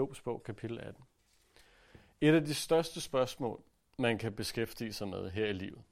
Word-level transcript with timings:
Jobs 0.00 0.20
bog, 0.20 0.42
kapitel 0.42 0.78
18. 0.80 1.04
Et 2.20 2.34
af 2.34 2.44
de 2.44 2.54
største 2.54 3.00
spørgsmål, 3.00 3.62
man 3.98 4.18
kan 4.18 4.32
beskæftige 4.32 4.92
sig 4.92 5.08
med 5.08 5.30
her 5.30 5.46
i 5.46 5.52
livet, 5.52 5.82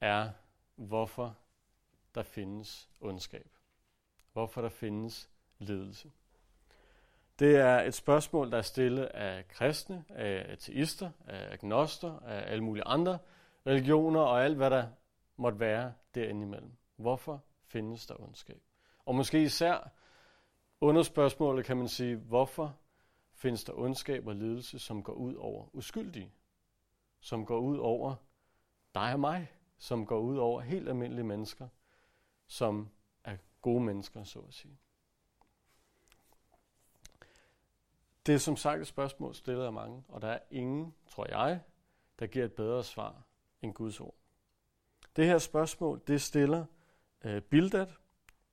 er, 0.00 0.30
hvorfor 0.76 1.36
der 2.14 2.22
findes 2.22 2.90
ondskab. 3.00 3.50
Hvorfor 4.32 4.62
der 4.62 4.68
findes 4.68 5.30
lidelse. 5.58 6.10
Det 7.38 7.56
er 7.56 7.80
et 7.80 7.94
spørgsmål, 7.94 8.50
der 8.50 8.58
er 8.58 8.62
stillet 8.62 9.04
af 9.04 9.48
kristne, 9.48 10.04
af 10.08 10.52
ateister, 10.52 11.10
af 11.26 11.52
agnoster, 11.52 12.18
af 12.18 12.52
alle 12.52 12.64
mulige 12.64 12.84
andre 12.84 13.18
religioner 13.66 14.20
og 14.20 14.44
alt, 14.44 14.56
hvad 14.56 14.70
der 14.70 14.88
måtte 15.36 15.60
være 15.60 15.92
derinde 16.14 16.42
imellem. 16.42 16.72
Hvorfor 16.96 17.44
findes 17.64 18.06
der 18.06 18.20
ondskab? 18.20 18.60
Og 19.06 19.14
måske 19.14 19.42
især 19.42 19.90
under 20.80 21.02
spørgsmålet 21.02 21.64
kan 21.64 21.76
man 21.76 21.88
sige, 21.88 22.16
hvorfor 22.16 22.76
findes 23.36 23.64
der 23.64 23.72
ondskab 23.72 24.26
og 24.26 24.36
lidelse, 24.36 24.78
som 24.78 25.02
går 25.02 25.12
ud 25.12 25.34
over 25.34 25.68
uskyldige? 25.72 26.32
Som 27.20 27.46
går 27.46 27.58
ud 27.58 27.78
over 27.78 28.14
dig 28.94 29.12
og 29.12 29.20
mig? 29.20 29.52
Som 29.78 30.06
går 30.06 30.18
ud 30.18 30.36
over 30.36 30.60
helt 30.60 30.88
almindelige 30.88 31.24
mennesker, 31.24 31.68
som 32.46 32.88
er 33.24 33.36
gode 33.62 33.80
mennesker, 33.80 34.24
så 34.24 34.38
at 34.38 34.54
sige. 34.54 34.78
Det 38.26 38.34
er 38.34 38.38
som 38.38 38.56
sagt 38.56 38.80
et 38.80 38.86
spørgsmål 38.86 39.34
stillet 39.34 39.64
af 39.64 39.72
mange, 39.72 40.04
og 40.08 40.22
der 40.22 40.28
er 40.28 40.38
ingen, 40.50 40.94
tror 41.08 41.26
jeg, 41.28 41.60
der 42.18 42.26
giver 42.26 42.44
et 42.44 42.52
bedre 42.52 42.84
svar 42.84 43.22
end 43.62 43.74
Guds 43.74 44.00
ord. 44.00 44.14
Det 45.16 45.26
her 45.26 45.38
spørgsmål, 45.38 46.00
det 46.06 46.22
stiller 46.22 46.64
øh, 47.24 47.42
Bildad 47.42 47.86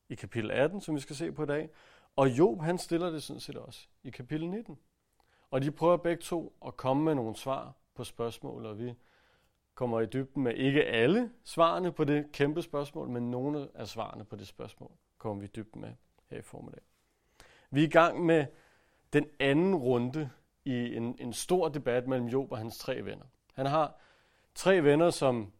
i 0.10 0.16
kapitel 0.16 0.52
18, 0.52 0.82
som 0.82 0.96
vi 0.96 1.00
skal 1.00 1.16
se 1.16 1.32
på 1.32 1.44
i 1.44 1.46
dag, 1.46 1.70
og 2.16 2.30
Job, 2.30 2.62
han 2.62 2.77
stiller 2.77 3.09
det 3.09 3.23
sådan 3.23 3.40
set 3.40 3.55
også 3.55 3.88
i 4.03 4.09
kapitel 4.09 4.49
19. 4.49 4.80
Og 5.52 5.62
de 5.62 5.71
prøver 5.71 5.98
begge 5.98 6.21
to 6.21 6.54
at 6.66 6.77
komme 6.77 7.04
med 7.04 7.16
nogle 7.16 7.35
svar 7.35 7.73
på 7.95 8.04
spørgsmål, 8.04 8.65
og 8.65 8.79
vi 8.79 8.93
kommer 9.76 9.99
i 10.01 10.05
dybden 10.05 10.43
med 10.43 10.54
ikke 10.54 10.84
alle 10.84 11.32
svarene 11.43 11.91
på 11.91 12.04
det 12.04 12.32
kæmpe 12.32 12.62
spørgsmål, 12.62 13.10
men 13.10 13.32
nogle 13.32 13.68
af 13.76 13.88
svarene 13.88 14.26
på 14.26 14.35
det 14.35 14.48
spørgsmål 14.48 14.91
kommer 15.18 15.40
vi 15.40 15.46
i 15.46 15.49
dybden 15.55 15.82
med 15.82 15.93
her 16.29 16.38
i 16.38 16.41
formiddag. 16.41 16.82
Vi 17.71 17.84
er 17.84 17.88
i 17.88 17.90
gang 17.90 18.26
med 18.26 18.45
den 19.13 19.26
anden 19.40 19.76
runde 19.76 20.29
i 20.66 20.95
en, 20.95 21.16
en 21.20 21.34
stor 21.34 21.70
debat 21.70 22.07
mellem 22.07 22.27
Job 22.27 22.51
og 22.51 22.57
hans 22.57 22.77
tre 22.77 23.05
venner. 23.05 23.26
Han 23.54 23.66
har 23.66 23.99
tre 24.55 24.84
venner, 24.84 25.10
som 25.10 25.51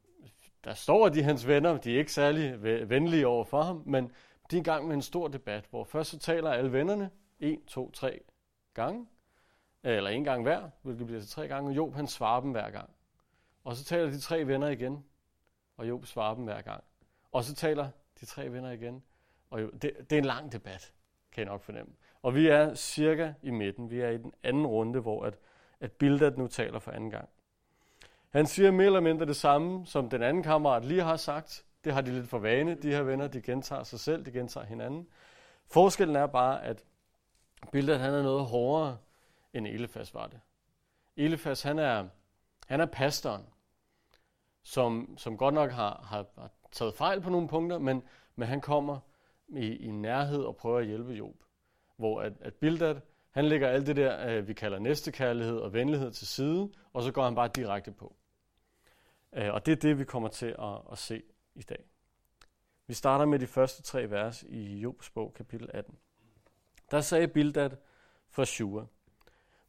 der 0.64 0.74
står, 0.74 1.06
at 1.06 1.14
de 1.14 1.20
er 1.20 1.24
hans 1.24 1.48
venner, 1.48 1.78
de 1.78 1.94
er 1.94 2.00
ikke 2.00 2.14
særlig 2.14 2.64
venlige 2.90 3.28
over 3.28 3.44
for 3.44 3.62
ham, 3.62 3.84
men 3.86 4.12
de 4.54 4.58
er 4.58 4.62
i 4.62 4.64
gang 4.64 4.88
med 4.88 4.96
en 4.96 5.02
stor 5.02 5.28
debat, 5.28 5.66
hvor 5.70 5.84
først 5.84 6.10
så 6.10 6.20
taler 6.20 6.52
alle 6.52 6.72
vennerne, 6.72 7.10
en, 7.40 7.66
to, 7.66 7.92
tre 7.92 8.20
gange, 8.74 9.08
eller 9.84 10.10
en 10.10 10.24
gang 10.24 10.44
hver, 10.44 10.70
hvilket 10.82 11.06
bliver 11.06 11.22
til 11.22 11.30
tre 11.30 11.48
gange, 11.48 11.70
og 11.70 11.76
Job 11.76 11.94
han 11.94 12.08
svarer 12.08 12.42
dem 12.42 12.52
hver 12.52 12.70
gang. 12.70 12.90
Og 13.64 13.76
så 13.76 13.84
taler 13.84 14.12
de 14.12 14.20
tre 14.20 14.48
venner 14.48 14.68
igen, 14.68 15.06
og 15.78 15.90
Job 15.90 16.06
svarer 16.06 16.36
dem 16.36 16.44
hver 16.44 16.62
gang. 16.62 16.84
Og 17.32 17.44
så 17.44 17.56
taler 17.56 17.90
de 18.20 18.26
tre 18.26 18.52
venner 18.52 18.72
igen, 18.72 19.04
og 19.50 19.62
Job, 19.62 19.72
det, 19.74 19.92
det 20.10 20.12
er 20.12 20.18
en 20.20 20.26
lang 20.26 20.52
debat, 20.52 20.94
kan 21.32 21.44
jeg 21.44 21.52
nok 21.52 21.62
fornemme. 21.62 21.94
Og 22.22 22.36
vi 22.36 22.48
er 22.48 22.74
cirka 22.74 23.34
i 23.42 23.52
midten. 23.52 23.90
Vi 23.90 24.00
er 24.00 24.10
i 24.10 24.18
den 24.18 24.34
anden 24.44 24.68
runde, 24.68 25.00
hvor 25.00 25.26
at, 25.26 25.38
at 25.80 25.92
Bildad 25.92 26.32
nu 26.38 26.48
taler 26.48 26.80
for 26.80 26.92
anden 26.92 27.12
gang. 27.12 27.30
Han 28.30 28.46
siger 28.46 28.72
mere 28.72 28.86
eller 28.86 29.00
mindre 29.00 29.26
det 29.26 29.36
samme, 29.36 29.86
som 29.86 30.10
den 30.10 30.24
anden 30.24 30.44
kammerat 30.44 30.86
lige 30.86 31.02
har 31.02 31.18
sagt. 31.18 31.66
Det 31.84 31.94
har 31.94 32.02
de 32.02 32.12
lidt 32.12 32.30
for 32.30 32.40
vane, 32.40 32.76
de 32.76 32.90
her 32.90 33.02
venner. 33.02 33.28
De 33.28 33.42
gentager 33.42 33.84
sig 33.84 34.00
selv, 34.00 34.26
de 34.26 34.32
gentager 34.32 34.66
hinanden. 34.66 35.08
Forskellen 35.66 36.16
er 36.16 36.28
bare, 36.28 36.64
at 36.64 36.86
Bildad 37.72 37.98
han 37.98 38.14
er 38.14 38.24
noget 38.24 38.46
hårdere, 38.46 38.98
end 39.54 39.68
Elefas 39.68 40.14
var 40.14 40.28
det. 40.28 40.40
Elefas 41.16 41.62
han 41.62 41.80
er, 41.80 42.08
han 42.68 42.82
er 42.82 42.86
pastoren, 42.86 43.46
som, 44.64 45.18
som 45.18 45.38
godt 45.38 45.54
nok 45.54 45.72
har, 45.72 46.06
har, 46.10 46.26
har 46.38 46.52
taget 46.72 46.94
fejl 46.94 47.22
på 47.22 47.30
nogle 47.30 47.48
punkter, 47.48 47.80
men, 47.80 48.04
men 48.36 48.48
han 48.48 48.62
kommer 48.62 49.00
i, 49.48 49.76
i 49.76 49.92
nærhed 49.92 50.44
og 50.44 50.56
prøver 50.56 50.80
at 50.80 50.86
hjælpe 50.86 51.12
Job. 51.12 51.36
Hvor 51.98 52.22
at, 52.22 52.34
at 52.42 52.54
Bildad, 52.54 52.96
han 53.32 53.46
lægger 53.46 53.68
alt 53.68 53.88
det 53.88 53.96
der, 53.96 54.28
øh, 54.28 54.48
vi 54.48 54.54
kalder 54.54 54.80
næstekærlighed 54.80 55.58
og 55.58 55.74
venlighed 55.74 56.12
til 56.12 56.28
side, 56.28 56.72
og 56.94 57.04
så 57.04 57.12
går 57.12 57.24
han 57.24 57.36
bare 57.36 57.50
direkte 57.56 57.92
på. 57.92 58.16
Øh, 59.34 59.54
og 59.54 59.66
det 59.66 59.72
er 59.72 59.76
det, 59.76 60.00
vi 60.00 60.04
kommer 60.04 60.30
til 60.30 60.56
at, 60.60 60.82
at 60.92 60.98
se 60.98 61.24
i 61.56 61.62
dag. 61.62 61.86
Vi 62.88 62.94
starter 62.94 63.26
med 63.26 63.40
de 63.40 63.48
første 63.48 63.82
tre 63.82 64.10
vers 64.10 64.44
i 64.44 64.80
Jobs 64.80 65.10
bog, 65.10 65.34
kapitel 65.34 65.70
18. 65.74 65.98
Der 66.92 67.02
sagde 67.02 67.28
Bildad 67.28 67.72
for 68.30 68.44
Shua, 68.44 68.86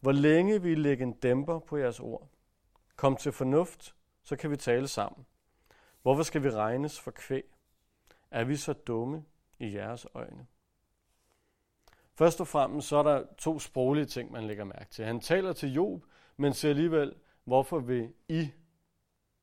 Hvor 0.00 0.12
længe 0.12 0.62
vi 0.62 0.75
lægge 0.75 1.03
en 1.03 1.12
dæmper 1.12 1.59
på 1.59 1.77
jeres 1.77 2.00
ord? 2.00 2.28
Kom 2.97 3.17
til 3.17 3.33
fornuft, 3.33 3.94
så 4.23 4.37
kan 4.37 4.50
vi 4.50 4.56
tale 4.56 4.89
sammen. 4.89 5.27
Hvorfor 6.03 6.23
skal 6.23 6.43
vi 6.43 6.50
regnes 6.50 7.00
for 7.00 7.11
kvæg? 7.11 7.44
Er 8.31 8.44
vi 8.44 8.56
så 8.56 8.73
dumme 8.73 9.25
i 9.59 9.75
jeres 9.75 10.06
øjne? 10.15 10.47
Først 12.15 12.41
og 12.41 12.49
fremmest 12.49 12.89
så 12.89 12.97
er 12.97 13.03
der 13.03 13.27
to 13.39 13.59
sproglige 13.59 14.06
ting, 14.06 14.33
man 14.33 14.47
lægger 14.47 14.65
mærke 14.65 14.91
til. 14.91 15.05
Han 15.05 15.21
taler 15.21 15.53
til 15.53 15.73
Job, 15.73 16.05
men 16.37 16.55
siger 16.55 16.71
alligevel, 16.71 17.15
hvorfor 17.44 17.78
vil 17.78 18.12
I, 18.28 18.49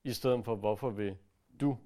i 0.03 0.13
stedet 0.13 0.45
for 0.45 0.55
hvorfor 0.55 0.89
vil 0.89 1.17
du? 1.59 1.77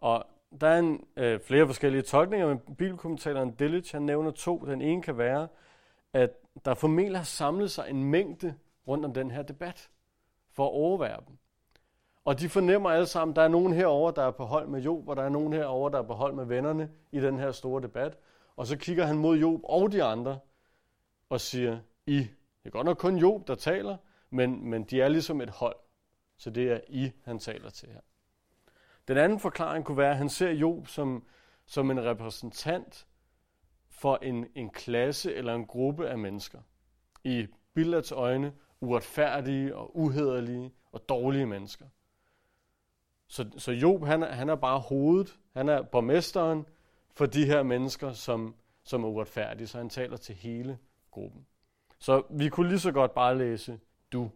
Og 0.00 0.26
der 0.60 0.68
er 0.68 0.78
en, 0.78 1.06
øh, 1.16 1.40
flere 1.40 1.66
forskellige 1.66 2.02
tolkninger, 2.02 2.48
men 2.48 2.58
bibelkommentatoren 2.58 3.50
Dillich, 3.50 3.94
han 3.94 4.02
nævner 4.02 4.30
to. 4.30 4.58
Den 4.58 4.82
ene 4.82 5.02
kan 5.02 5.18
være, 5.18 5.48
at 6.12 6.30
der 6.64 6.74
formentlig 6.74 7.18
har 7.18 7.24
samlet 7.24 7.70
sig 7.70 7.86
en 7.90 8.04
mængde 8.04 8.54
rundt 8.88 9.04
om 9.04 9.14
den 9.14 9.30
her 9.30 9.42
debat, 9.42 9.90
for 10.52 10.64
at 10.66 10.72
overvære 10.72 11.20
dem. 11.28 11.36
Og 12.24 12.40
de 12.40 12.48
fornemmer 12.48 12.90
alle 12.90 13.06
sammen, 13.06 13.32
at 13.32 13.36
der 13.36 13.42
er 13.42 13.48
nogen 13.48 13.72
herover, 13.72 14.10
der 14.10 14.22
er 14.22 14.30
på 14.30 14.44
hold 14.44 14.68
med 14.68 14.80
Job, 14.80 15.08
og 15.08 15.16
der 15.16 15.22
er 15.22 15.28
nogen 15.28 15.52
herover, 15.52 15.88
der 15.88 15.98
er 15.98 16.02
på 16.02 16.14
hold 16.14 16.34
med 16.34 16.44
vennerne 16.44 16.90
i 17.12 17.20
den 17.20 17.38
her 17.38 17.52
store 17.52 17.82
debat. 17.82 18.18
Og 18.56 18.66
så 18.66 18.76
kigger 18.76 19.04
han 19.04 19.18
mod 19.18 19.38
Job 19.38 19.60
og 19.64 19.92
de 19.92 20.02
andre 20.02 20.38
og 21.28 21.40
siger, 21.40 21.78
I. 22.06 22.18
Det 22.18 22.66
er 22.66 22.70
godt 22.70 22.84
nok 22.84 22.96
kun 22.96 23.16
Job, 23.16 23.48
der 23.48 23.54
taler, 23.54 23.96
men, 24.30 24.70
men 24.70 24.84
de 24.84 25.00
er 25.00 25.08
ligesom 25.08 25.40
et 25.40 25.50
hold. 25.50 25.76
Så 26.36 26.50
det 26.50 26.72
er 26.72 26.80
I, 26.88 27.10
han 27.24 27.38
taler 27.38 27.70
til 27.70 27.88
her. 27.88 28.00
Den 29.10 29.18
anden 29.18 29.38
forklaring 29.38 29.84
kunne 29.84 29.96
være, 29.96 30.10
at 30.10 30.16
han 30.16 30.28
ser 30.28 30.50
Job 30.50 30.88
som, 30.88 31.24
som 31.66 31.90
en 31.90 32.04
repræsentant 32.04 33.06
for 33.88 34.18
en, 34.22 34.46
en 34.54 34.70
klasse 34.70 35.34
eller 35.34 35.54
en 35.54 35.66
gruppe 35.66 36.08
af 36.08 36.18
mennesker. 36.18 36.60
I 37.24 37.46
Billards 37.74 38.12
øjne 38.12 38.52
uretfærdige 38.80 39.76
og 39.76 39.96
uhederlige 39.96 40.72
og 40.92 41.08
dårlige 41.08 41.46
mennesker. 41.46 41.86
Så, 43.28 43.50
så 43.56 43.72
Job, 43.72 44.04
han 44.04 44.22
er, 44.22 44.32
han 44.32 44.48
er 44.48 44.54
bare 44.56 44.80
hovedet, 44.80 45.38
han 45.54 45.68
er 45.68 45.82
borgmesteren 45.82 46.66
for 47.14 47.26
de 47.26 47.46
her 47.46 47.62
mennesker, 47.62 48.12
som, 48.12 48.54
som 48.84 49.04
er 49.04 49.08
uretfærdige, 49.08 49.66
så 49.66 49.78
han 49.78 49.88
taler 49.88 50.16
til 50.16 50.34
hele 50.34 50.78
gruppen. 51.10 51.46
Så 51.98 52.22
vi 52.30 52.48
kunne 52.48 52.68
lige 52.68 52.80
så 52.80 52.92
godt 52.92 53.14
bare 53.14 53.38
læse 53.38 53.80
du 54.12 54.30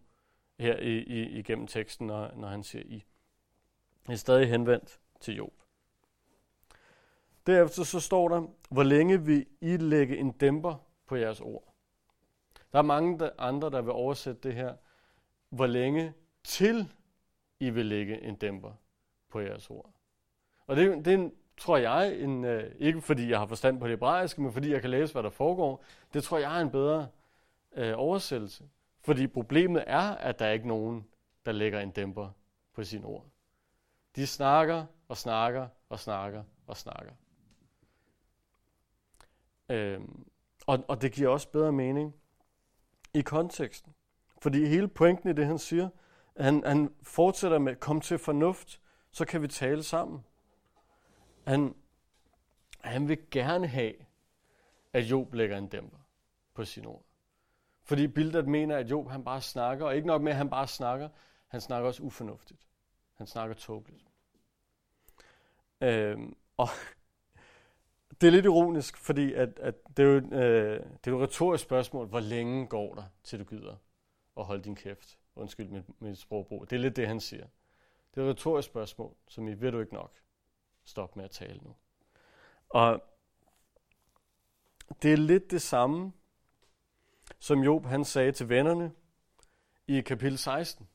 her 0.59 0.77
i, 0.77 0.97
i, 0.97 1.39
igennem 1.39 1.67
teksten, 1.67 2.07
når, 2.07 2.31
når 2.35 2.47
han 2.47 2.63
siger 2.63 2.83
I. 2.85 3.05
Det 4.07 4.13
er 4.13 4.17
stadig 4.17 4.49
henvendt 4.49 4.99
til 5.19 5.35
Job. 5.35 5.53
Derefter 7.47 7.83
så 7.83 7.99
står 7.99 8.29
der, 8.29 8.47
hvor 8.69 8.83
længe 8.83 9.21
vil 9.21 9.45
I 9.61 9.77
lægge 9.77 10.17
en 10.17 10.31
dæmper 10.31 10.75
på 11.07 11.15
jeres 11.15 11.41
ord? 11.41 11.73
Der 12.71 12.79
er 12.79 12.83
mange 12.83 13.29
andre, 13.37 13.69
der 13.69 13.81
vil 13.81 13.91
oversætte 13.91 14.41
det 14.41 14.53
her, 14.55 14.75
hvor 15.49 15.65
længe 15.65 16.13
til 16.43 16.91
I 17.59 17.69
vil 17.69 17.85
lægge 17.85 18.21
en 18.21 18.35
dæmper 18.35 18.71
på 19.29 19.39
jeres 19.39 19.69
ord. 19.69 19.89
Og 20.67 20.75
det, 20.75 21.05
det 21.05 21.13
er 21.13 21.17
en, 21.17 21.33
tror 21.57 21.77
jeg, 21.77 22.19
en, 22.19 22.45
øh, 22.45 22.71
ikke 22.79 23.01
fordi 23.01 23.29
jeg 23.29 23.39
har 23.39 23.45
forstand 23.45 23.79
på 23.79 23.85
det 23.85 23.91
hebraiske, 23.91 24.41
men 24.41 24.53
fordi 24.53 24.71
jeg 24.71 24.81
kan 24.81 24.89
læse, 24.89 25.13
hvad 25.13 25.23
der 25.23 25.29
foregår, 25.29 25.83
det 26.13 26.23
tror 26.23 26.37
jeg 26.37 26.57
er 26.57 26.61
en 26.61 26.71
bedre 26.71 27.07
øh, 27.75 27.93
oversættelse. 27.95 28.63
Fordi 29.01 29.27
problemet 29.27 29.83
er, 29.87 30.15
at 30.15 30.39
der 30.39 30.45
er 30.45 30.51
ikke 30.51 30.67
nogen, 30.67 31.07
der 31.45 31.51
lægger 31.51 31.79
en 31.79 31.91
dæmper 31.91 32.29
på 32.73 32.83
sine 32.83 33.05
ord. 33.05 33.25
De 34.15 34.27
snakker 34.27 34.85
og 35.07 35.17
snakker 35.17 35.67
og 35.89 35.99
snakker 35.99 36.43
og 36.67 36.77
snakker. 36.77 37.13
Øhm, 39.69 40.27
og, 40.67 40.85
og 40.87 41.01
det 41.01 41.11
giver 41.11 41.29
også 41.29 41.49
bedre 41.49 41.71
mening 41.71 42.15
i 43.13 43.21
konteksten. 43.21 43.95
Fordi 44.41 44.65
hele 44.65 44.87
pointen 44.87 45.29
i 45.29 45.33
det, 45.33 45.45
han 45.45 45.59
siger, 45.59 45.89
han, 46.37 46.63
han 46.65 46.93
fortsætter 47.01 47.59
med, 47.59 47.75
kom 47.75 48.01
til 48.01 48.17
fornuft, 48.17 48.81
så 49.11 49.25
kan 49.25 49.41
vi 49.41 49.47
tale 49.47 49.83
sammen. 49.83 50.25
Han, 51.47 51.75
han 52.81 53.07
vil 53.07 53.29
gerne 53.31 53.67
have, 53.67 53.93
at 54.93 55.03
Job 55.03 55.33
lægger 55.33 55.57
en 55.57 55.67
dæmper 55.67 55.97
på 56.53 56.65
sine 56.65 56.87
ord. 56.87 57.03
Fordi 57.83 58.07
Bildad 58.07 58.43
mener, 58.43 58.77
at 58.77 58.91
Job 58.91 59.09
han 59.09 59.23
bare 59.23 59.41
snakker, 59.41 59.85
og 59.85 59.95
ikke 59.95 60.07
nok 60.07 60.21
med, 60.21 60.31
at 60.31 60.37
han 60.37 60.49
bare 60.49 60.67
snakker, 60.67 61.09
han 61.47 61.61
snakker 61.61 61.87
også 61.87 62.03
ufornuftigt. 62.03 62.61
Han 63.13 63.27
snakker 63.27 63.55
tåbeligt. 63.55 64.04
Øhm, 65.81 66.35
og 66.57 66.67
det 68.21 68.27
er 68.27 68.31
lidt 68.31 68.45
ironisk, 68.45 68.97
fordi 68.97 69.33
at, 69.33 69.59
at 69.59 69.75
det, 69.97 70.05
er 70.05 70.09
jo, 70.09 70.15
øh, 70.15 70.79
det 70.79 71.07
er 71.07 71.11
jo 71.11 71.19
et 71.19 71.29
retorisk 71.29 71.63
spørgsmål, 71.63 72.07
hvor 72.07 72.19
længe 72.19 72.67
går 72.67 72.95
der, 72.95 73.03
til 73.23 73.39
du 73.39 73.43
gider 73.43 73.75
at 74.37 74.45
holde 74.45 74.63
din 74.63 74.75
kæft? 74.75 75.17
Undskyld 75.35 75.69
mit, 75.69 76.01
mit 76.01 76.17
sprogbrug. 76.17 76.69
Det 76.69 76.75
er 76.75 76.79
lidt 76.79 76.95
det, 76.95 77.07
han 77.07 77.19
siger. 77.19 77.47
Det 78.15 78.21
er 78.21 78.25
et 78.25 78.29
retorisk 78.29 78.65
spørgsmål, 78.65 79.15
som 79.27 79.47
I 79.47 79.53
ved 79.53 79.71
du 79.71 79.79
ikke 79.79 79.93
nok. 79.93 80.15
Stop 80.83 81.15
med 81.15 81.25
at 81.25 81.31
tale 81.31 81.59
nu. 81.63 81.75
Og 82.69 83.03
det 85.01 85.13
er 85.13 85.17
lidt 85.17 85.51
det 85.51 85.61
samme, 85.61 86.13
som 87.39 87.63
Job 87.63 87.85
han 87.85 88.05
sagde 88.05 88.31
til 88.31 88.49
vennerne 88.49 88.91
i 89.87 90.01
kapitel 90.01 90.37
16. 90.37 90.87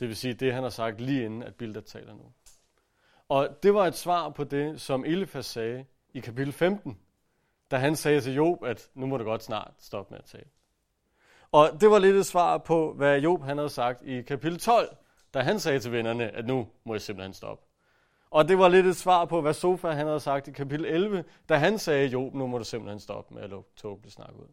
Det 0.00 0.08
vil 0.08 0.16
sige 0.16 0.34
det, 0.34 0.52
han 0.52 0.62
har 0.62 0.70
sagt 0.70 1.00
lige 1.00 1.24
inden, 1.24 1.42
at 1.42 1.54
Bildad 1.54 1.82
taler 1.82 2.14
nu. 2.14 2.32
Og 3.28 3.62
det 3.62 3.74
var 3.74 3.86
et 3.86 3.94
svar 3.94 4.28
på 4.28 4.44
det, 4.44 4.80
som 4.80 5.04
Elifas 5.04 5.46
sagde 5.46 5.84
i 6.14 6.20
kapitel 6.20 6.52
15, 6.52 6.98
da 7.70 7.76
han 7.76 7.96
sagde 7.96 8.20
til 8.20 8.34
Job, 8.34 8.64
at 8.64 8.90
nu 8.94 9.06
må 9.06 9.16
du 9.16 9.24
godt 9.24 9.42
snart 9.42 9.74
stoppe 9.78 10.14
med 10.14 10.18
at 10.18 10.24
tale. 10.24 10.48
Og 11.52 11.80
det 11.80 11.90
var 11.90 11.98
lidt 11.98 12.16
et 12.16 12.26
svar 12.26 12.58
på, 12.58 12.92
hvad 12.92 13.20
Job 13.20 13.42
han 13.42 13.58
havde 13.58 13.70
sagt 13.70 14.02
i 14.02 14.22
kapitel 14.22 14.58
12, 14.58 14.96
da 15.34 15.40
han 15.40 15.60
sagde 15.60 15.78
til 15.78 15.92
vennerne, 15.92 16.30
at 16.30 16.46
nu 16.46 16.68
må 16.84 16.94
jeg 16.94 17.00
simpelthen 17.00 17.34
stoppe. 17.34 17.64
Og 18.30 18.48
det 18.48 18.58
var 18.58 18.68
lidt 18.68 18.86
et 18.86 18.96
svar 18.96 19.24
på, 19.24 19.40
hvad 19.40 19.54
Sofa 19.54 19.90
han 19.90 20.06
havde 20.06 20.20
sagt 20.20 20.48
i 20.48 20.52
kapitel 20.52 20.86
11, 20.86 21.24
da 21.48 21.56
han 21.56 21.78
sagde, 21.78 22.08
Job, 22.08 22.34
nu 22.34 22.46
må 22.46 22.58
du 22.58 22.64
simpelthen 22.64 23.00
stoppe 23.00 23.34
med 23.34 23.42
at 23.42 23.50
lukke 23.50 23.70
tåbeligt 23.76 24.14
snak 24.14 24.34
ud. 24.34 24.48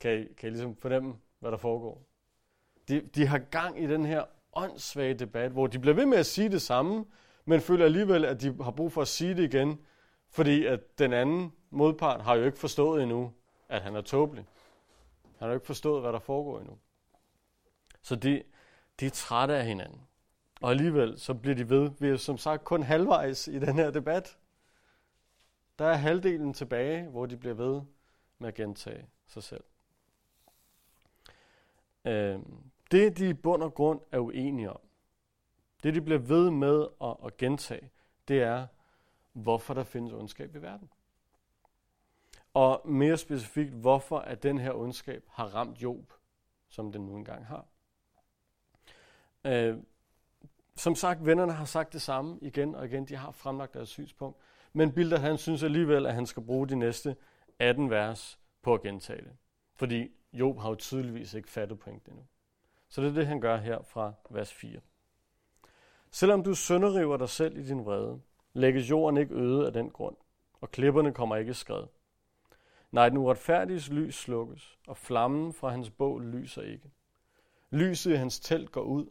Kan 0.00 0.20
I, 0.20 0.32
kan 0.32 0.46
I 0.46 0.50
ligesom 0.50 0.76
fornemme, 0.76 1.14
hvad 1.38 1.50
der 1.50 1.56
foregår? 1.56 2.02
De, 2.88 3.00
de 3.00 3.26
har 3.26 3.38
gang 3.38 3.82
i 3.82 3.86
den 3.86 4.06
her 4.06 4.24
åndssvage 4.52 5.14
debat, 5.14 5.50
hvor 5.52 5.66
de 5.66 5.78
bliver 5.78 5.94
ved 5.94 6.06
med 6.06 6.18
at 6.18 6.26
sige 6.26 6.48
det 6.48 6.62
samme, 6.62 7.04
men 7.44 7.60
føler 7.60 7.84
alligevel, 7.84 8.24
at 8.24 8.40
de 8.40 8.56
har 8.62 8.70
brug 8.70 8.92
for 8.92 9.02
at 9.02 9.08
sige 9.08 9.34
det 9.34 9.42
igen, 9.54 9.80
fordi 10.30 10.66
at 10.66 10.98
den 10.98 11.12
anden 11.12 11.52
modpart 11.70 12.20
har 12.20 12.34
jo 12.34 12.44
ikke 12.44 12.58
forstået 12.58 13.02
endnu, 13.02 13.32
at 13.68 13.82
han 13.82 13.96
er 13.96 14.00
tåbelig. 14.00 14.46
Han 15.22 15.38
har 15.38 15.48
jo 15.48 15.54
ikke 15.54 15.66
forstået, 15.66 16.02
hvad 16.02 16.12
der 16.12 16.18
foregår 16.18 16.60
endnu. 16.60 16.78
Så 18.02 18.16
de, 18.16 18.42
de 19.00 19.06
er 19.06 19.10
trætte 19.10 19.54
af 19.54 19.66
hinanden. 19.66 20.00
Og 20.60 20.70
alligevel 20.70 21.18
så 21.18 21.34
bliver 21.34 21.54
de 21.54 21.70
ved. 21.70 21.90
Vi 21.98 22.08
er 22.08 22.16
som 22.16 22.38
sagt 22.38 22.64
kun 22.64 22.82
halvvejs 22.82 23.48
i 23.48 23.58
den 23.58 23.74
her 23.74 23.90
debat. 23.90 24.38
Der 25.78 25.84
er 25.84 25.94
halvdelen 25.94 26.54
tilbage, 26.54 27.08
hvor 27.08 27.26
de 27.26 27.36
bliver 27.36 27.54
ved 27.54 27.80
med 28.38 28.48
at 28.48 28.54
gentage 28.54 29.06
sig 29.26 29.42
selv. 29.42 29.64
Øh, 32.04 32.38
det, 32.92 33.18
de 33.18 33.28
i 33.28 33.32
bund 33.32 33.62
og 33.62 33.74
grund 33.74 34.00
er 34.12 34.18
uenige 34.18 34.70
om, 34.70 34.80
det, 35.82 35.94
de 35.94 36.00
bliver 36.00 36.18
ved 36.18 36.50
med 36.50 36.86
at, 37.02 37.16
at 37.24 37.36
gentage, 37.36 37.90
det 38.28 38.42
er, 38.42 38.66
hvorfor 39.32 39.74
der 39.74 39.84
findes 39.84 40.12
ondskab 40.12 40.56
i 40.56 40.58
verden. 40.58 40.90
Og 42.54 42.82
mere 42.84 43.16
specifikt, 43.16 43.72
hvorfor 43.72 44.18
at 44.18 44.42
den 44.42 44.58
her 44.58 44.72
ondskab 44.72 45.24
har 45.28 45.46
ramt 45.46 45.82
Job, 45.82 46.12
som 46.68 46.92
den 46.92 47.06
nu 47.06 47.16
engang 47.16 47.46
har. 47.46 47.66
Øh, 49.44 49.78
som 50.76 50.94
sagt, 50.94 51.26
vennerne 51.26 51.52
har 51.52 51.64
sagt 51.64 51.92
det 51.92 52.02
samme 52.02 52.38
igen 52.42 52.74
og 52.74 52.86
igen. 52.86 53.04
De 53.04 53.16
har 53.16 53.30
fremlagt 53.30 53.74
deres 53.74 53.88
synspunkt. 53.88 54.38
Men 54.72 54.92
Bilder, 54.92 55.18
han 55.18 55.38
synes 55.38 55.62
alligevel, 55.62 56.06
at 56.06 56.14
han 56.14 56.26
skal 56.26 56.42
bruge 56.42 56.68
de 56.68 56.76
næste 56.76 57.16
18 57.58 57.90
vers 57.90 58.38
på 58.62 58.74
at 58.74 58.82
gentage 58.82 59.22
det. 59.22 59.32
Fordi 59.74 60.08
Job 60.32 60.58
har 60.58 60.68
jo 60.68 60.74
tydeligvis 60.74 61.34
ikke 61.34 61.50
fattet 61.50 61.78
pointen 61.78 62.12
endnu. 62.12 62.26
Så 62.92 63.02
det 63.02 63.08
er 63.08 63.14
det, 63.14 63.26
han 63.26 63.40
gør 63.40 63.56
her 63.56 63.82
fra 63.82 64.12
vers 64.30 64.52
4. 64.52 64.80
Selvom 66.10 66.42
du 66.42 66.54
sønderriver 66.54 67.16
dig 67.16 67.28
selv 67.28 67.58
i 67.58 67.66
din 67.66 67.84
vrede, 67.84 68.20
lægges 68.52 68.90
jorden 68.90 69.16
ikke 69.16 69.34
øde 69.34 69.66
af 69.66 69.72
den 69.72 69.90
grund, 69.90 70.16
og 70.60 70.70
klipperne 70.70 71.14
kommer 71.14 71.36
ikke 71.36 71.54
skred. 71.54 71.84
Nej, 72.90 73.08
den 73.08 73.18
uretfærdiges 73.18 73.90
lys 73.90 74.14
slukkes, 74.14 74.78
og 74.86 74.96
flammen 74.96 75.52
fra 75.52 75.68
hans 75.68 75.90
bål 75.90 76.24
lyser 76.24 76.62
ikke. 76.62 76.90
Lyset 77.70 78.12
i 78.12 78.16
hans 78.16 78.40
telt 78.40 78.72
går 78.72 78.82
ud, 78.82 79.06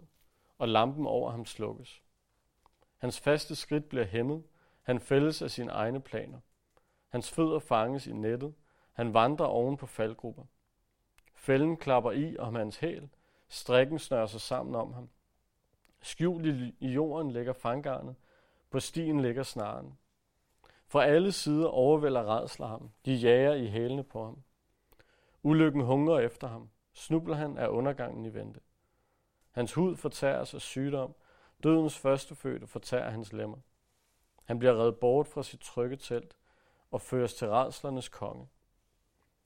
og 0.57 0.67
lampen 0.67 1.07
over 1.07 1.31
ham 1.31 1.45
slukkes. 1.45 2.03
Hans 2.97 3.19
faste 3.19 3.55
skridt 3.55 3.89
bliver 3.89 4.05
hæmmet, 4.05 4.43
han 4.81 4.99
fældes 4.99 5.41
af 5.41 5.51
sine 5.51 5.71
egne 5.71 6.01
planer. 6.01 6.39
Hans 7.09 7.31
fødder 7.31 7.59
fanges 7.59 8.07
i 8.07 8.13
nettet, 8.13 8.53
han 8.93 9.13
vandrer 9.13 9.45
oven 9.45 9.77
på 9.77 9.85
faldgrupper. 9.85 10.43
Fælden 11.35 11.77
klapper 11.77 12.11
i 12.11 12.37
om 12.37 12.55
hans 12.55 12.77
hæl, 12.77 13.09
strikken 13.51 13.99
snører 13.99 14.25
sig 14.25 14.41
sammen 14.41 14.75
om 14.75 14.93
ham. 14.93 15.09
Skjult 16.01 16.45
i 16.79 16.87
jorden 16.87 17.31
ligger 17.31 17.53
fangarnet. 17.53 18.15
på 18.69 18.79
stien 18.79 19.19
ligger 19.19 19.43
snaren. 19.43 19.97
Fra 20.87 21.05
alle 21.05 21.31
sider 21.31 21.67
overvælder 21.67 22.37
redsler 22.37 22.67
ham, 22.67 22.91
de 23.05 23.13
jager 23.13 23.53
i 23.53 23.67
hælene 23.67 24.03
på 24.03 24.25
ham. 24.25 24.43
Ulykken 25.43 25.81
hungrer 25.81 26.19
efter 26.19 26.47
ham, 26.47 26.69
snubler 26.93 27.35
han 27.35 27.57
af 27.57 27.67
undergangen 27.67 28.25
i 28.25 28.33
vente. 28.33 28.59
Hans 29.51 29.73
hud 29.73 29.95
fortæres 29.95 30.53
af 30.53 30.61
sygdom. 30.61 31.15
Dødens 31.63 31.97
førstefødte 31.97 32.67
fortærer 32.67 33.09
hans 33.09 33.33
lemmer. 33.33 33.57
Han 34.43 34.59
bliver 34.59 34.73
reddet 34.73 34.99
bort 34.99 35.27
fra 35.27 35.43
sit 35.43 35.59
trygge 35.59 35.95
telt 35.95 36.37
og 36.91 37.01
føres 37.01 37.33
til 37.33 37.49
redslernes 37.49 38.09
konge. 38.09 38.47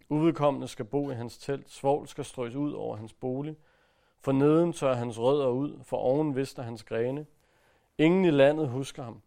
Uvedkommende 0.09 0.67
skal 0.67 0.85
bo 0.85 1.11
i 1.11 1.13
hans 1.13 1.37
telt, 1.37 1.69
svovl 1.69 2.07
skal 2.07 2.25
strøs 2.25 2.55
ud 2.55 2.73
over 2.73 2.95
hans 2.95 3.13
bolig, 3.13 3.57
for 4.19 4.31
neden 4.31 4.73
tør 4.73 4.93
hans 4.93 5.19
rødder 5.19 5.47
ud, 5.47 5.83
for 5.83 5.97
oven 5.97 6.35
vister 6.35 6.63
hans 6.63 6.83
grene. 6.83 7.25
Ingen 7.97 8.25
i 8.25 8.31
landet 8.31 8.69
husker 8.69 9.03
ham. 9.03 9.21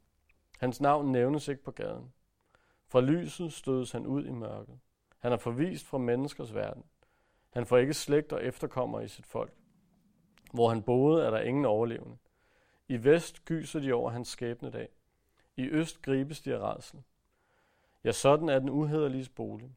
Hans 0.59 0.81
navn 0.81 1.13
nævnes 1.13 1.49
ikke 1.49 1.63
på 1.63 1.71
gaden. 1.71 2.13
Fra 2.87 3.01
lyset 3.01 3.53
stødes 3.53 3.93
han 3.93 4.07
ud 4.07 4.25
i 4.25 4.31
mørket. 4.31 4.79
Han 5.19 5.33
er 5.33 5.37
forvist 5.37 5.87
fra 5.87 5.99
menneskers 5.99 6.55
verden. 6.55 6.85
Han 7.51 7.67
får 7.67 7.79
ikke 7.79 7.95
slægt 7.95 8.33
og 8.33 8.45
efterkommer 8.45 9.01
i 9.01 9.09
sit 9.09 9.27
folk. 9.27 9.53
Hvor 10.53 10.69
han 10.69 10.83
boede, 10.83 11.25
er 11.27 11.31
der 11.31 11.41
ingen 11.41 11.65
overlevende. 11.65 12.17
I 12.89 13.05
vest 13.05 13.45
gyser 13.45 13.81
de 13.81 13.93
over 13.93 14.11
hans 14.11 14.29
skæbne 14.29 14.71
dag. 14.71 14.89
I 15.57 15.69
øst 15.69 16.03
gribes 16.03 16.41
de 16.41 16.55
af 16.55 16.59
rædsel. 16.59 17.03
Ja, 18.05 18.13
sådan 18.13 18.49
er 18.49 18.59
den 18.59 18.69
uhederlige 18.69 19.31
bolig. 19.35 19.71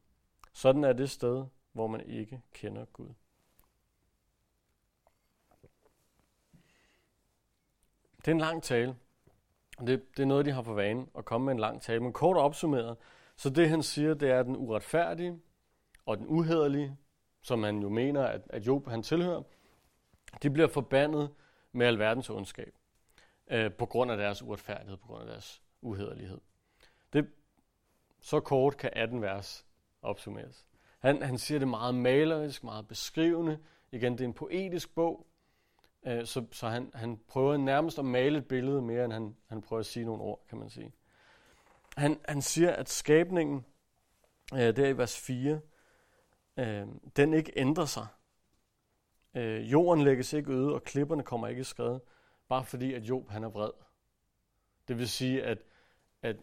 Sådan 0.52 0.84
er 0.84 0.92
det 0.92 1.10
sted, 1.10 1.44
hvor 1.72 1.86
man 1.86 2.00
ikke 2.00 2.42
kender 2.52 2.84
Gud. 2.84 3.08
Det 8.24 8.28
er 8.28 8.32
en 8.32 8.40
lang 8.40 8.62
tale. 8.62 8.96
Det, 9.86 10.16
det 10.16 10.22
er 10.22 10.26
noget, 10.26 10.46
de 10.46 10.50
har 10.50 10.62
for 10.62 10.74
vane 10.74 11.06
at 11.18 11.24
komme 11.24 11.44
med 11.44 11.52
en 11.52 11.60
lang 11.60 11.82
tale. 11.82 12.00
Men 12.00 12.12
kort 12.12 12.36
opsummeret, 12.36 12.96
så 13.36 13.50
det 13.50 13.68
han 13.68 13.82
siger, 13.82 14.14
det 14.14 14.30
er 14.30 14.40
at 14.40 14.46
den 14.46 14.56
uretfærdige 14.56 15.40
og 16.06 16.18
den 16.18 16.26
uhederlige, 16.26 16.96
som 17.42 17.58
man 17.58 17.78
jo 17.78 17.88
mener, 17.88 18.24
at, 18.24 18.42
at 18.50 18.66
Job 18.66 18.88
han 18.88 19.02
tilhører, 19.02 19.42
de 20.42 20.50
bliver 20.50 20.68
forbandet 20.68 21.30
med 21.72 21.86
alverdens 21.86 22.30
ondskab 22.30 22.74
øh, 23.50 23.72
på 23.72 23.86
grund 23.86 24.10
af 24.10 24.16
deres 24.16 24.42
uretfærdighed, 24.42 24.96
på 24.96 25.06
grund 25.06 25.22
af 25.22 25.28
deres 25.28 25.62
uhederlighed. 25.80 26.40
Det, 27.12 27.30
så 28.20 28.40
kort 28.40 28.76
kan 28.76 28.90
18 28.92 29.22
vers 29.22 29.66
opsummeres. 30.02 30.66
Han, 30.98 31.22
han 31.22 31.38
siger 31.38 31.58
det 31.58 31.68
meget 31.68 31.94
malerisk, 31.94 32.64
meget 32.64 32.88
beskrivende. 32.88 33.58
Igen, 33.92 34.12
det 34.12 34.20
er 34.20 34.24
en 34.24 34.34
poetisk 34.34 34.94
bog, 34.94 35.26
øh, 36.06 36.26
så, 36.26 36.44
så 36.52 36.68
han, 36.68 36.90
han 36.94 37.20
prøver 37.28 37.56
nærmest 37.56 37.98
at 37.98 38.04
male 38.04 38.38
et 38.38 38.48
billede 38.48 38.82
mere, 38.82 39.04
end 39.04 39.12
han, 39.12 39.36
han 39.46 39.62
prøver 39.62 39.80
at 39.80 39.86
sige 39.86 40.06
nogle 40.06 40.22
ord, 40.22 40.44
kan 40.48 40.58
man 40.58 40.70
sige. 40.70 40.92
Han, 41.96 42.20
han 42.28 42.42
siger, 42.42 42.72
at 42.72 42.88
skabningen, 42.88 43.64
øh, 44.54 44.76
der 44.76 44.86
i 44.86 44.98
vers 44.98 45.18
4, 45.20 45.60
øh, 46.56 46.86
den 47.16 47.34
ikke 47.34 47.52
ændrer 47.56 47.84
sig. 47.84 48.06
Øh, 49.34 49.72
jorden 49.72 50.04
lægges 50.04 50.32
ikke 50.32 50.52
øde, 50.52 50.74
og 50.74 50.82
klipperne 50.82 51.22
kommer 51.22 51.48
ikke 51.48 51.60
i 51.60 51.64
skred, 51.64 52.00
bare 52.48 52.64
fordi, 52.64 52.94
at 52.94 53.02
Job 53.02 53.30
han 53.30 53.44
er 53.44 53.48
vred. 53.48 53.70
Det 54.88 54.98
vil 54.98 55.08
sige, 55.08 55.44
at, 55.44 55.58
at 56.22 56.36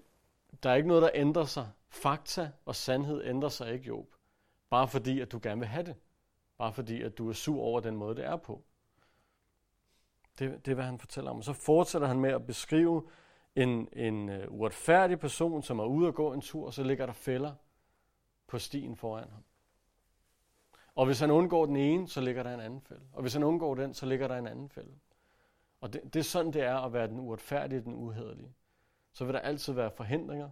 der 0.64 0.70
er 0.70 0.76
ikke 0.76 0.88
noget, 0.88 1.04
der 1.04 1.10
ændrer 1.14 1.46
sig. 1.46 1.70
Fakta 1.90 2.52
og 2.66 2.76
sandhed 2.76 3.26
ændrer 3.26 3.50
sig 3.50 3.74
ikke, 3.74 3.86
Job. 3.86 4.06
Bare 4.70 4.88
fordi, 4.88 5.20
at 5.20 5.32
du 5.32 5.40
gerne 5.44 5.60
vil 5.60 5.68
have 5.68 5.86
det. 5.86 5.96
Bare 6.58 6.74
fordi, 6.74 7.02
at 7.02 7.18
du 7.18 7.30
er 7.30 7.34
sur 7.34 7.62
over 7.62 7.80
den 7.80 7.96
måde, 7.96 8.16
det 8.16 8.26
er 8.26 8.36
på. 8.36 8.64
Det, 10.40 10.66
det 10.66 10.72
er, 10.72 10.76
hvad 10.76 10.86
han 10.86 11.00
fortæller 11.00 11.32
om. 11.32 11.38
Og 11.38 11.44
så 11.44 11.54
fortsætter 11.54 12.08
han 12.08 12.20
med 12.20 12.30
at 12.30 12.46
beskrive 12.46 13.04
en, 13.56 13.88
en 13.94 14.30
uh, 14.30 14.36
uretfærdig 14.50 15.20
person, 15.20 15.64
som 15.64 15.80
er 15.80 15.86
ude 15.86 16.08
at 16.08 16.16
gå 16.16 16.34
en 16.34 16.42
tur, 16.42 16.66
og 16.66 16.74
så 16.74 16.84
ligger 16.84 17.06
der 17.06 17.14
fælder 17.14 17.54
på 18.48 18.60
stien 18.60 18.96
foran 18.96 19.30
ham. 19.30 19.44
Og 20.96 21.06
hvis 21.06 21.20
han 21.20 21.32
undgår 21.32 21.66
den 21.66 21.76
ene, 21.76 22.08
så 22.08 22.22
ligger 22.22 22.44
der 22.44 22.54
en 22.54 22.60
anden 22.60 22.82
fælde. 22.82 23.04
Og 23.14 23.22
hvis 23.22 23.34
han 23.34 23.44
undgår 23.44 23.76
den, 23.76 23.94
så 23.94 24.06
ligger 24.06 24.28
der 24.28 24.38
en 24.38 24.48
anden 24.48 24.70
fælde. 24.70 24.94
Og 25.82 25.94
det, 25.94 26.14
det 26.14 26.20
er 26.20 26.24
sådan, 26.24 26.54
det 26.54 26.62
er 26.62 26.78
at 26.78 26.94
være 26.94 27.08
den 27.08 27.20
uretfærdige, 27.20 27.82
den 27.82 27.94
uhederlige. 27.94 28.54
Så 29.14 29.26
vil 29.26 29.34
der 29.34 29.40
altid 29.40 29.74
være 29.74 29.92
forhindringer, 29.92 30.50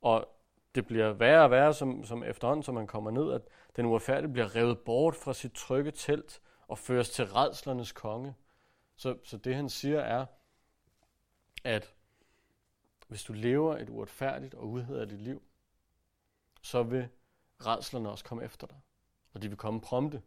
og 0.00 0.28
det 0.74 0.86
bliver 0.86 1.12
værre 1.12 1.44
og 1.44 1.50
værre, 1.50 1.74
som, 1.74 2.04
som 2.04 2.24
efterhånden, 2.24 2.62
som 2.62 2.74
man 2.74 2.86
kommer 2.86 3.10
ned, 3.10 3.32
at 3.32 3.42
den 3.76 3.86
uretfærdige 3.86 4.32
bliver 4.32 4.56
revet 4.56 4.78
bort 4.78 5.14
fra 5.14 5.32
sit 5.32 5.52
trygge 5.52 5.90
telt 5.90 6.40
og 6.68 6.78
føres 6.78 7.10
til 7.10 7.24
redslernes 7.24 7.92
konge. 7.92 8.34
Så, 9.00 9.18
så 9.24 9.36
det 9.36 9.54
han 9.54 9.68
siger 9.68 10.00
er, 10.00 10.26
at 11.64 11.94
hvis 13.08 13.24
du 13.24 13.32
lever 13.32 13.76
et 13.76 13.90
uretfærdigt 13.90 14.54
og 14.54 14.68
uhederligt 14.68 15.20
liv, 15.20 15.42
så 16.62 16.82
vil 16.82 17.08
redslerne 17.66 18.10
også 18.10 18.24
komme 18.24 18.44
efter 18.44 18.66
dig. 18.66 18.80
Og 19.32 19.42
de 19.42 19.48
vil 19.48 19.58
komme 19.58 19.80
prompte. 19.80 20.22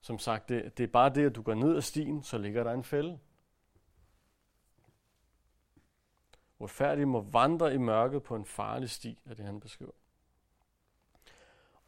Som 0.00 0.18
sagt, 0.18 0.48
det, 0.48 0.78
det 0.78 0.84
er 0.84 0.88
bare 0.88 1.14
det, 1.14 1.26
at 1.26 1.34
du 1.34 1.42
går 1.42 1.54
ned 1.54 1.76
ad 1.76 1.82
stien, 1.82 2.22
så 2.22 2.38
ligger 2.38 2.64
der 2.64 2.72
en 2.72 2.84
fælde. 2.84 3.18
Uretfærdige 6.58 7.06
må 7.06 7.20
vandre 7.20 7.74
i 7.74 7.78
mørket 7.78 8.22
på 8.22 8.36
en 8.36 8.44
farlig 8.44 8.90
sti, 8.90 9.18
er 9.24 9.34
det 9.34 9.44
han 9.44 9.60
beskriver. 9.60 9.92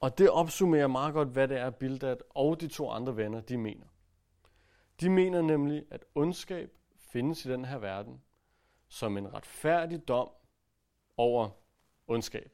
Og 0.00 0.18
det 0.18 0.30
opsummerer 0.30 0.86
meget 0.86 1.14
godt, 1.14 1.28
hvad 1.28 1.48
det 1.48 1.58
er, 1.58 1.70
Bildad 1.70 2.16
og 2.30 2.60
de 2.60 2.68
to 2.68 2.90
andre 2.90 3.16
venner, 3.16 3.40
de 3.40 3.56
mener. 3.56 3.86
De 5.00 5.10
mener 5.10 5.42
nemlig, 5.42 5.84
at 5.90 6.04
ondskab 6.14 6.76
findes 6.96 7.44
i 7.44 7.50
den 7.50 7.64
her 7.64 7.78
verden 7.78 8.22
som 8.88 9.16
en 9.16 9.34
retfærdig 9.34 10.08
dom 10.08 10.30
over 11.16 11.50
ondskab. 12.06 12.52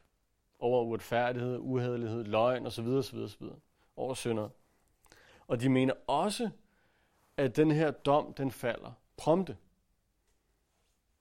Over 0.59 0.85
uretfærdighed, 0.85 1.59
uhederlighed, 1.59 2.25
løgn 2.25 2.67
osv. 2.67 2.87
osv., 2.87 3.19
osv. 3.19 3.43
Over 3.97 4.15
synder. 4.15 4.49
Og 5.47 5.61
de 5.61 5.69
mener 5.69 5.95
også, 6.07 6.51
at 7.37 7.57
den 7.57 7.71
her 7.71 7.91
dom, 7.91 8.35
den 8.35 8.51
falder 8.51 8.93
prompte. 9.17 9.57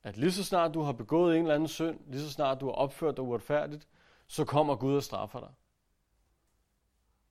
At 0.03 0.17
lige 0.17 0.31
så 0.31 0.43
snart 0.43 0.73
du 0.73 0.81
har 0.81 0.91
begået 0.91 1.35
en 1.35 1.41
eller 1.41 1.55
anden 1.55 1.67
synd, 1.67 1.99
lige 2.07 2.21
så 2.21 2.31
snart 2.31 2.61
du 2.61 2.65
har 2.65 2.73
opført 2.73 3.17
dig 3.17 3.23
uretfærdigt, 3.23 3.87
så 4.27 4.45
kommer 4.45 4.75
Gud 4.75 4.95
og 4.95 5.03
straffer 5.03 5.39
dig. 5.39 5.53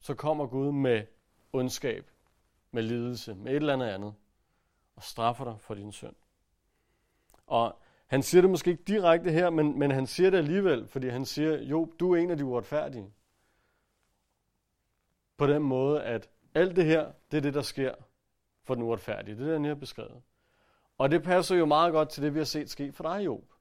Så 0.00 0.14
kommer 0.14 0.46
Gud 0.46 0.72
med 0.72 1.06
ondskab, 1.52 2.10
med 2.70 2.82
lidelse, 2.82 3.34
med 3.34 3.52
et 3.52 3.56
eller 3.56 3.72
andet 3.72 3.86
andet, 3.86 4.14
og 4.96 5.02
straffer 5.02 5.44
dig 5.44 5.60
for 5.60 5.74
din 5.74 5.92
synd. 5.92 6.16
Og 7.46 7.78
han 8.06 8.22
siger 8.22 8.40
det 8.40 8.50
måske 8.50 8.70
ikke 8.70 8.82
direkte 8.82 9.30
her, 9.30 9.50
men, 9.50 9.78
men 9.78 9.90
han 9.90 10.06
siger 10.06 10.30
det 10.30 10.38
alligevel, 10.38 10.88
fordi 10.88 11.08
han 11.08 11.24
siger, 11.24 11.62
jo, 11.62 11.92
du 12.00 12.14
er 12.14 12.16
en 12.16 12.30
af 12.30 12.36
de 12.36 12.44
uretfærdige. 12.44 13.12
På 15.36 15.46
den 15.46 15.62
måde, 15.62 16.02
at 16.02 16.28
alt 16.54 16.76
det 16.76 16.84
her, 16.84 17.12
det 17.30 17.36
er 17.36 17.40
det, 17.40 17.54
der 17.54 17.62
sker 17.62 17.94
for 18.62 18.74
den 18.74 18.82
uretfærdige. 18.82 19.34
Det 19.34 19.42
er 19.42 19.44
det, 19.44 19.54
han 19.54 19.64
har 19.64 19.74
beskrevet. 19.74 20.22
Og 20.98 21.10
det 21.10 21.22
passer 21.22 21.56
jo 21.56 21.66
meget 21.66 21.92
godt 21.92 22.08
til 22.08 22.22
det, 22.22 22.34
vi 22.34 22.38
har 22.38 22.44
set 22.44 22.70
ske 22.70 22.92
for 22.92 23.04
dig, 23.04 23.24
Job. 23.24 23.52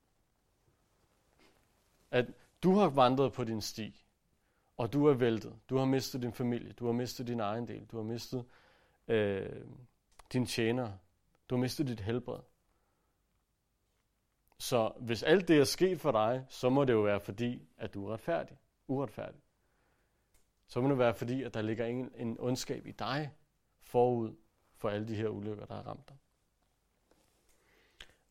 At 2.11 2.25
du 2.63 2.73
har 2.73 2.89
vandret 2.89 3.33
på 3.33 3.43
din 3.43 3.61
sti, 3.61 4.05
og 4.77 4.93
du 4.93 5.05
er 5.05 5.13
væltet. 5.13 5.53
Du 5.69 5.77
har 5.77 5.85
mistet 5.85 6.21
din 6.21 6.33
familie, 6.33 6.71
du 6.71 6.85
har 6.85 6.93
mistet 6.93 7.27
din 7.27 7.39
egen 7.39 7.67
del, 7.67 7.85
du 7.85 7.97
har 7.97 8.03
mistet 8.03 8.45
øh, 9.07 9.65
din 10.33 10.45
tjener, 10.45 10.91
du 11.49 11.55
har 11.55 11.61
mistet 11.61 11.87
dit 11.87 11.99
helbred. 11.99 12.39
Så 14.59 14.91
hvis 14.99 15.23
alt 15.23 15.47
det 15.47 15.57
er 15.57 15.63
sket 15.63 16.01
for 16.01 16.11
dig, 16.11 16.45
så 16.49 16.69
må 16.69 16.85
det 16.85 16.93
jo 16.93 17.01
være 17.01 17.19
fordi, 17.19 17.67
at 17.77 17.93
du 17.93 18.07
er 18.07 18.13
retfærdig. 18.13 18.57
Uretfærdig. 18.87 19.41
Så 20.67 20.81
må 20.81 20.89
det 20.89 20.97
være 20.97 21.13
fordi, 21.13 21.43
at 21.43 21.53
der 21.53 21.61
ligger 21.61 21.85
en, 21.85 22.11
en 22.15 22.39
ondskab 22.39 22.87
i 22.87 22.91
dig 22.91 23.31
forud 23.81 24.35
for 24.75 24.89
alle 24.89 25.07
de 25.07 25.15
her 25.15 25.27
ulykker, 25.27 25.65
der 25.65 25.75
har 25.75 25.87
ramt 25.87 26.09
dig. 26.09 26.17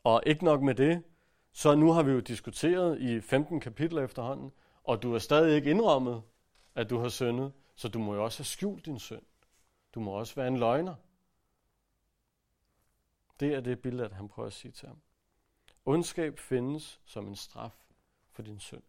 Og 0.04 0.23
ikke 0.26 0.45
nok 0.45 0.62
med 0.62 0.75
det, 0.75 1.02
så 1.52 1.75
nu 1.75 1.92
har 1.92 2.02
vi 2.02 2.11
jo 2.11 2.21
diskuteret 2.21 3.00
i 3.00 3.21
15 3.21 3.61
kapitler 3.61 4.04
efterhånden, 4.04 4.52
og 4.85 5.02
du 5.02 5.12
har 5.12 5.18
stadig 5.18 5.56
ikke 5.56 5.71
indrømmet, 5.71 6.23
at 6.75 6.90
du 6.90 6.99
har 6.99 7.09
syndet, 7.09 7.52
så 7.76 7.88
du 7.88 7.99
må 7.99 8.14
jo 8.14 8.25
også 8.25 8.38
have 8.38 8.45
skjult 8.45 8.87
din 8.87 8.99
synd. 8.99 9.23
Du 9.96 10.00
må 10.00 10.10
også 10.10 10.34
være 10.34 10.48
en 10.48 10.58
løgner. 10.58 10.94
Det 13.40 13.54
er 13.54 13.60
det 13.60 13.80
billede, 13.80 14.04
at 14.04 14.12
han 14.12 14.28
prøver 14.28 14.46
at 14.46 14.52
sige 14.52 14.72
til 14.72 14.88
ham. 14.88 15.00
Ondskab 15.84 16.38
findes 16.38 17.00
som 17.04 17.26
en 17.26 17.36
straf 17.36 17.76
for 18.30 18.42
din 18.42 18.60
synd. 18.60 18.82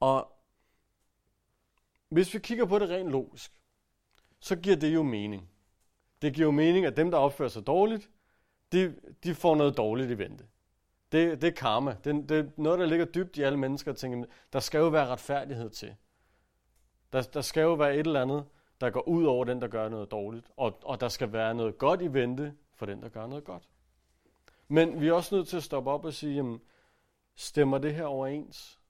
Og 0.00 0.32
hvis 2.08 2.34
vi 2.34 2.38
kigger 2.38 2.64
på 2.64 2.78
det 2.78 2.88
rent 2.88 3.08
logisk, 3.08 3.52
så 4.40 4.56
giver 4.56 4.76
det 4.76 4.94
jo 4.94 5.02
mening. 5.02 5.50
Det 6.22 6.34
giver 6.34 6.46
jo 6.46 6.52
mening, 6.52 6.86
at 6.86 6.96
dem, 6.96 7.10
der 7.10 7.18
opfører 7.18 7.48
sig 7.48 7.66
dårligt, 7.66 8.10
de, 8.72 9.00
de 9.24 9.34
får 9.34 9.54
noget 9.54 9.76
dårligt 9.76 10.10
i 10.10 10.18
vente. 10.18 10.48
Det, 11.12 11.42
det 11.42 11.48
er 11.48 11.56
karma. 11.56 11.96
Det, 12.04 12.28
det 12.28 12.38
er 12.38 12.50
noget, 12.56 12.78
der 12.78 12.86
ligger 12.86 13.04
dybt 13.04 13.36
i 13.36 13.42
alle 13.42 13.58
mennesker. 13.58 13.92
Tænker, 13.92 14.24
der 14.52 14.60
skal 14.60 14.78
jo 14.78 14.88
være 14.88 15.06
retfærdighed 15.06 15.70
til. 15.70 15.96
Der, 17.12 17.22
der 17.22 17.40
skal 17.40 17.60
jo 17.60 17.74
være 17.74 17.94
et 17.94 18.06
eller 18.06 18.22
andet, 18.22 18.46
der 18.80 18.90
går 18.90 19.08
ud 19.08 19.24
over 19.24 19.44
den, 19.44 19.60
der 19.60 19.68
gør 19.68 19.88
noget 19.88 20.10
dårligt. 20.10 20.50
Og, 20.56 20.78
og 20.82 21.00
der 21.00 21.08
skal 21.08 21.32
være 21.32 21.54
noget 21.54 21.78
godt 21.78 22.02
i 22.02 22.12
vente 22.12 22.56
for 22.72 22.86
den, 22.86 23.02
der 23.02 23.08
gør 23.08 23.26
noget 23.26 23.44
godt. 23.44 23.68
Men 24.68 25.00
vi 25.00 25.08
er 25.08 25.12
også 25.12 25.34
nødt 25.34 25.48
til 25.48 25.56
at 25.56 25.62
stoppe 25.62 25.90
op 25.90 26.04
og 26.04 26.14
sige, 26.14 26.34
jamen, 26.34 26.60
stemmer 27.34 27.78
det 27.78 27.94
her 27.94 28.04
overens 28.04 28.80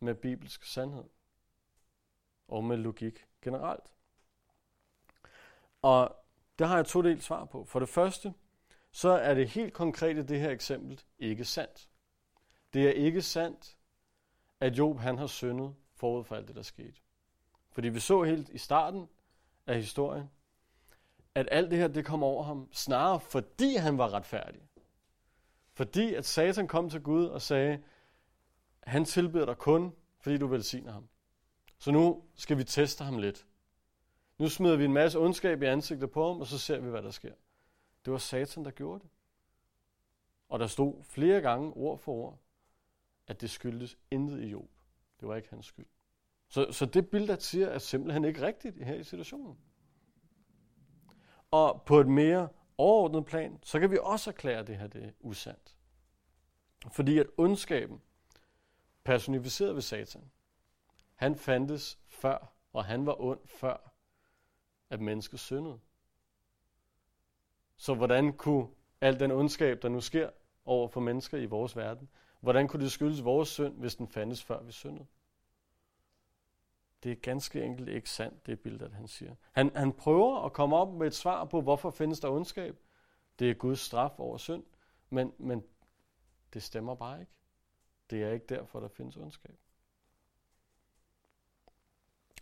med 0.00 0.14
bibelsk 0.14 0.64
sandhed? 0.64 1.04
Og 2.48 2.64
med 2.64 2.76
logik 2.76 3.26
generelt? 3.42 3.92
Og 5.82 6.16
det 6.58 6.68
har 6.68 6.76
jeg 6.76 6.86
to 6.86 7.02
del 7.02 7.22
svar 7.22 7.44
på. 7.44 7.64
For 7.64 7.78
det 7.78 7.88
første, 7.88 8.34
så 8.90 9.08
er 9.08 9.34
det 9.34 9.48
helt 9.48 9.72
konkret 9.72 10.16
i 10.16 10.22
det 10.22 10.40
her 10.40 10.50
eksempel 10.50 11.00
ikke 11.18 11.44
sandt. 11.44 11.88
Det 12.74 12.88
er 12.88 12.92
ikke 12.92 13.22
sandt, 13.22 13.76
at 14.60 14.78
Job 14.78 14.98
han 14.98 15.18
har 15.18 15.26
syndet 15.26 15.74
forud 15.94 16.24
for 16.24 16.36
alt 16.36 16.48
det, 16.48 16.56
der 16.56 16.62
skete. 16.62 17.00
Fordi 17.70 17.88
vi 17.88 18.00
så 18.00 18.22
helt 18.22 18.48
i 18.48 18.58
starten 18.58 19.08
af 19.66 19.76
historien, 19.76 20.30
at 21.34 21.48
alt 21.50 21.70
det 21.70 21.78
her, 21.78 21.88
det 21.88 22.04
kom 22.04 22.22
over 22.22 22.42
ham, 22.42 22.68
snarere 22.72 23.20
fordi 23.20 23.76
han 23.76 23.98
var 23.98 24.12
retfærdig. 24.12 24.62
Fordi 25.72 26.14
at 26.14 26.24
Satan 26.24 26.68
kom 26.68 26.90
til 26.90 27.02
Gud 27.02 27.26
og 27.26 27.42
sagde, 27.42 27.82
han 28.82 29.04
tilbeder 29.04 29.46
dig 29.46 29.58
kun, 29.58 29.92
fordi 30.20 30.38
du 30.38 30.46
velsigner 30.46 30.92
ham. 30.92 31.08
Så 31.78 31.90
nu 31.90 32.24
skal 32.34 32.58
vi 32.58 32.64
teste 32.64 33.04
ham 33.04 33.18
lidt. 33.18 33.46
Nu 34.38 34.48
smider 34.48 34.76
vi 34.76 34.84
en 34.84 34.92
masse 34.92 35.18
ondskab 35.18 35.62
i 35.62 35.66
ansigtet 35.66 36.10
på 36.10 36.26
ham, 36.32 36.40
og 36.40 36.46
så 36.46 36.58
ser 36.58 36.80
vi, 36.80 36.90
hvad 36.90 37.02
der 37.02 37.10
sker. 37.10 37.34
Det 38.04 38.12
var 38.12 38.18
Satan, 38.18 38.64
der 38.64 38.70
gjorde 38.70 39.00
det. 39.00 39.10
Og 40.48 40.58
der 40.58 40.66
stod 40.66 41.02
flere 41.02 41.40
gange 41.40 41.72
ord 41.72 41.98
for 41.98 42.12
ord, 42.12 42.38
at 43.26 43.40
det 43.40 43.50
skyldtes 43.50 43.98
intet 44.10 44.40
i 44.40 44.46
Job. 44.46 44.68
Det 45.20 45.28
var 45.28 45.36
ikke 45.36 45.50
hans 45.50 45.66
skyld. 45.66 45.86
Så, 46.54 46.72
så 46.72 46.86
det 46.86 47.10
billede 47.10 47.40
siger 47.40 47.66
er 47.66 47.78
simpelthen 47.78 48.24
ikke 48.24 48.46
rigtigt 48.46 48.84
her 48.84 48.94
i 48.94 49.04
situationen. 49.04 49.58
Og 51.50 51.82
på 51.86 52.00
et 52.00 52.08
mere 52.08 52.48
overordnet 52.78 53.24
plan, 53.24 53.58
så 53.62 53.80
kan 53.80 53.90
vi 53.90 53.98
også 54.02 54.30
erklære 54.30 54.62
det 54.62 54.76
her 54.76 54.86
det 54.86 55.04
er 55.04 55.10
usandt. 55.20 55.76
Fordi 56.92 57.18
at 57.18 57.26
ondskaben, 57.36 58.02
personificeret 59.04 59.74
ved 59.74 59.82
Satan, 59.82 60.30
han 61.14 61.36
fandtes 61.36 61.98
før, 62.08 62.52
og 62.72 62.84
han 62.84 63.06
var 63.06 63.20
ond 63.20 63.40
før, 63.46 63.92
at 64.90 65.00
mennesket 65.00 65.40
syndede. 65.40 65.78
Så 67.76 67.94
hvordan 67.94 68.32
kunne 68.32 68.68
al 69.00 69.20
den 69.20 69.30
ondskab, 69.30 69.82
der 69.82 69.88
nu 69.88 70.00
sker 70.00 70.30
over 70.64 70.88
for 70.88 71.00
mennesker 71.00 71.38
i 71.38 71.46
vores 71.46 71.76
verden, 71.76 72.08
hvordan 72.40 72.68
kunne 72.68 72.82
det 72.82 72.92
skyldes 72.92 73.24
vores 73.24 73.48
synd, 73.48 73.78
hvis 73.78 73.96
den 73.96 74.08
fandtes 74.08 74.44
før 74.44 74.62
vi 74.62 74.72
syndede? 74.72 75.06
Det 77.04 77.12
er 77.12 77.16
ganske 77.16 77.62
enkelt 77.62 77.88
ikke 77.88 78.10
sandt, 78.10 78.46
det 78.46 78.60
billede, 78.60 78.90
han 78.90 79.08
siger. 79.08 79.34
Han, 79.52 79.76
han 79.76 79.92
prøver 79.92 80.44
at 80.44 80.52
komme 80.52 80.76
op 80.76 80.94
med 80.94 81.06
et 81.06 81.14
svar 81.14 81.44
på, 81.44 81.60
hvorfor 81.60 81.90
findes 81.90 82.20
der 82.20 82.28
ondskab. 82.28 82.76
Det 83.38 83.50
er 83.50 83.54
Guds 83.54 83.80
straf 83.80 84.18
over 84.18 84.36
synd, 84.36 84.64
men, 85.10 85.32
men 85.38 85.64
det 86.54 86.62
stemmer 86.62 86.94
bare 86.94 87.20
ikke. 87.20 87.32
Det 88.10 88.22
er 88.22 88.30
ikke 88.30 88.46
derfor, 88.46 88.80
der 88.80 88.88
findes 88.88 89.16
ondskab. 89.16 89.58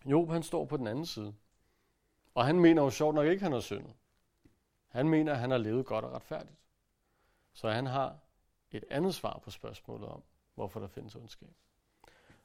Job, 0.04 0.30
han 0.30 0.42
står 0.42 0.64
på 0.64 0.76
den 0.76 0.86
anden 0.86 1.06
side. 1.06 1.34
Og 2.34 2.46
han 2.46 2.60
mener 2.60 2.82
jo 2.82 2.90
sjovt 2.90 3.14
nok 3.14 3.26
ikke, 3.26 3.38
at 3.38 3.42
han 3.42 3.52
har 3.52 3.60
syndet. 3.60 3.94
Han 4.88 5.08
mener, 5.08 5.32
at 5.32 5.38
han 5.38 5.50
har 5.50 5.58
levet 5.58 5.86
godt 5.86 6.04
og 6.04 6.12
retfærdigt. 6.12 6.58
Så 7.52 7.70
han 7.70 7.86
har 7.86 8.18
et 8.70 8.84
andet 8.90 9.14
svar 9.14 9.38
på 9.38 9.50
spørgsmålet 9.50 10.08
om, 10.08 10.22
hvorfor 10.54 10.80
der 10.80 10.86
findes 10.86 11.16
ondskab. 11.16 11.54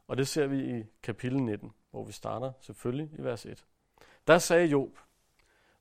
Og 0.08 0.18
det 0.18 0.28
ser 0.28 0.48
vi 0.48 0.80
i 0.80 0.84
kapitel 1.04 1.42
19, 1.42 1.74
hvor 1.98 2.06
vi 2.06 2.12
starter 2.12 2.52
selvfølgelig 2.60 3.10
i 3.20 3.24
vers 3.24 3.46
1. 3.46 3.66
Der 4.28 4.38
sagde 4.38 4.68
Job, 4.68 4.98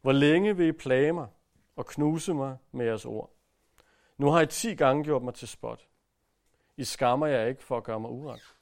hvor 0.01 0.13
længe 0.13 0.57
vil 0.57 0.67
I 0.67 0.73
plage 0.73 1.13
mig 1.13 1.29
og 1.77 1.87
knuse 1.87 2.35
mig 2.35 2.57
med 2.73 2.87
jeres 2.87 3.05
ord? 3.05 3.31
Nu 4.17 4.31
har 4.31 4.41
I 4.41 4.47
ti 4.47 4.75
gange 4.75 5.05
gjort 5.05 5.23
mig 5.23 5.35
til 5.35 5.49
spot. 5.49 5.87
I 6.77 6.85
skammer 6.85 7.27
jeg 7.27 7.49
ikke 7.49 7.63
for 7.63 7.77
at 7.77 7.85
gøre 7.85 8.01
mig 8.01 8.11
uret. 8.11 8.55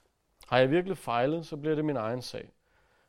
Har 0.47 0.57
jeg 0.57 0.71
virkelig 0.71 0.97
fejlet, 0.97 1.45
så 1.45 1.57
bliver 1.57 1.75
det 1.75 1.85
min 1.85 1.95
egen 1.95 2.21
sag. 2.21 2.51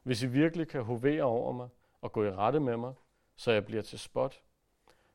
Hvis 0.02 0.22
I 0.22 0.26
virkelig 0.26 0.68
kan 0.68 0.82
hovere 0.82 1.22
over 1.22 1.52
mig 1.52 1.68
og 2.00 2.12
gå 2.12 2.24
i 2.24 2.30
rette 2.30 2.60
med 2.60 2.76
mig, 2.76 2.94
så 3.36 3.52
jeg 3.52 3.64
bliver 3.66 3.82
til 3.82 3.98
spot, 3.98 4.42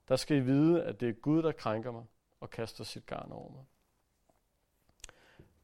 der 0.07 0.15
skal 0.15 0.37
I 0.37 0.39
vide, 0.39 0.83
at 0.83 0.99
det 0.99 1.09
er 1.09 1.13
Gud, 1.13 1.43
der 1.43 1.51
krænker 1.51 1.91
mig 1.91 2.05
og 2.39 2.49
kaster 2.49 2.83
sit 2.83 3.05
garn 3.05 3.31
over 3.31 3.51
mig. 3.51 3.63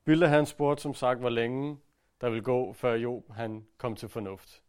Bilde 0.03 0.27
han 0.27 0.45
spurgte 0.45 0.83
som 0.83 0.93
sagt, 0.93 1.19
hvor 1.19 1.29
længe 1.29 1.77
der 2.21 2.29
vil 2.29 2.43
gå, 2.43 2.73
før 2.73 2.93
Job 2.93 3.31
han 3.31 3.65
kom 3.77 3.95
til 3.95 4.09
fornuft. 4.09 4.63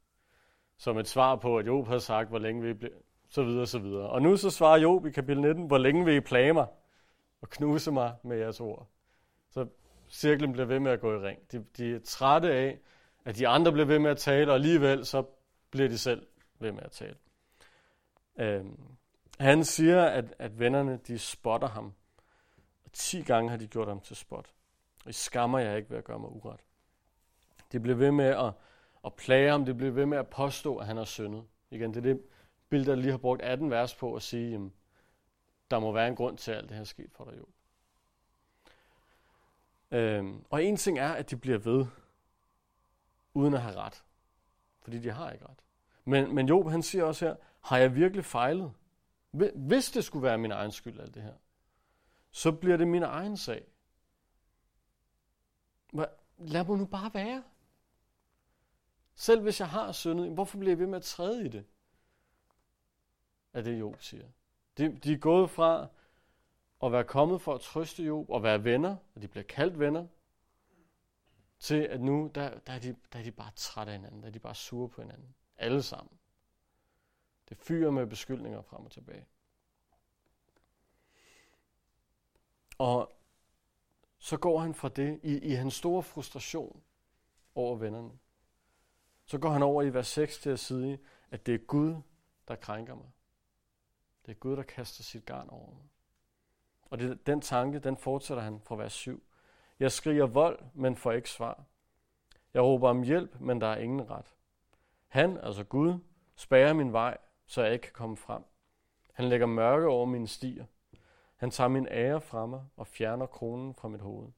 Som 0.76 0.98
et 0.98 1.08
svar 1.08 1.36
på, 1.36 1.58
at 1.58 1.66
Job 1.66 1.86
havde 1.86 2.00
sagt, 2.00 2.28
hvor 2.28 2.38
længe 2.38 2.62
vi 2.62 2.74
blev, 2.74 2.90
så 3.28 3.42
videre, 3.42 3.66
så 3.66 3.78
videre. 3.78 4.08
Og 4.08 4.22
nu 4.22 4.36
så 4.36 4.50
svarer 4.50 4.78
Job 4.78 5.06
i 5.06 5.10
kapitel 5.10 5.42
19, 5.42 5.66
hvor 5.66 5.78
længe 5.78 6.04
vil 6.04 6.14
I 6.14 6.20
plage 6.20 6.52
mig? 6.52 6.66
og 7.40 7.50
knuse 7.50 7.90
mig 7.90 8.14
med 8.22 8.36
jeres 8.36 8.60
ord. 8.60 8.88
Så 9.50 9.66
cirklen 10.08 10.52
bliver 10.52 10.66
ved 10.66 10.80
med 10.80 10.92
at 10.92 11.00
gå 11.00 11.14
i 11.14 11.16
ring. 11.16 11.52
De, 11.52 11.64
de 11.76 11.94
er 11.94 12.00
trætte 12.04 12.52
af, 12.52 12.78
at 13.24 13.36
de 13.36 13.48
andre 13.48 13.72
bliver 13.72 13.86
ved 13.86 13.98
med 13.98 14.10
at 14.10 14.18
tale, 14.18 14.50
og 14.50 14.54
alligevel 14.54 15.06
så 15.06 15.24
bliver 15.70 15.88
de 15.88 15.98
selv 15.98 16.26
ved 16.58 16.72
med 16.72 16.82
at 16.82 16.90
tale. 16.90 17.16
Øhm, 18.40 18.80
han 19.40 19.64
siger, 19.64 20.04
at, 20.04 20.34
at 20.38 20.58
vennerne 20.58 20.96
de 21.06 21.18
spotter 21.18 21.68
ham. 21.68 21.94
Og 22.84 22.92
10 22.92 23.22
gange 23.22 23.50
har 23.50 23.56
de 23.56 23.66
gjort 23.66 23.88
ham 23.88 24.00
til 24.00 24.16
spot. 24.16 24.52
Og 25.04 25.10
I 25.10 25.12
skammer 25.12 25.58
jeg 25.58 25.76
ikke 25.76 25.90
ved 25.90 25.98
at 25.98 26.04
gøre 26.04 26.18
mig 26.18 26.30
uret. 26.30 26.60
De 27.72 27.80
bliver 27.80 27.96
ved 27.96 28.10
med 28.10 28.24
at, 28.24 28.52
at 29.04 29.14
plage 29.14 29.50
ham. 29.50 29.64
De 29.64 29.74
bliver 29.74 29.92
ved 29.92 30.06
med 30.06 30.18
at 30.18 30.28
påstå, 30.28 30.76
at 30.76 30.86
han 30.86 30.96
har 30.96 31.04
syndet. 31.04 31.44
Igen, 31.70 31.94
det 31.94 31.96
er 31.96 32.14
det 32.14 32.22
billede, 32.68 32.90
der 32.90 32.96
lige 32.96 33.10
har 33.10 33.18
brugt 33.18 33.42
18 33.42 33.70
vers 33.70 33.94
på 33.94 34.14
at 34.14 34.22
sige, 34.22 34.50
jamen, 34.50 34.72
der 35.70 35.78
må 35.78 35.92
være 35.92 36.08
en 36.08 36.16
grund 36.16 36.38
til, 36.38 36.50
at 36.50 36.56
alt 36.56 36.68
det 36.68 36.74
her 36.74 36.80
er 36.80 36.84
sket 36.84 37.10
for 37.12 37.24
dig, 37.24 37.38
jo. 37.38 37.46
Øhm, 39.90 40.44
og 40.50 40.64
en 40.64 40.76
ting 40.76 40.98
er, 40.98 41.08
at 41.08 41.30
de 41.30 41.36
bliver 41.36 41.58
ved, 41.58 41.86
uden 43.34 43.54
at 43.54 43.62
have 43.62 43.76
ret. 43.76 44.04
Fordi 44.80 44.98
de 44.98 45.10
har 45.10 45.30
ikke 45.30 45.44
ret. 45.44 45.62
Men, 46.04 46.34
men 46.34 46.48
Job, 46.48 46.70
han 46.70 46.82
siger 46.82 47.04
også 47.04 47.26
her, 47.26 47.36
har 47.60 47.78
jeg 47.78 47.94
virkelig 47.94 48.24
fejlet? 48.24 48.72
Hvis 49.54 49.90
det 49.90 50.04
skulle 50.04 50.22
være 50.22 50.38
min 50.38 50.52
egen 50.52 50.72
skyld, 50.72 51.00
alt 51.00 51.14
det 51.14 51.22
her, 51.22 51.34
så 52.30 52.52
bliver 52.52 52.76
det 52.76 52.88
min 52.88 53.02
egen 53.02 53.36
sag. 53.36 53.64
Lad 56.38 56.64
mig 56.64 56.78
nu 56.78 56.86
bare 56.86 57.10
være. 57.14 57.42
Selv 59.18 59.42
hvis 59.42 59.60
jeg 59.60 59.68
har 59.68 59.92
syndet, 59.92 60.30
hvorfor 60.30 60.58
bliver 60.58 60.70
jeg 60.70 60.78
ved 60.78 60.86
med 60.86 60.96
at 60.96 61.02
træde 61.02 61.44
i 61.44 61.48
det? 61.48 61.64
Er 63.52 63.62
det 63.62 63.80
Job 63.80 64.02
siger. 64.02 64.28
De, 64.78 64.98
de 64.98 65.12
er 65.12 65.18
gået 65.18 65.50
fra 65.50 65.88
at 66.82 66.92
være 66.92 67.04
kommet 67.04 67.42
for 67.42 67.54
at 67.54 67.60
trøste 67.60 68.02
Job 68.02 68.30
og 68.30 68.42
være 68.42 68.64
venner, 68.64 68.96
og 69.14 69.22
de 69.22 69.28
bliver 69.28 69.44
kaldt 69.44 69.78
venner, 69.78 70.06
til 71.58 71.80
at 71.80 72.00
nu, 72.00 72.30
der, 72.34 72.58
der, 72.58 72.72
er 72.72 72.78
de, 72.78 72.96
der 73.12 73.18
er 73.18 73.22
de 73.22 73.30
bare 73.30 73.50
trætte 73.56 73.92
af 73.92 73.98
hinanden, 73.98 74.20
der 74.20 74.28
er 74.28 74.32
de 74.32 74.38
bare 74.38 74.54
sure 74.54 74.88
på 74.88 75.00
hinanden. 75.00 75.34
Alle 75.56 75.82
sammen. 75.82 76.18
Det 77.48 77.56
fyrer 77.56 77.90
med 77.90 78.06
beskyldninger 78.06 78.62
frem 78.62 78.84
og 78.84 78.90
tilbage. 78.90 79.26
Og 82.78 83.12
så 84.18 84.36
går 84.36 84.58
han 84.58 84.74
fra 84.74 84.88
det 84.88 85.20
i, 85.22 85.38
i 85.38 85.50
hans 85.50 85.74
store 85.74 86.02
frustration 86.02 86.82
over 87.54 87.76
vennerne. 87.76 88.18
Så 89.28 89.38
går 89.38 89.50
han 89.50 89.62
over 89.62 89.82
i 89.82 89.94
vers 89.94 90.06
6 90.06 90.38
til 90.38 90.50
at 90.50 90.58
sige, 90.58 90.98
at 91.30 91.46
det 91.46 91.54
er 91.54 91.58
Gud, 91.58 91.96
der 92.48 92.56
krænker 92.56 92.94
mig. 92.94 93.10
Det 94.26 94.30
er 94.32 94.38
Gud, 94.38 94.56
der 94.56 94.62
kaster 94.62 95.02
sit 95.02 95.26
garn 95.26 95.48
over 95.50 95.70
mig. 95.70 95.88
Og 96.82 96.98
det, 96.98 97.26
den 97.26 97.40
tanke, 97.40 97.78
den 97.78 97.96
fortsætter 97.96 98.42
han 98.42 98.60
fra 98.60 98.76
vers 98.76 98.92
7. 98.92 99.22
Jeg 99.80 99.92
skriger 99.92 100.26
vold, 100.26 100.58
men 100.74 100.96
får 100.96 101.12
ikke 101.12 101.30
svar. 101.30 101.64
Jeg 102.54 102.62
råber 102.62 102.88
om 102.88 103.02
hjælp, 103.02 103.40
men 103.40 103.60
der 103.60 103.66
er 103.66 103.76
ingen 103.76 104.10
ret. 104.10 104.34
Han, 105.08 105.38
altså 105.38 105.64
Gud, 105.64 105.98
spærrer 106.36 106.72
min 106.72 106.92
vej, 106.92 107.18
så 107.46 107.62
jeg 107.62 107.72
ikke 107.72 107.82
kan 107.82 107.92
komme 107.92 108.16
frem. 108.16 108.42
Han 109.12 109.28
lægger 109.28 109.46
mørke 109.46 109.86
over 109.86 110.06
mine 110.06 110.28
stier. 110.28 110.64
Han 111.36 111.50
tager 111.50 111.68
min 111.68 111.88
ære 111.90 112.20
fra 112.20 112.46
mig 112.46 112.64
og 112.76 112.86
fjerner 112.86 113.26
kronen 113.26 113.74
fra 113.74 113.88
mit 113.88 114.00
hoved. 114.00 114.28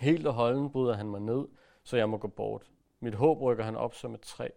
Helt 0.00 0.26
og 0.26 0.34
holden 0.34 0.70
bryder 0.70 0.94
han 0.94 1.10
mig 1.10 1.20
ned, 1.20 1.48
så 1.82 1.96
jeg 1.96 2.08
må 2.08 2.16
gå 2.16 2.28
bort. 2.28 2.73
Mit 3.04 3.14
håb 3.14 3.40
rykker 3.40 3.64
han 3.64 3.76
op 3.76 3.94
som 3.94 4.14
et 4.14 4.20
træ. 4.20 4.48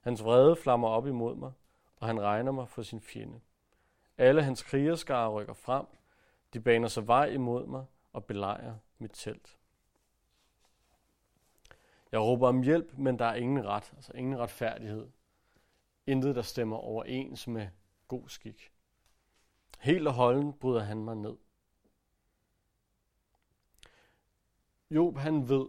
Hans 0.00 0.24
vrede 0.24 0.56
flammer 0.56 0.88
op 0.88 1.06
imod 1.06 1.36
mig, 1.36 1.52
og 1.96 2.06
han 2.06 2.20
regner 2.20 2.52
mig 2.52 2.68
for 2.68 2.82
sin 2.82 3.00
fjende. 3.00 3.40
Alle 4.18 4.42
hans 4.42 4.62
krigerskare 4.62 5.30
rykker 5.30 5.54
frem. 5.54 5.86
De 6.54 6.60
baner 6.60 6.88
sig 6.88 7.06
vej 7.06 7.24
imod 7.24 7.66
mig 7.66 7.86
og 8.12 8.24
belejrer 8.24 8.76
mit 8.98 9.10
telt. 9.14 9.58
Jeg 12.12 12.20
råber 12.20 12.48
om 12.48 12.62
hjælp, 12.62 12.92
men 12.98 13.18
der 13.18 13.24
er 13.24 13.34
ingen 13.34 13.66
ret, 13.66 13.92
altså 13.96 14.12
ingen 14.12 14.38
retfærdighed. 14.38 15.08
Intet, 16.06 16.36
der 16.36 16.42
stemmer 16.42 16.76
overens 16.76 17.46
med 17.46 17.68
god 18.08 18.28
skik. 18.28 18.72
Helt 19.78 20.08
og 20.08 20.14
holden 20.14 20.52
bryder 20.52 20.82
han 20.82 21.04
mig 21.04 21.16
ned. 21.16 21.36
Job 24.90 25.16
han 25.16 25.48
ved, 25.48 25.66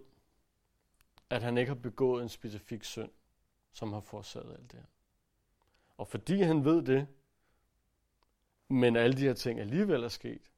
at 1.31 1.41
han 1.41 1.57
ikke 1.57 1.69
har 1.69 1.79
begået 1.79 2.23
en 2.23 2.29
specifik 2.29 2.83
synd, 2.83 3.11
som 3.71 3.93
har 3.93 3.99
forårsaget 3.99 4.51
alt 4.51 4.71
det 4.71 4.79
her. 4.79 4.87
Og 5.97 6.07
fordi 6.07 6.41
han 6.41 6.65
ved 6.65 6.81
det, 6.85 7.07
men 8.67 8.95
alle 8.95 9.17
de 9.17 9.21
her 9.21 9.33
ting 9.33 9.59
alligevel 9.59 10.03
er 10.03 10.07
sket, 10.07 10.51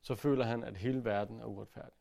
så 0.00 0.14
føler 0.14 0.44
han, 0.44 0.64
at 0.64 0.76
hele 0.76 1.04
verden 1.04 1.40
er 1.40 1.44
uretfærdig. 1.44 1.98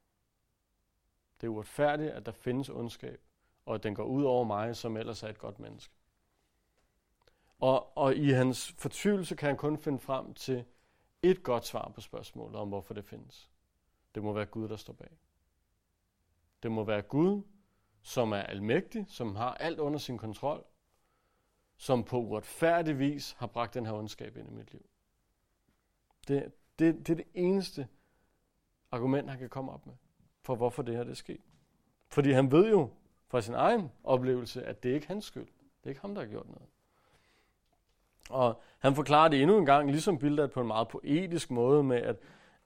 Det 1.41 1.47
er 1.47 1.51
uretfærdigt, 1.51 2.11
at 2.11 2.25
der 2.25 2.31
findes 2.31 2.69
ondskab, 2.69 3.21
og 3.65 3.75
at 3.75 3.83
den 3.83 3.95
går 3.95 4.03
ud 4.03 4.23
over 4.23 4.43
mig, 4.43 4.75
som 4.75 4.97
ellers 4.97 5.23
er 5.23 5.27
et 5.27 5.37
godt 5.37 5.59
menneske. 5.59 5.93
Og, 7.59 7.97
og 7.97 8.15
i 8.15 8.29
hans 8.29 8.71
fortvivlelse 8.77 9.35
kan 9.35 9.47
han 9.47 9.57
kun 9.57 9.77
finde 9.77 9.99
frem 9.99 10.33
til 10.33 10.65
et 11.21 11.43
godt 11.43 11.65
svar 11.65 11.91
på 11.95 12.01
spørgsmålet 12.01 12.55
om, 12.55 12.67
hvorfor 12.67 12.93
det 12.93 13.05
findes. 13.05 13.51
Det 14.15 14.23
må 14.23 14.33
være 14.33 14.45
Gud, 14.45 14.69
der 14.69 14.75
står 14.75 14.93
bag. 14.93 15.17
Det 16.63 16.71
må 16.71 16.83
være 16.83 17.01
Gud, 17.01 17.41
som 18.01 18.31
er 18.31 18.37
almægtig, 18.41 19.05
som 19.09 19.35
har 19.35 19.53
alt 19.53 19.79
under 19.79 19.99
sin 19.99 20.17
kontrol, 20.17 20.63
som 21.77 22.03
på 22.03 22.17
uretfærdig 22.17 22.99
vis 22.99 23.35
har 23.39 23.47
bragt 23.47 23.73
den 23.73 23.85
her 23.85 23.93
ondskab 23.93 24.37
ind 24.37 24.49
i 24.49 24.53
mit 24.53 24.71
liv. 24.71 24.85
Det, 26.27 26.51
det, 26.79 27.07
det 27.07 27.09
er 27.09 27.15
det 27.15 27.27
eneste 27.33 27.87
argument, 28.91 29.29
han 29.29 29.39
kan 29.39 29.49
komme 29.49 29.71
op 29.71 29.85
med, 29.85 29.93
for 30.41 30.55
hvorfor 30.55 30.83
det 30.83 30.95
her 30.95 31.03
det 31.03 31.11
er 31.11 31.15
sket. 31.15 31.41
Fordi 32.07 32.31
han 32.31 32.51
ved 32.51 32.69
jo 32.69 32.89
fra 33.27 33.41
sin 33.41 33.53
egen 33.53 33.91
oplevelse, 34.03 34.63
at 34.63 34.83
det 34.83 34.89
ikke 34.89 35.05
er 35.05 35.07
hans 35.07 35.25
skyld. 35.25 35.47
Det 35.47 35.83
er 35.83 35.89
ikke 35.89 36.01
ham, 36.01 36.15
der 36.15 36.21
har 36.21 36.29
gjort 36.29 36.47
noget. 36.47 36.69
Og 38.29 38.61
han 38.79 38.95
forklarer 38.95 39.27
det 39.27 39.41
endnu 39.41 39.57
en 39.57 39.65
gang, 39.65 39.91
ligesom 39.91 40.19
Bildad 40.19 40.47
på 40.47 40.61
en 40.61 40.67
meget 40.67 40.87
poetisk 40.87 41.51
måde 41.51 41.83
med, 41.83 41.97
at 41.97 42.19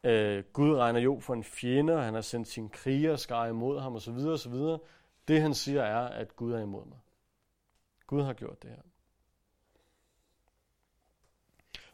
øh, 0.03 0.43
Gud 0.53 0.75
regner 0.75 0.99
jo 0.99 1.19
for 1.19 1.33
en 1.33 1.43
fjende, 1.43 1.93
og 1.93 2.03
han 2.03 2.13
har 2.13 2.21
sendt 2.21 2.47
sin 2.47 2.69
krigerskare 2.69 3.49
imod 3.49 3.79
ham 3.79 3.95
osv. 3.95 4.17
osv. 4.17 4.53
Det 5.27 5.41
han 5.41 5.53
siger 5.53 5.83
er, 5.83 6.07
at 6.07 6.35
Gud 6.35 6.53
er 6.53 6.59
imod 6.59 6.85
mig. 6.85 6.97
Gud 8.07 8.23
har 8.23 8.33
gjort 8.33 8.61
det 8.61 8.69
her. 8.69 8.81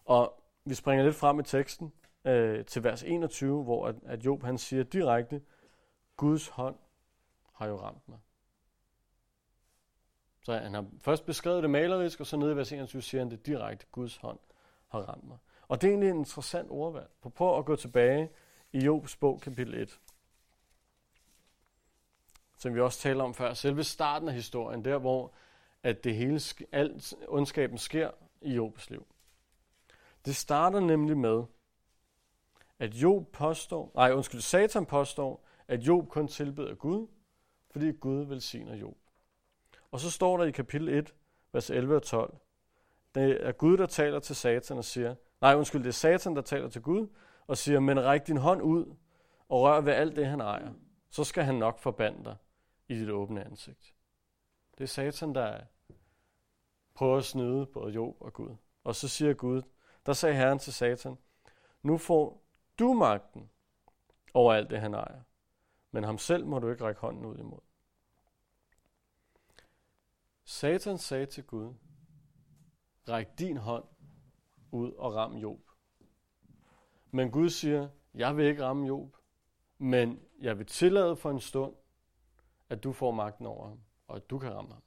Og 0.06 0.44
vi 0.66 0.74
springer 0.74 1.06
lidt 1.06 1.16
frem 1.16 1.40
i 1.40 1.44
teksten 1.44 1.94
øh, 2.26 2.66
til 2.66 2.84
vers 2.84 3.04
21, 3.04 3.64
hvor 3.64 3.88
at, 3.88 3.96
at 4.06 4.26
Job 4.26 4.44
han 4.44 4.58
siger 4.58 4.84
direkte, 4.84 5.42
Guds 6.18 6.48
hånd 6.48 6.76
har 7.54 7.68
jo 7.68 7.82
ramt 7.82 8.10
mig. 8.10 8.20
Så 10.42 10.54
han 10.54 10.74
har 10.74 10.86
først 11.00 11.26
beskrevet 11.26 11.64
det 11.64 11.70
malerisk, 11.70 12.20
og 12.20 12.26
så 12.26 12.38
nede 12.38 12.52
i 12.52 12.56
vers 12.56 12.72
21 12.72 13.02
siger 13.02 13.22
han 13.22 13.32
det 13.32 13.46
direkte, 13.46 13.86
Guds 13.92 14.18
hånd 14.18 14.40
har 14.88 15.00
ramt 15.00 15.24
mig. 15.24 15.38
Og 15.74 15.82
det 15.82 15.88
er 15.88 15.92
egentlig 15.92 16.10
en 16.10 16.18
interessant 16.18 16.72
ordvalg. 16.72 17.10
Prøv 17.36 17.58
at 17.58 17.66
gå 17.66 17.76
tilbage 17.76 18.32
i 18.72 18.80
Jobs 18.80 19.16
bog, 19.16 19.42
kapitel 19.42 19.74
1. 19.74 20.00
Som 22.58 22.76
vi 22.76 22.80
også 22.80 23.00
taler 23.00 23.24
om 23.24 23.34
før. 23.34 23.54
Selve 23.54 23.84
starten 23.84 24.28
af 24.28 24.34
historien, 24.34 24.86
der 24.86 24.98
hvor 24.98 25.34
at 25.84 26.04
det 26.04 26.16
hele, 26.16 26.42
alt 26.72 27.14
ondskaben 27.28 27.78
sker 27.78 28.12
i 28.42 28.54
Jobs 28.54 28.90
liv. 28.90 29.08
Det 30.26 30.36
starter 30.36 30.80
nemlig 30.80 31.18
med, 31.18 31.44
at 32.80 32.94
Job 32.94 33.28
påstår, 33.32 33.92
nej 33.96 34.12
undskyld, 34.12 34.42
Satan 34.42 34.86
påstår, 34.86 35.46
at 35.68 35.80
Job 35.80 36.10
kun 36.10 36.28
tilbeder 36.28 36.76
Gud, 36.76 37.08
fordi 37.72 37.92
Gud 37.92 38.26
velsigner 38.26 38.76
Job. 38.76 38.98
Og 39.92 40.00
så 40.00 40.12
står 40.12 40.38
der 40.38 40.46
i 40.46 40.52
kapitel 40.52 40.90
1, 40.90 41.14
vers 41.52 41.70
11 41.70 41.96
og 41.96 42.04
12, 42.04 42.38
det 43.16 43.48
er 43.48 43.52
Gud, 43.52 43.78
der 43.78 43.86
taler 43.86 44.20
til 44.20 44.36
Satan 44.36 44.78
og 44.78 44.86
siger, 44.86 45.16
nej 45.44 45.56
undskyld, 45.56 45.84
det 45.84 45.90
er 45.90 45.94
Satan, 45.94 46.36
der 46.36 46.42
taler 46.42 46.70
til 46.70 46.82
Gud, 46.82 47.08
og 47.48 47.58
siger, 47.58 47.80
men 47.80 48.04
ræk 48.04 48.28
din 48.28 48.38
hånd 48.38 48.62
ud 48.62 48.96
og 49.50 49.62
rør 49.62 49.82
ved 49.82 49.94
alt 49.94 50.16
det, 50.16 50.28
han 50.28 50.42
ejer. 50.42 50.74
Så 51.10 51.24
skal 51.24 51.44
han 51.44 51.56
nok 51.56 51.80
forbande 51.80 52.24
dig 52.26 52.36
i 52.88 53.00
dit 53.00 53.10
åbne 53.10 53.46
ansigt. 53.46 53.96
Det 54.78 54.84
er 54.84 54.88
Satan, 54.88 55.36
der 55.36 55.62
prøver 56.94 57.18
at 57.18 57.24
snyde 57.24 57.66
både 57.66 57.94
Job 57.94 58.16
og 58.20 58.34
Gud. 58.34 58.56
Og 58.84 58.96
så 58.96 59.08
siger 59.08 59.34
Gud, 59.34 59.62
der 60.06 60.14
sagde 60.14 60.36
Herren 60.36 60.60
til 60.60 60.74
Satan, 60.74 61.18
nu 61.82 61.98
får 61.98 62.46
du 62.80 62.94
magten 62.94 63.50
over 64.34 64.54
alt 64.54 64.70
det, 64.70 64.80
han 64.80 64.94
ejer. 64.94 65.22
Men 65.92 66.04
ham 66.04 66.18
selv 66.18 66.46
må 66.46 66.60
du 66.60 66.70
ikke 66.70 66.84
række 66.84 67.02
hånden 67.02 67.26
ud 67.26 67.38
imod. 67.38 67.62
Satan 70.44 70.98
sagde 70.98 71.26
til 71.26 71.44
Gud, 71.44 71.74
ræk 73.10 73.40
din 73.40 73.58
hånd 73.58 73.84
ud 74.74 74.92
og 74.92 75.16
ram 75.16 75.36
Job. 75.36 75.60
Men 77.12 77.32
Gud 77.32 77.50
siger, 77.50 77.90
jeg 78.14 78.38
vil 78.38 78.46
ikke 78.46 78.64
ramme 78.64 78.88
Job, 78.88 79.16
men 79.78 80.20
jeg 80.42 80.58
vil 80.58 80.66
tillade 80.66 81.16
for 81.16 81.32
en 81.32 81.40
stund, 81.40 81.76
at 82.70 82.84
du 82.84 82.92
får 82.92 83.12
magten 83.12 83.46
over 83.46 83.68
ham, 83.68 83.80
og 84.08 84.16
at 84.16 84.30
du 84.30 84.40
kan 84.40 84.54
ramme 84.54 84.74
ham. 84.74 84.84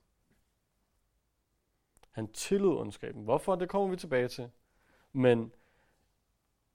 Han 2.11 2.33
tillod 2.33 2.79
ondskaben. 2.79 3.25
Hvorfor? 3.25 3.55
Det 3.55 3.69
kommer 3.69 3.89
vi 3.89 3.97
tilbage 3.97 4.29
til. 4.29 4.51
Men 5.13 5.53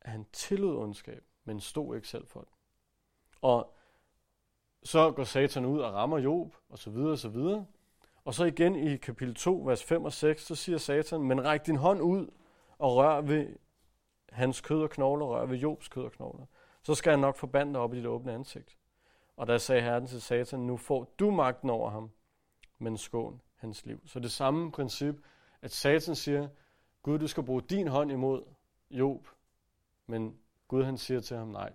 han 0.01 0.25
tillod 0.33 0.77
ondskab, 0.77 1.23
men 1.43 1.59
stod 1.59 1.95
ikke 1.95 2.07
selv 2.07 2.27
for 2.27 2.39
det. 2.39 2.49
Og 3.41 3.77
så 4.83 5.11
går 5.11 5.23
Satan 5.23 5.65
ud 5.65 5.79
og 5.79 5.93
rammer 5.93 6.17
Job, 6.17 6.55
og 6.69 6.79
så 6.79 6.89
videre, 6.89 7.11
og 7.11 7.17
så 7.17 7.29
videre. 7.29 7.65
Og 8.25 8.33
så 8.33 8.45
igen 8.45 8.75
i 8.75 8.97
kapitel 8.97 9.35
2, 9.35 9.63
vers 9.65 9.83
5 9.83 10.05
og 10.05 10.13
6, 10.13 10.45
så 10.45 10.55
siger 10.55 10.77
Satan, 10.77 11.21
men 11.21 11.45
ræk 11.45 11.65
din 11.65 11.75
hånd 11.75 12.01
ud 12.01 12.27
og 12.81 12.95
rør 12.95 13.21
ved 13.21 13.55
hans 14.29 14.61
kød 14.61 14.83
og 14.83 14.89
knogler, 14.89 15.25
rør 15.25 15.45
ved 15.45 15.57
Jobs 15.57 15.87
kød 15.87 16.03
og 16.03 16.11
knogler. 16.11 16.45
Så 16.83 16.95
skal 16.95 17.11
han 17.11 17.19
nok 17.19 17.35
forbande 17.35 17.73
dig 17.73 17.81
op 17.81 17.93
i 17.93 17.97
dit 17.97 18.05
åbne 18.05 18.33
ansigt. 18.33 18.77
Og 19.37 19.47
der 19.47 19.57
sagde 19.57 19.81
Herren 19.81 20.07
til 20.07 20.21
Satan, 20.21 20.59
nu 20.59 20.77
får 20.77 21.15
du 21.19 21.31
magten 21.31 21.69
over 21.69 21.89
ham, 21.89 22.11
men 22.77 22.97
skån 22.97 23.41
hans 23.55 23.85
liv. 23.85 24.07
Så 24.07 24.19
det 24.19 24.31
samme 24.31 24.71
princip, 24.71 25.15
at 25.61 25.71
Satan 25.71 26.15
siger, 26.15 26.47
Gud, 27.03 27.19
du 27.19 27.27
skal 27.27 27.43
bruge 27.43 27.61
din 27.61 27.87
hånd 27.87 28.11
imod 28.11 28.43
Job, 28.91 29.27
men 30.05 30.39
Gud 30.67 30.83
han 30.83 30.97
siger 30.97 31.19
til 31.19 31.37
ham, 31.37 31.47
nej, 31.47 31.73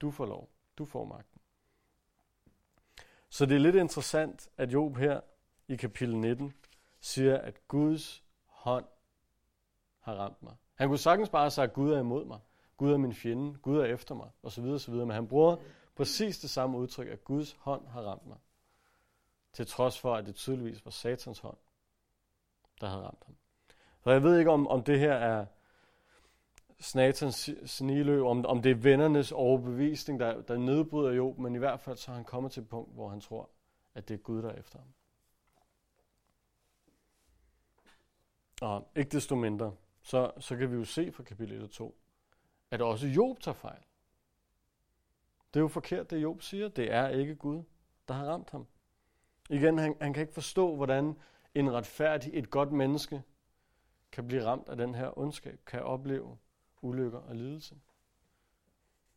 du 0.00 0.10
får 0.10 0.26
lov, 0.26 0.50
du 0.78 0.84
får 0.84 1.04
magten. 1.04 1.40
Så 3.28 3.46
det 3.46 3.54
er 3.54 3.60
lidt 3.60 3.76
interessant, 3.76 4.48
at 4.56 4.72
Job 4.72 4.96
her 4.96 5.20
i 5.68 5.76
kapitel 5.76 6.16
19 6.16 6.52
siger, 7.00 7.38
at 7.38 7.68
Guds 7.68 8.24
hånd 8.44 8.84
har 10.06 10.14
ramt 10.14 10.42
mig. 10.42 10.54
Han 10.74 10.88
kunne 10.88 10.98
sagtens 10.98 11.28
bare 11.28 11.50
sige, 11.50 11.66
Gud 11.66 11.92
er 11.92 11.98
imod 11.98 12.24
mig. 12.24 12.38
Gud 12.76 12.92
er 12.92 12.96
min 12.96 13.14
fjende. 13.14 13.58
Gud 13.58 13.78
er 13.78 13.84
efter 13.84 14.14
mig. 14.14 14.30
Og 14.42 14.52
så 14.52 14.62
videre, 14.62 14.78
så 14.78 14.90
videre. 14.90 15.06
Men 15.06 15.14
han 15.14 15.28
bruger 15.28 15.56
præcis 15.96 16.38
det 16.38 16.50
samme 16.50 16.78
udtryk, 16.78 17.08
at 17.08 17.24
Guds 17.24 17.52
hånd 17.52 17.86
har 17.88 18.02
ramt 18.02 18.26
mig. 18.26 18.38
Til 19.52 19.66
trods 19.66 20.00
for, 20.00 20.14
at 20.14 20.26
det 20.26 20.34
tydeligvis 20.34 20.84
var 20.84 20.90
Satans 20.90 21.38
hånd, 21.38 21.56
der 22.80 22.88
havde 22.88 23.02
ramt 23.02 23.22
ham. 23.26 23.36
Så 24.04 24.10
jeg 24.10 24.22
ved 24.22 24.38
ikke, 24.38 24.50
om, 24.50 24.66
om 24.66 24.82
det 24.82 24.98
her 24.98 25.12
er 25.12 25.46
Snatans 26.80 27.50
sniløb, 27.64 28.24
om, 28.24 28.46
om 28.46 28.62
det 28.62 28.70
er 28.70 28.74
vennernes 28.74 29.32
overbevisning, 29.32 30.20
der, 30.20 30.42
der 30.42 30.58
nedbryder 30.58 31.12
Job, 31.12 31.38
men 31.38 31.54
i 31.54 31.58
hvert 31.58 31.80
fald 31.80 31.96
så 31.96 32.10
er 32.10 32.14
han 32.14 32.24
kommet 32.24 32.52
til 32.52 32.62
et 32.62 32.68
punkt, 32.68 32.94
hvor 32.94 33.08
han 33.08 33.20
tror, 33.20 33.50
at 33.94 34.08
det 34.08 34.14
er 34.14 34.18
Gud, 34.18 34.42
der 34.42 34.48
er 34.48 34.58
efter 34.58 34.78
ham. 34.78 34.88
Og 38.62 38.88
ikke 38.96 39.10
desto 39.10 39.34
mindre, 39.34 39.72
så, 40.06 40.32
så 40.38 40.56
kan 40.56 40.70
vi 40.70 40.76
jo 40.76 40.84
se 40.84 41.12
fra 41.12 41.22
kapitel 41.22 41.56
1 41.56 41.62
og 41.62 41.70
2, 41.70 41.98
at 42.70 42.82
også 42.82 43.06
Job 43.06 43.40
tager 43.40 43.54
fejl. 43.54 43.82
Det 45.54 45.60
er 45.60 45.62
jo 45.62 45.68
forkert, 45.68 46.10
det 46.10 46.22
Job 46.22 46.42
siger. 46.42 46.68
Det 46.68 46.92
er 46.92 47.08
ikke 47.08 47.36
Gud, 47.36 47.62
der 48.08 48.14
har 48.14 48.24
ramt 48.24 48.50
ham. 48.50 48.66
Igen, 49.50 49.78
han, 49.78 49.96
han 50.00 50.12
kan 50.12 50.20
ikke 50.20 50.34
forstå, 50.34 50.76
hvordan 50.76 51.18
en 51.54 51.72
retfærdig, 51.72 52.30
et 52.34 52.50
godt 52.50 52.72
menneske 52.72 53.22
kan 54.12 54.26
blive 54.26 54.44
ramt 54.44 54.68
af 54.68 54.76
den 54.76 54.94
her 54.94 55.18
ondskab, 55.18 55.60
kan 55.66 55.82
opleve 55.82 56.38
ulykker 56.82 57.18
og 57.18 57.34
lidelse. 57.34 57.80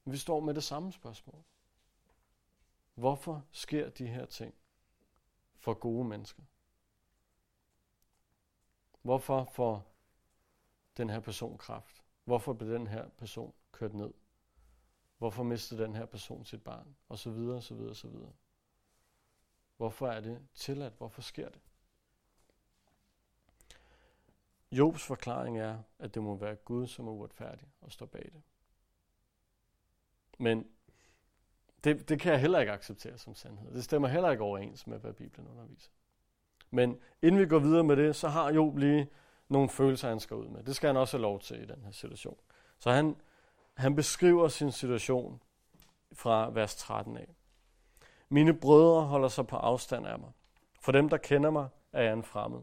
Vi 0.06 0.18
står 0.18 0.40
med 0.40 0.54
det 0.54 0.64
samme 0.64 0.92
spørgsmål. 0.92 1.44
Hvorfor 2.96 3.46
sker 3.52 3.90
de 3.90 4.08
her 4.08 4.26
ting 4.26 4.54
for 5.56 5.74
gode 5.74 6.08
mennesker? 6.08 6.44
Hvorfor 9.02 9.44
får 9.44 9.89
den 11.00 11.10
her 11.10 11.20
person 11.20 11.58
kraft? 11.58 12.04
Hvorfor 12.24 12.54
blev 12.54 12.74
den 12.74 12.88
her 12.88 13.10
person 13.10 13.54
kørt 13.72 13.94
ned? 13.94 14.14
Hvorfor 15.18 15.44
mistede 15.44 15.84
den 15.84 15.96
her 15.96 16.06
person 16.06 16.46
sit 16.46 16.64
barn? 16.64 16.96
Og 17.10 17.20
så 17.20 17.32
videre, 17.32 17.56
og 17.56 17.64
så 17.64 17.76
videre, 17.76 17.90
og 17.90 17.96
så 17.96 18.08
videre. 18.08 18.32
Hvorfor 19.78 20.08
er 20.08 20.20
det 20.20 20.48
tilladt? 20.54 20.94
Hvorfor 20.98 21.22
sker 21.22 21.50
det? 21.50 21.62
Jobs 24.72 25.04
forklaring 25.04 25.60
er, 25.60 25.80
at 26.00 26.14
det 26.14 26.24
må 26.24 26.36
være 26.36 26.56
Gud, 26.56 26.88
som 26.88 27.08
er 27.08 27.12
uretfærdig 27.12 27.68
og 27.82 27.92
står 27.92 28.06
bag 28.06 28.30
det. 28.34 28.42
Men 30.38 30.68
det, 31.84 32.10
det 32.10 32.20
kan 32.20 32.32
jeg 32.32 32.42
heller 32.42 32.60
ikke 32.60 32.72
acceptere 32.72 33.18
som 33.18 33.36
sandhed. 33.36 33.74
Det 33.74 33.84
stemmer 33.84 34.08
heller 34.08 34.32
ikke 34.32 34.44
overens 34.44 34.88
med, 34.88 35.00
hvad 35.00 35.14
Bibelen 35.14 35.48
underviser. 35.48 35.92
Men 36.72 37.02
inden 37.22 37.42
vi 37.42 37.48
går 37.48 37.60
videre 37.60 37.84
med 37.84 37.96
det, 37.96 38.16
så 38.16 38.28
har 38.28 38.52
Job 38.52 38.78
lige 38.78 39.10
nogle 39.50 39.70
følelser, 39.70 40.10
han 40.10 40.20
skal 40.20 40.38
ud 40.38 40.48
med. 40.48 40.64
Det 40.64 40.76
skal 40.76 40.88
han 40.88 40.98
også 40.98 41.18
have 41.18 41.22
lov 41.22 41.40
til 41.40 41.64
i 41.64 41.66
den 41.66 41.84
her 41.84 41.92
situation. 41.92 42.38
Så 42.80 42.92
han, 42.92 43.16
han 43.74 43.96
beskriver 43.96 44.48
sin 44.48 44.72
situation 44.72 45.42
fra 46.14 46.50
vers 46.50 46.76
13 46.76 47.18
af. 47.18 47.36
Mine 48.30 48.54
brødre 48.54 49.02
holder 49.02 49.28
sig 49.28 49.48
på 49.48 49.56
afstand 49.56 50.08
af 50.08 50.20
mig. 50.20 50.32
For 50.80 50.92
dem, 50.92 51.10
der 51.10 51.18
kender 51.18 51.50
mig, 51.50 51.68
er 51.94 52.04
jeg 52.04 52.14
en 52.14 52.24
fremmed. 52.24 52.62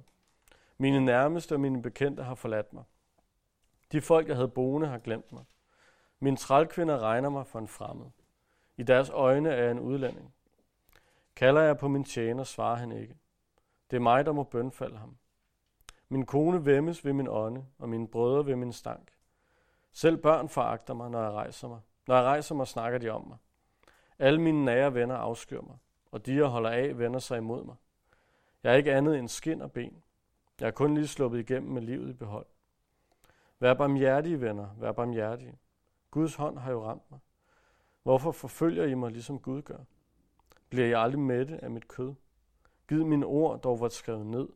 Mine 0.78 1.00
nærmeste 1.00 1.54
og 1.54 1.60
mine 1.60 1.82
bekendte 1.82 2.22
har 2.22 2.34
forladt 2.34 2.72
mig. 2.72 2.84
De 3.92 4.00
folk, 4.00 4.28
jeg 4.28 4.36
havde 4.36 4.48
boende, 4.48 4.86
har 4.86 4.98
glemt 4.98 5.32
mig. 5.32 5.44
Mine 6.20 6.36
trælkvinder 6.36 6.98
regner 6.98 7.28
mig 7.28 7.46
for 7.46 7.58
en 7.58 7.68
fremmed. 7.68 8.06
I 8.76 8.82
deres 8.82 9.10
øjne 9.10 9.50
er 9.50 9.62
jeg 9.62 9.70
en 9.70 9.80
udlænding. 9.80 10.34
Kalder 11.36 11.60
jeg 11.60 11.78
på 11.78 11.88
min 11.88 12.04
tjener, 12.04 12.44
svarer 12.44 12.76
han 12.76 12.92
ikke. 12.92 13.16
Det 13.90 13.96
er 13.96 14.00
mig, 14.00 14.26
der 14.26 14.32
må 14.32 14.42
bønfalde 14.42 14.96
ham. 14.96 15.16
Min 16.08 16.26
kone 16.26 16.66
væmmes 16.66 17.04
ved 17.04 17.12
min 17.12 17.28
ånde, 17.28 17.66
og 17.78 17.88
mine 17.88 18.08
brødre 18.08 18.46
ved 18.46 18.56
min 18.56 18.72
stank. 18.72 19.12
Selv 19.92 20.16
børn 20.16 20.48
foragter 20.48 20.94
mig, 20.94 21.10
når 21.10 21.22
jeg 21.22 21.32
rejser 21.32 21.68
mig. 21.68 21.80
Når 22.06 22.14
jeg 22.14 22.24
rejser 22.24 22.54
mig, 22.54 22.66
snakker 22.66 22.98
de 22.98 23.08
om 23.08 23.28
mig. 23.28 23.36
Alle 24.18 24.40
mine 24.40 24.64
nære 24.64 24.94
venner 24.94 25.16
afskyr 25.16 25.60
mig, 25.60 25.76
og 26.12 26.26
de, 26.26 26.34
jeg 26.34 26.44
holder 26.44 26.70
af, 26.70 26.98
vender 26.98 27.18
sig 27.18 27.38
imod 27.38 27.64
mig. 27.64 27.76
Jeg 28.62 28.72
er 28.72 28.76
ikke 28.76 28.92
andet 28.92 29.18
end 29.18 29.28
skin 29.28 29.62
og 29.62 29.72
ben. 29.72 30.02
Jeg 30.60 30.66
er 30.66 30.70
kun 30.70 30.94
lige 30.94 31.06
sluppet 31.06 31.38
igennem 31.38 31.72
med 31.72 31.82
livet 31.82 32.10
i 32.10 32.12
behold. 32.12 32.46
Vær 33.60 33.74
barmhjertige, 33.74 34.40
venner, 34.40 34.68
vær 34.78 34.92
barmhjertige. 34.92 35.58
Guds 36.10 36.34
hånd 36.34 36.58
har 36.58 36.72
jo 36.72 36.84
ramt 36.84 37.10
mig. 37.10 37.20
Hvorfor 38.02 38.32
forfølger 38.32 38.84
I 38.84 38.94
mig, 38.94 39.10
ligesom 39.10 39.38
Gud 39.38 39.62
gør? 39.62 39.78
Bliver 40.68 40.86
jeg 40.86 41.00
aldrig 41.00 41.20
mætte 41.20 41.64
af 41.64 41.70
mit 41.70 41.88
kød? 41.88 42.14
Gid 42.88 43.04
mine 43.04 43.26
ord 43.26 43.60
dog 43.60 43.80
var 43.80 43.88
skrevet 43.88 44.26
ned. 44.26 44.48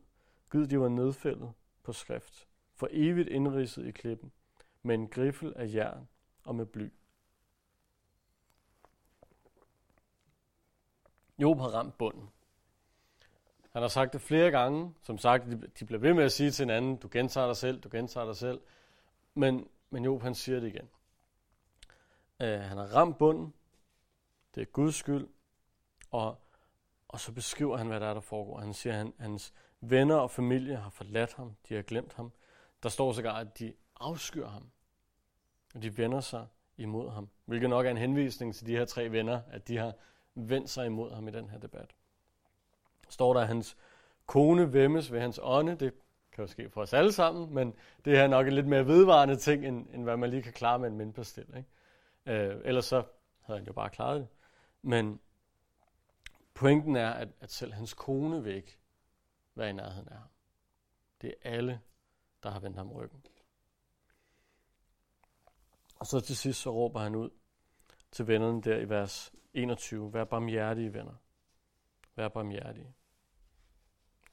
Gid 0.51 0.67
de 0.67 0.79
var 0.79 0.89
nedfældet 0.89 1.53
på 1.83 1.93
skrift. 1.93 2.47
For 2.75 2.87
evigt 2.91 3.29
indridset 3.29 3.85
i 3.85 3.91
klippen. 3.91 4.31
Med 4.83 4.95
en 4.95 5.07
griffel 5.07 5.53
af 5.55 5.73
jern 5.73 6.07
og 6.43 6.55
med 6.55 6.65
bly. 6.65 6.89
Job 11.37 11.59
har 11.59 11.67
ramt 11.67 11.97
bunden. 11.97 12.29
Han 13.71 13.81
har 13.81 13.89
sagt 13.89 14.13
det 14.13 14.21
flere 14.21 14.51
gange. 14.51 14.93
Som 15.01 15.17
sagt, 15.17 15.45
de 15.79 15.85
bliver 15.85 15.99
ved 15.99 16.13
med 16.13 16.23
at 16.23 16.31
sige 16.31 16.51
til 16.51 16.63
hinanden, 16.63 16.97
du 16.97 17.09
gentager 17.11 17.47
dig 17.47 17.57
selv, 17.57 17.81
du 17.81 17.89
gentager 17.91 18.25
dig 18.25 18.35
selv. 18.35 18.61
Men, 19.33 19.67
men 19.89 20.05
Job, 20.05 20.21
han 20.21 20.35
siger 20.35 20.59
det 20.59 20.67
igen. 20.67 20.89
Uh, 22.39 22.47
han 22.47 22.77
har 22.77 22.95
ramt 22.95 23.17
bunden. 23.17 23.53
Det 24.55 24.61
er 24.61 24.65
Guds 24.65 24.95
skyld. 24.95 25.27
Og, 26.11 26.37
og 27.07 27.19
så 27.19 27.31
beskriver 27.31 27.77
han, 27.77 27.87
hvad 27.87 27.99
der 27.99 28.07
er, 28.07 28.13
der 28.13 28.21
foregår. 28.21 28.59
Han 28.59 28.73
siger, 28.73 28.93
at 28.93 28.97
han, 28.97 29.13
hans 29.19 29.53
venner 29.81 30.15
og 30.15 30.31
familie 30.31 30.75
har 30.75 30.89
forladt 30.89 31.33
ham. 31.33 31.55
De 31.69 31.75
har 31.75 31.81
glemt 31.81 32.13
ham. 32.13 32.31
Der 32.83 32.89
står 32.89 33.13
sågar, 33.13 33.35
at 33.35 33.59
de 33.59 33.73
afskyr 33.99 34.47
ham. 34.47 34.71
Og 35.75 35.81
de 35.81 35.97
vender 35.97 36.19
sig 36.19 36.47
imod 36.77 37.09
ham. 37.09 37.29
Hvilket 37.45 37.69
nok 37.69 37.85
er 37.85 37.91
en 37.91 37.97
henvisning 37.97 38.55
til 38.55 38.67
de 38.67 38.77
her 38.77 38.85
tre 38.85 39.11
venner, 39.11 39.41
at 39.51 39.67
de 39.67 39.77
har 39.77 39.93
vendt 40.35 40.69
sig 40.69 40.85
imod 40.85 41.11
ham 41.11 41.27
i 41.27 41.31
den 41.31 41.49
her 41.49 41.59
debat 41.59 41.95
står 43.11 43.33
der, 43.33 43.41
at 43.41 43.47
hans 43.47 43.77
kone 44.25 44.73
væmmes 44.73 45.11
ved 45.11 45.19
hans 45.19 45.39
ånde. 45.43 45.75
Det 45.75 45.93
kan 46.31 46.43
jo 46.43 46.47
ske 46.47 46.69
for 46.69 46.81
os 46.81 46.93
alle 46.93 47.11
sammen, 47.11 47.53
men 47.53 47.73
det 48.05 48.17
er 48.17 48.27
nok 48.27 48.47
en 48.47 48.53
lidt 48.53 48.67
mere 48.67 48.87
vedvarende 48.87 49.35
ting, 49.35 49.65
end, 49.65 49.87
end 49.93 50.03
hvad 50.03 50.17
man 50.17 50.29
lige 50.29 50.41
kan 50.41 50.53
klare 50.53 50.79
med 50.79 50.89
en 50.89 50.97
mindpastil. 50.97 51.45
Ikke? 51.57 51.69
Øh, 52.25 52.61
ellers 52.65 52.85
så 52.85 53.03
havde 53.41 53.59
han 53.59 53.67
jo 53.67 53.73
bare 53.73 53.89
klaret 53.89 54.19
det. 54.19 54.27
Men 54.81 55.19
pointen 56.53 56.95
er, 56.95 57.09
at, 57.09 57.27
at 57.41 57.51
selv 57.51 57.73
hans 57.73 57.93
kone 57.93 58.43
vil 58.43 58.55
ikke 58.55 58.77
være 59.55 59.69
i 59.69 59.73
nærheden 59.73 60.09
af 60.09 60.17
ham. 60.17 60.29
Det 61.21 61.29
er 61.41 61.51
alle, 61.51 61.81
der 62.43 62.49
har 62.49 62.59
vendt 62.59 62.77
ham 62.77 62.91
ryggen. 62.91 63.23
Og 65.99 66.05
så 66.05 66.19
til 66.19 66.37
sidst 66.37 66.61
så 66.61 66.71
råber 66.73 66.99
han 66.99 67.15
ud 67.15 67.29
til 68.11 68.27
vennerne 68.27 68.61
der 68.61 68.77
i 68.77 68.89
vers 68.89 69.33
21. 69.53 70.13
Vær 70.13 70.23
barmhjertige, 70.23 70.93
venner. 70.93 71.13
Vær 72.15 72.27
barmhjertige. 72.27 72.93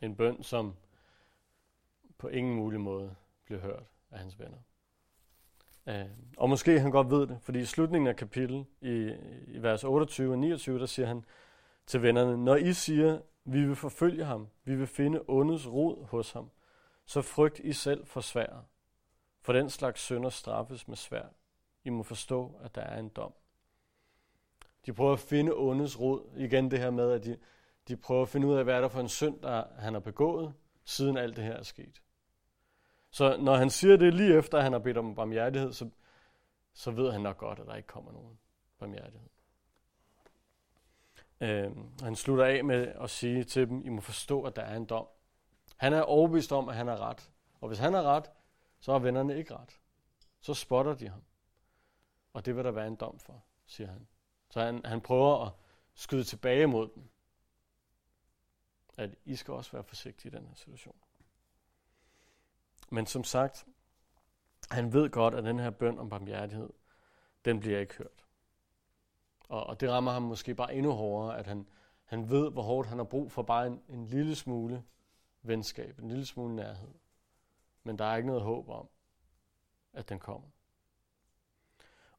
En 0.00 0.16
bøn, 0.16 0.42
som 0.42 0.76
på 2.18 2.28
ingen 2.28 2.54
mulig 2.54 2.80
måde 2.80 3.16
blev 3.44 3.60
hørt 3.60 3.84
af 4.10 4.18
hans 4.18 4.38
venner. 4.38 4.58
Uh, 5.86 6.10
og 6.36 6.48
måske 6.48 6.80
han 6.80 6.90
godt 6.90 7.10
ved 7.10 7.26
det, 7.26 7.38
fordi 7.42 7.60
i 7.60 7.64
slutningen 7.64 8.08
af 8.08 8.16
kapitel, 8.16 8.66
i, 8.80 9.14
i 9.46 9.62
vers 9.62 9.84
28 9.84 10.32
og 10.32 10.38
29, 10.38 10.78
der 10.78 10.86
siger 10.86 11.06
han 11.06 11.24
til 11.86 12.02
vennerne, 12.02 12.44
når 12.44 12.56
I 12.56 12.72
siger, 12.72 13.20
vi 13.52 13.64
vil 13.66 13.76
forfølge 13.76 14.24
ham, 14.24 14.48
vi 14.64 14.74
vil 14.74 14.86
finde 14.86 15.20
ondets 15.28 15.68
rod 15.68 16.06
hos 16.06 16.32
ham, 16.32 16.50
så 17.06 17.22
frygt 17.22 17.58
I 17.58 17.72
selv 17.72 18.06
for 18.06 18.20
sværet. 18.20 18.64
For 19.40 19.52
den 19.52 19.70
slags 19.70 20.00
sønder 20.00 20.30
straffes 20.30 20.88
med 20.88 20.96
svær. 20.96 21.26
I 21.84 21.90
må 21.90 22.02
forstå, 22.02 22.60
at 22.62 22.74
der 22.74 22.80
er 22.82 22.98
en 22.98 23.08
dom. 23.08 23.32
De 24.86 24.92
prøver 24.92 25.12
at 25.12 25.18
finde 25.18 25.52
ondets 25.54 26.00
rod. 26.00 26.36
Igen 26.36 26.70
det 26.70 26.78
her 26.78 26.90
med, 26.90 27.12
at 27.12 27.24
de, 27.24 27.38
de 27.88 27.96
prøver 27.96 28.22
at 28.22 28.28
finde 28.28 28.46
ud 28.46 28.54
af, 28.54 28.64
hvad 28.64 28.74
er 28.74 28.80
der 28.80 28.88
for 28.88 29.00
en 29.00 29.08
synd, 29.08 29.40
der 29.42 29.64
han 29.78 29.92
har 29.92 30.00
begået, 30.00 30.54
siden 30.84 31.16
alt 31.16 31.36
det 31.36 31.44
her 31.44 31.56
er 31.56 31.62
sket. 31.62 32.02
Så 33.10 33.36
når 33.36 33.56
han 33.56 33.70
siger 33.70 33.96
det 33.96 34.14
lige 34.14 34.38
efter, 34.38 34.58
at 34.58 34.64
han 34.64 34.72
har 34.72 34.78
bedt 34.78 34.98
om 34.98 35.14
barmhjertighed, 35.14 35.72
så, 35.72 35.90
så 36.72 36.90
ved 36.90 37.12
han 37.12 37.20
nok 37.20 37.38
godt, 37.38 37.58
at 37.58 37.66
der 37.66 37.74
ikke 37.74 37.86
kommer 37.86 38.12
nogen 38.12 38.38
barmhjertighed. 38.78 39.28
Øh, 41.40 41.76
han 42.02 42.16
slutter 42.16 42.44
af 42.44 42.64
med 42.64 42.86
at 42.86 43.10
sige 43.10 43.44
til 43.44 43.68
dem, 43.68 43.84
I 43.84 43.88
må 43.88 44.00
forstå, 44.00 44.42
at 44.42 44.56
der 44.56 44.62
er 44.62 44.76
en 44.76 44.86
dom. 44.86 45.06
Han 45.76 45.92
er 45.92 46.02
overbevist 46.02 46.52
om, 46.52 46.68
at 46.68 46.74
han 46.74 46.86
har 46.86 46.98
ret. 46.98 47.30
Og 47.60 47.68
hvis 47.68 47.78
han 47.78 47.94
har 47.94 48.02
ret, 48.02 48.30
så 48.80 48.92
har 48.92 48.98
vennerne 48.98 49.38
ikke 49.38 49.56
ret. 49.56 49.80
Så 50.40 50.54
spotter 50.54 50.94
de 50.94 51.08
ham. 51.08 51.22
Og 52.32 52.46
det 52.46 52.56
vil 52.56 52.64
der 52.64 52.70
være 52.70 52.86
en 52.86 52.96
dom 52.96 53.18
for, 53.18 53.44
siger 53.66 53.90
han. 53.90 54.08
Så 54.50 54.60
han, 54.60 54.80
han 54.84 55.00
prøver 55.00 55.46
at 55.46 55.52
skyde 55.94 56.24
tilbage 56.24 56.66
mod 56.66 56.88
dem. 56.94 57.10
At 58.98 59.10
I 59.24 59.36
skal 59.36 59.54
også 59.54 59.72
være 59.72 59.84
forsigtige 59.84 60.32
i 60.32 60.38
den 60.38 60.46
her 60.46 60.54
situation. 60.54 60.96
Men 62.90 63.06
som 63.06 63.24
sagt, 63.24 63.66
han 64.70 64.92
ved 64.92 65.10
godt, 65.10 65.34
at 65.34 65.44
den 65.44 65.58
her 65.58 65.70
bøn 65.70 65.98
om 65.98 66.08
barmhjertighed, 66.08 66.70
den 67.44 67.60
bliver 67.60 67.80
ikke 67.80 67.94
hørt. 67.94 68.27
Og, 69.48 69.66
og 69.66 69.80
det 69.80 69.90
rammer 69.90 70.12
ham 70.12 70.22
måske 70.22 70.54
bare 70.54 70.74
endnu 70.74 70.92
hårdere, 70.92 71.38
at 71.38 71.46
han, 71.46 71.66
han 72.04 72.30
ved, 72.30 72.50
hvor 72.50 72.62
hårdt 72.62 72.88
han 72.88 72.98
har 72.98 73.04
brug 73.04 73.32
for 73.32 73.42
bare 73.42 73.66
en, 73.66 73.82
en 73.88 74.06
lille 74.06 74.34
smule 74.34 74.84
venskab, 75.42 75.98
en 75.98 76.08
lille 76.08 76.26
smule 76.26 76.56
nærhed. 76.56 76.94
Men 77.82 77.98
der 77.98 78.04
er 78.04 78.16
ikke 78.16 78.26
noget 78.26 78.42
håb 78.42 78.68
om, 78.68 78.88
at 79.92 80.08
den 80.08 80.18
kommer. 80.18 80.48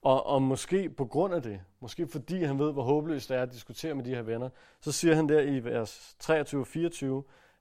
Og, 0.01 0.25
og 0.25 0.41
måske 0.41 0.89
på 0.89 1.05
grund 1.05 1.33
af 1.33 1.41
det, 1.41 1.61
måske 1.79 2.07
fordi 2.07 2.43
han 2.43 2.59
ved, 2.59 2.73
hvor 2.73 2.83
håbløst 2.83 3.29
det 3.29 3.37
er 3.37 3.41
at 3.41 3.51
diskutere 3.51 3.95
med 3.95 4.03
de 4.03 4.15
her 4.15 4.21
venner, 4.21 4.49
så 4.81 4.91
siger 4.91 5.15
han 5.15 5.29
der 5.29 5.41
i 5.41 5.63
vers 5.63 6.17
23-24, 6.23 7.05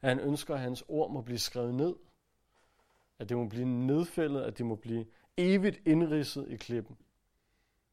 at 0.00 0.08
han 0.08 0.20
ønsker, 0.20 0.54
at 0.54 0.60
hans 0.60 0.84
ord 0.88 1.10
må 1.10 1.20
blive 1.20 1.38
skrevet 1.38 1.74
ned. 1.74 1.94
At 3.18 3.28
det 3.28 3.36
må 3.36 3.48
blive 3.48 3.64
nedfældet, 3.64 4.42
at 4.42 4.58
det 4.58 4.66
må 4.66 4.74
blive 4.74 5.06
evigt 5.36 5.80
indridset 5.86 6.48
i 6.48 6.56
klippen. 6.56 6.96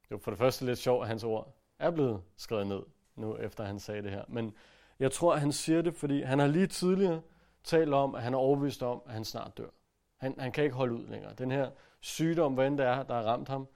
Det 0.01 0.11
var 0.11 0.17
for 0.17 0.31
det 0.31 0.37
første 0.37 0.65
lidt 0.65 0.79
sjovt, 0.79 1.01
at 1.03 1.07
hans 1.07 1.23
ord 1.23 1.55
er 1.79 1.91
blevet 1.91 2.21
skrevet 2.37 2.67
ned, 2.67 2.81
nu 3.15 3.37
efter 3.37 3.63
han 3.63 3.79
sagde 3.79 4.01
det 4.01 4.11
her. 4.11 4.23
Men 4.27 4.53
jeg 4.99 5.11
tror, 5.11 5.33
at 5.33 5.39
han 5.39 5.51
siger 5.51 5.81
det, 5.81 5.95
fordi 5.95 6.21
han 6.21 6.39
har 6.39 6.47
lige 6.47 6.67
tidligere 6.67 7.21
talt 7.63 7.93
om, 7.93 8.15
at 8.15 8.23
han 8.23 8.33
er 8.33 8.37
overbevist 8.37 8.83
om, 8.83 9.01
at 9.05 9.13
han 9.13 9.25
snart 9.25 9.57
dør. 9.57 9.69
Han, 10.17 10.35
han 10.39 10.51
kan 10.51 10.63
ikke 10.63 10.75
holde 10.75 10.93
ud 10.93 11.07
længere. 11.07 11.33
Den 11.33 11.51
her 11.51 11.71
sygdom, 11.99 12.53
hvad 12.53 12.67
end 12.67 12.77
det 12.77 12.85
er, 12.85 13.03
der 13.03 13.15
har 13.15 13.23
ramt 13.23 13.47
ham, 13.47 13.67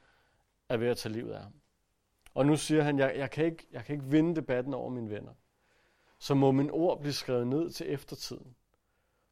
er 0.69 0.77
ved 0.77 0.87
at 0.87 0.97
tage 0.97 1.13
livet 1.13 1.31
af 1.31 1.41
ham. 1.41 1.53
Og 2.33 2.45
nu 2.45 2.55
siger 2.55 2.83
han, 2.83 2.99
jeg, 2.99 3.13
jeg, 3.17 3.31
kan 3.31 3.45
ikke, 3.45 3.67
jeg 3.71 3.85
kan 3.85 3.95
ikke 3.95 4.05
vinde 4.05 4.35
debatten 4.35 4.73
over 4.73 4.89
mine 4.89 5.09
venner. 5.09 5.31
Så 6.19 6.35
må 6.35 6.51
min 6.51 6.71
ord 6.71 6.99
blive 6.99 7.13
skrevet 7.13 7.47
ned 7.47 7.69
til 7.69 7.93
eftertiden. 7.93 8.55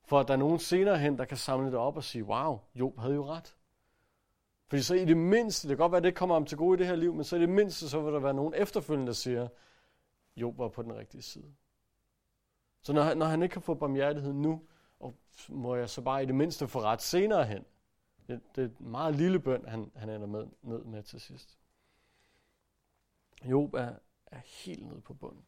For 0.05 0.19
at 0.19 0.27
der 0.27 0.33
er 0.33 0.37
nogen 0.37 0.59
senere 0.59 0.97
hen, 0.97 1.17
der 1.17 1.25
kan 1.25 1.37
samle 1.37 1.67
det 1.67 1.75
op 1.75 1.97
og 1.97 2.03
sige, 2.03 2.23
wow, 2.23 2.59
Job 2.75 2.99
havde 2.99 3.15
jo 3.15 3.25
ret. 3.25 3.55
Fordi 4.67 4.81
så 4.81 4.95
i 4.95 5.05
det 5.05 5.17
mindste, 5.17 5.67
det 5.67 5.77
kan 5.77 5.83
godt 5.83 5.91
være, 5.91 5.97
at 5.97 6.03
det 6.03 6.15
kommer 6.15 6.35
ham 6.35 6.45
til 6.45 6.57
gode 6.57 6.77
i 6.77 6.79
det 6.79 6.87
her 6.87 6.95
liv, 6.95 7.13
men 7.13 7.23
så 7.23 7.35
i 7.35 7.39
det 7.39 7.49
mindste, 7.49 7.89
så 7.89 8.01
vil 8.01 8.13
der 8.13 8.19
være 8.19 8.33
nogen 8.33 8.53
efterfølgende, 8.53 9.07
der 9.07 9.13
siger, 9.13 9.47
Job 10.35 10.57
var 10.57 10.67
på 10.67 10.81
den 10.81 10.95
rigtige 10.95 11.21
side. 11.21 11.53
Så 12.81 12.93
når, 12.93 13.13
når 13.13 13.25
han 13.25 13.43
ikke 13.43 13.53
kan 13.53 13.61
få 13.61 13.73
barmhjertighed 13.73 14.33
nu, 14.33 14.61
og 14.99 15.15
må 15.49 15.75
jeg 15.75 15.89
så 15.89 16.01
bare 16.01 16.23
i 16.23 16.25
det 16.25 16.35
mindste 16.35 16.67
få 16.67 16.81
ret 16.81 17.01
senere 17.01 17.45
hen. 17.45 17.65
Det, 18.27 18.41
det 18.55 18.61
er 18.61 18.65
et 18.65 18.81
meget 18.81 19.15
lille 19.15 19.39
bøn, 19.39 19.65
han, 19.65 19.91
han 19.95 20.09
ender 20.09 20.27
med, 20.27 20.47
ned 20.61 20.83
med 20.83 21.03
til 21.03 21.21
sidst. 21.21 21.59
Job 23.45 23.73
er, 23.73 23.93
er 24.25 24.39
helt 24.65 24.85
nede 24.87 25.01
på 25.01 25.13
bunden. 25.13 25.45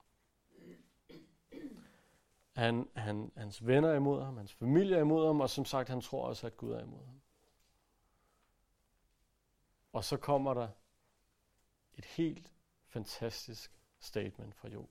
Han, 2.55 2.89
han, 2.95 3.31
hans 3.37 3.67
venner 3.67 3.89
er 3.89 3.95
imod 3.95 4.23
ham, 4.23 4.37
hans 4.37 4.53
familie 4.53 4.95
er 4.95 5.01
imod 5.01 5.25
ham, 5.25 5.41
og 5.41 5.49
som 5.49 5.65
sagt, 5.65 5.89
han 5.89 6.01
tror 6.01 6.27
også, 6.27 6.47
at 6.47 6.57
Gud 6.57 6.71
er 6.71 6.83
imod 6.83 7.05
ham. 7.05 7.18
Og 9.93 10.03
så 10.03 10.17
kommer 10.17 10.53
der 10.53 10.67
et 11.93 12.05
helt 12.05 12.51
fantastisk 12.87 13.71
statement 13.99 14.55
fra 14.55 14.67
Job. 14.67 14.89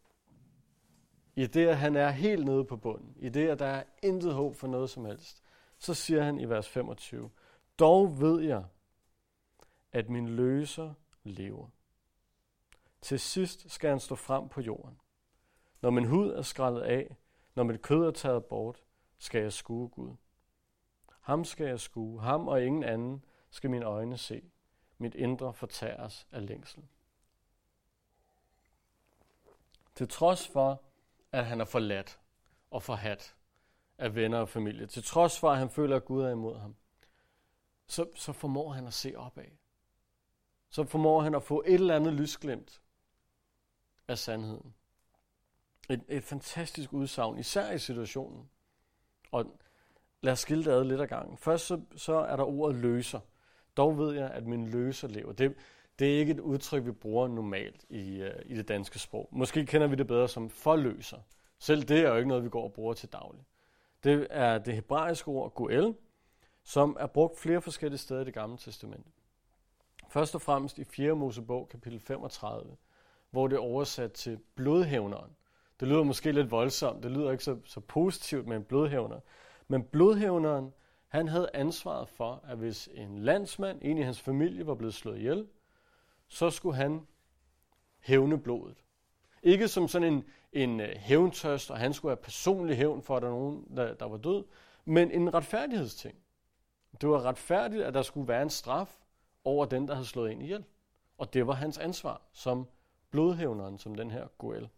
I 1.37 1.47
det, 1.47 1.69
at 1.69 1.79
han 1.79 1.97
er 1.97 2.11
helt 2.11 2.45
nede 2.45 2.65
på 2.65 2.77
bunden, 2.77 3.15
i 3.17 3.29
det, 3.29 3.49
at 3.49 3.59
der 3.59 3.67
er 3.67 3.85
intet 4.03 4.35
håb 4.35 4.57
for 4.57 4.67
noget 4.67 4.91
som 4.91 5.05
helst, 5.05 5.43
så 5.79 5.95
siger 5.95 6.23
han 6.23 6.41
i 6.41 6.49
vers 6.49 6.69
25, 6.69 7.31
Dog 7.79 8.21
ved 8.21 8.41
jeg, 8.41 8.65
at 9.93 10.09
min 10.09 10.29
løser 10.29 10.95
lever. 11.23 11.69
Til 13.01 13.21
sidst 13.21 13.71
skal 13.71 13.91
han 13.91 14.01
stå 14.01 14.15
frem 14.15 14.49
på 14.49 14.61
jorden. 14.61 15.01
Når 15.83 15.91
min 15.91 16.05
hud 16.05 16.31
er 16.31 16.43
skrællet 16.43 16.83
af, 16.83 17.17
når 17.55 17.63
mit 17.63 17.83
kød 17.83 18.07
er 18.07 18.11
taget 18.11 18.45
bort, 18.45 18.85
skal 19.19 19.43
jeg 19.43 19.53
skue 19.53 19.89
Gud. 19.89 20.17
Ham 21.21 21.45
skal 21.45 21.67
jeg 21.67 21.81
skue, 21.81 22.21
ham 22.23 22.49
og 22.49 22.65
ingen 22.65 22.85
anden 22.85 23.25
skal 23.51 23.71
mine 23.71 23.85
øjne 23.85 24.19
se. 24.19 24.51
Mit 24.99 25.15
indre 25.15 25.55
fortæres 25.55 26.27
af 26.33 26.47
længsel. 26.47 26.85
Til 29.95 30.09
trods 30.09 30.49
for, 30.49 30.83
at 31.33 31.47
han 31.47 31.61
er 31.61 31.65
forladt 31.65 32.21
og 32.71 32.83
forhat 32.83 33.35
af 33.99 34.15
venner 34.15 34.39
og 34.39 34.49
familie, 34.49 34.87
til 34.87 35.03
trods 35.03 35.39
for, 35.39 35.51
at 35.51 35.59
han 35.59 35.71
føler, 35.71 35.97
at 35.97 36.05
Gud 36.05 36.23
er 36.23 36.31
imod 36.31 36.59
ham, 36.59 36.77
så, 37.87 38.09
så 38.15 38.33
formår 38.33 38.73
han 38.73 38.87
at 38.87 38.95
se 38.95 39.15
opad. 39.17 39.45
Så 40.71 40.85
formår 40.85 41.21
han 41.21 41.35
at 41.35 41.43
få 41.43 41.63
et 41.67 41.75
eller 41.75 41.97
andet 41.97 42.13
lysglimt 42.13 42.83
af 44.09 44.19
sandheden. 44.19 44.75
Et, 45.91 46.05
et 46.09 46.25
fantastisk 46.25 46.93
udsagn, 46.93 47.39
især 47.39 47.71
i 47.71 47.79
situationen. 47.79 48.51
Og 49.33 49.61
lad 50.21 50.33
os 50.33 50.41
skille 50.41 50.65
det 50.65 50.71
ad 50.71 50.85
lidt 50.85 51.01
ad 51.01 51.07
gangen. 51.07 51.37
Først 51.39 51.67
så, 51.67 51.81
så 51.97 52.15
er 52.15 52.37
der 52.37 52.45
ordet 52.45 52.77
løser. 52.77 53.21
Dog 53.79 53.99
ved 53.99 54.15
jeg, 54.15 54.31
at 54.31 54.47
min 54.47 54.69
løser 54.69 55.09
lever. 55.09 55.33
Det, 55.33 55.55
det 55.99 56.15
er 56.15 56.19
ikke 56.19 56.33
et 56.33 56.41
udtryk, 56.41 56.85
vi 56.85 56.93
bruger 56.93 57.29
normalt 57.29 57.85
i, 57.91 58.23
uh, 58.23 58.29
i 58.45 58.57
det 58.57 58.69
danske 58.69 58.99
sprog. 58.99 59.29
Måske 59.33 59.67
kender 59.67 59.87
vi 59.87 59.97
det 59.97 60.07
bedre 60.07 60.29
som 60.29 60.51
forløser. 60.51 61.19
Selv 61.59 61.83
det 61.83 61.99
er 61.99 62.09
jo 62.09 62.17
ikke 62.17 62.29
noget, 62.29 62.45
vi 62.45 62.49
går 62.49 62.65
og 62.65 62.73
bruger 62.73 62.95
til 62.95 63.09
daglig. 63.13 63.45
Det 64.05 64.27
er 64.31 64.59
det 64.59 64.75
hebraiske 64.75 65.29
ord 65.29 65.55
goel, 65.55 65.95
som 66.65 66.97
er 67.01 67.07
brugt 67.07 67.39
flere 67.39 67.61
forskellige 67.61 67.99
steder 67.99 68.21
i 68.21 68.25
det 68.25 68.35
gamle 68.35 68.59
testament. 68.59 69.07
Først 70.09 70.35
og 70.35 70.43
fremmest 70.43 70.79
i 70.79 70.85
4. 70.85 71.17
Mosebog, 71.17 71.69
kapitel 71.69 72.01
35, 72.01 72.77
hvor 73.31 73.49
det 73.49 73.57
er 73.57 73.61
oversat 73.61 74.13
til 74.13 74.39
blodhævneren. 74.55 75.31
Det 75.81 75.89
lyder 75.89 76.03
måske 76.03 76.33
lidt 76.33 76.51
voldsomt, 76.51 77.03
det 77.03 77.11
lyder 77.11 77.31
ikke 77.31 77.45
så, 77.45 77.59
så 77.65 77.81
positivt 77.81 78.47
med 78.47 78.57
en 78.57 78.65
blodhævner. 78.65 79.21
Men 79.69 79.83
blodhævneren, 79.83 80.73
han 81.09 81.29
havde 81.29 81.51
ansvaret 81.55 82.09
for, 82.09 82.45
at 82.49 82.59
hvis 82.59 82.89
en 82.95 83.19
landsmand, 83.19 83.79
en 83.83 83.99
i 83.99 84.03
hans 84.03 84.21
familie, 84.21 84.67
var 84.67 84.75
blevet 84.75 84.95
slået 84.95 85.19
ihjel, 85.19 85.47
så 86.29 86.51
skulle 86.51 86.77
han 86.77 87.07
hævne 88.01 88.39
blodet. 88.39 88.85
Ikke 89.43 89.69
som 89.69 89.89
sådan 89.89 90.13
en, 90.13 90.25
en 90.53 90.81
øh, 90.81 90.97
hævntørst, 90.97 91.71
og 91.71 91.79
han 91.79 91.95
skulle 91.95 92.11
have 92.11 92.23
personlig 92.23 92.77
hævn 92.77 93.03
for, 93.03 93.17
at 93.17 93.23
der 93.23 93.29
nogen, 93.29 93.77
der, 93.77 93.95
der 93.95 94.09
var 94.09 94.17
død, 94.17 94.45
men 94.85 95.11
en 95.11 95.35
retfærdighedsting. 95.35 96.19
Det 97.01 97.09
var 97.09 97.23
retfærdigt, 97.23 97.83
at 97.83 97.95
der 97.95 98.03
skulle 98.03 98.29
være 98.29 98.43
en 98.43 98.51
straf 98.51 98.99
over 99.45 99.65
den, 99.67 99.89
der 99.89 99.95
havde 99.95 100.07
slået 100.07 100.31
ind 100.31 100.43
ihjel. 100.43 100.65
Og 101.19 101.35
det 101.35 101.47
var 101.47 101.53
hans 101.53 101.79
ansvar 101.79 102.23
som 102.33 102.67
blodhævneren, 103.11 103.79
som 103.79 103.95
den 103.95 104.11
her 104.11 104.27
Goel. 104.39 104.69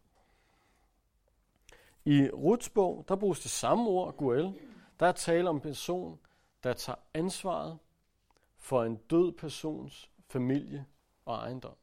I 2.05 2.29
Ruts 2.29 2.69
bog, 2.69 3.05
der 3.09 3.17
bruges 3.17 3.41
det 3.41 3.51
samme 3.51 3.89
ord, 3.89 4.17
Goel. 4.17 4.55
Der 5.01 5.07
er 5.07 5.13
tale 5.13 5.49
om 5.49 5.57
en 5.57 5.61
person, 5.61 6.19
der 6.63 6.73
tager 6.73 6.97
ansvaret 7.15 7.79
for 8.57 8.85
en 8.85 8.97
død 8.97 9.33
persons 9.33 10.11
familie 10.29 10.87
og 11.25 11.37
ejendom. 11.37 11.77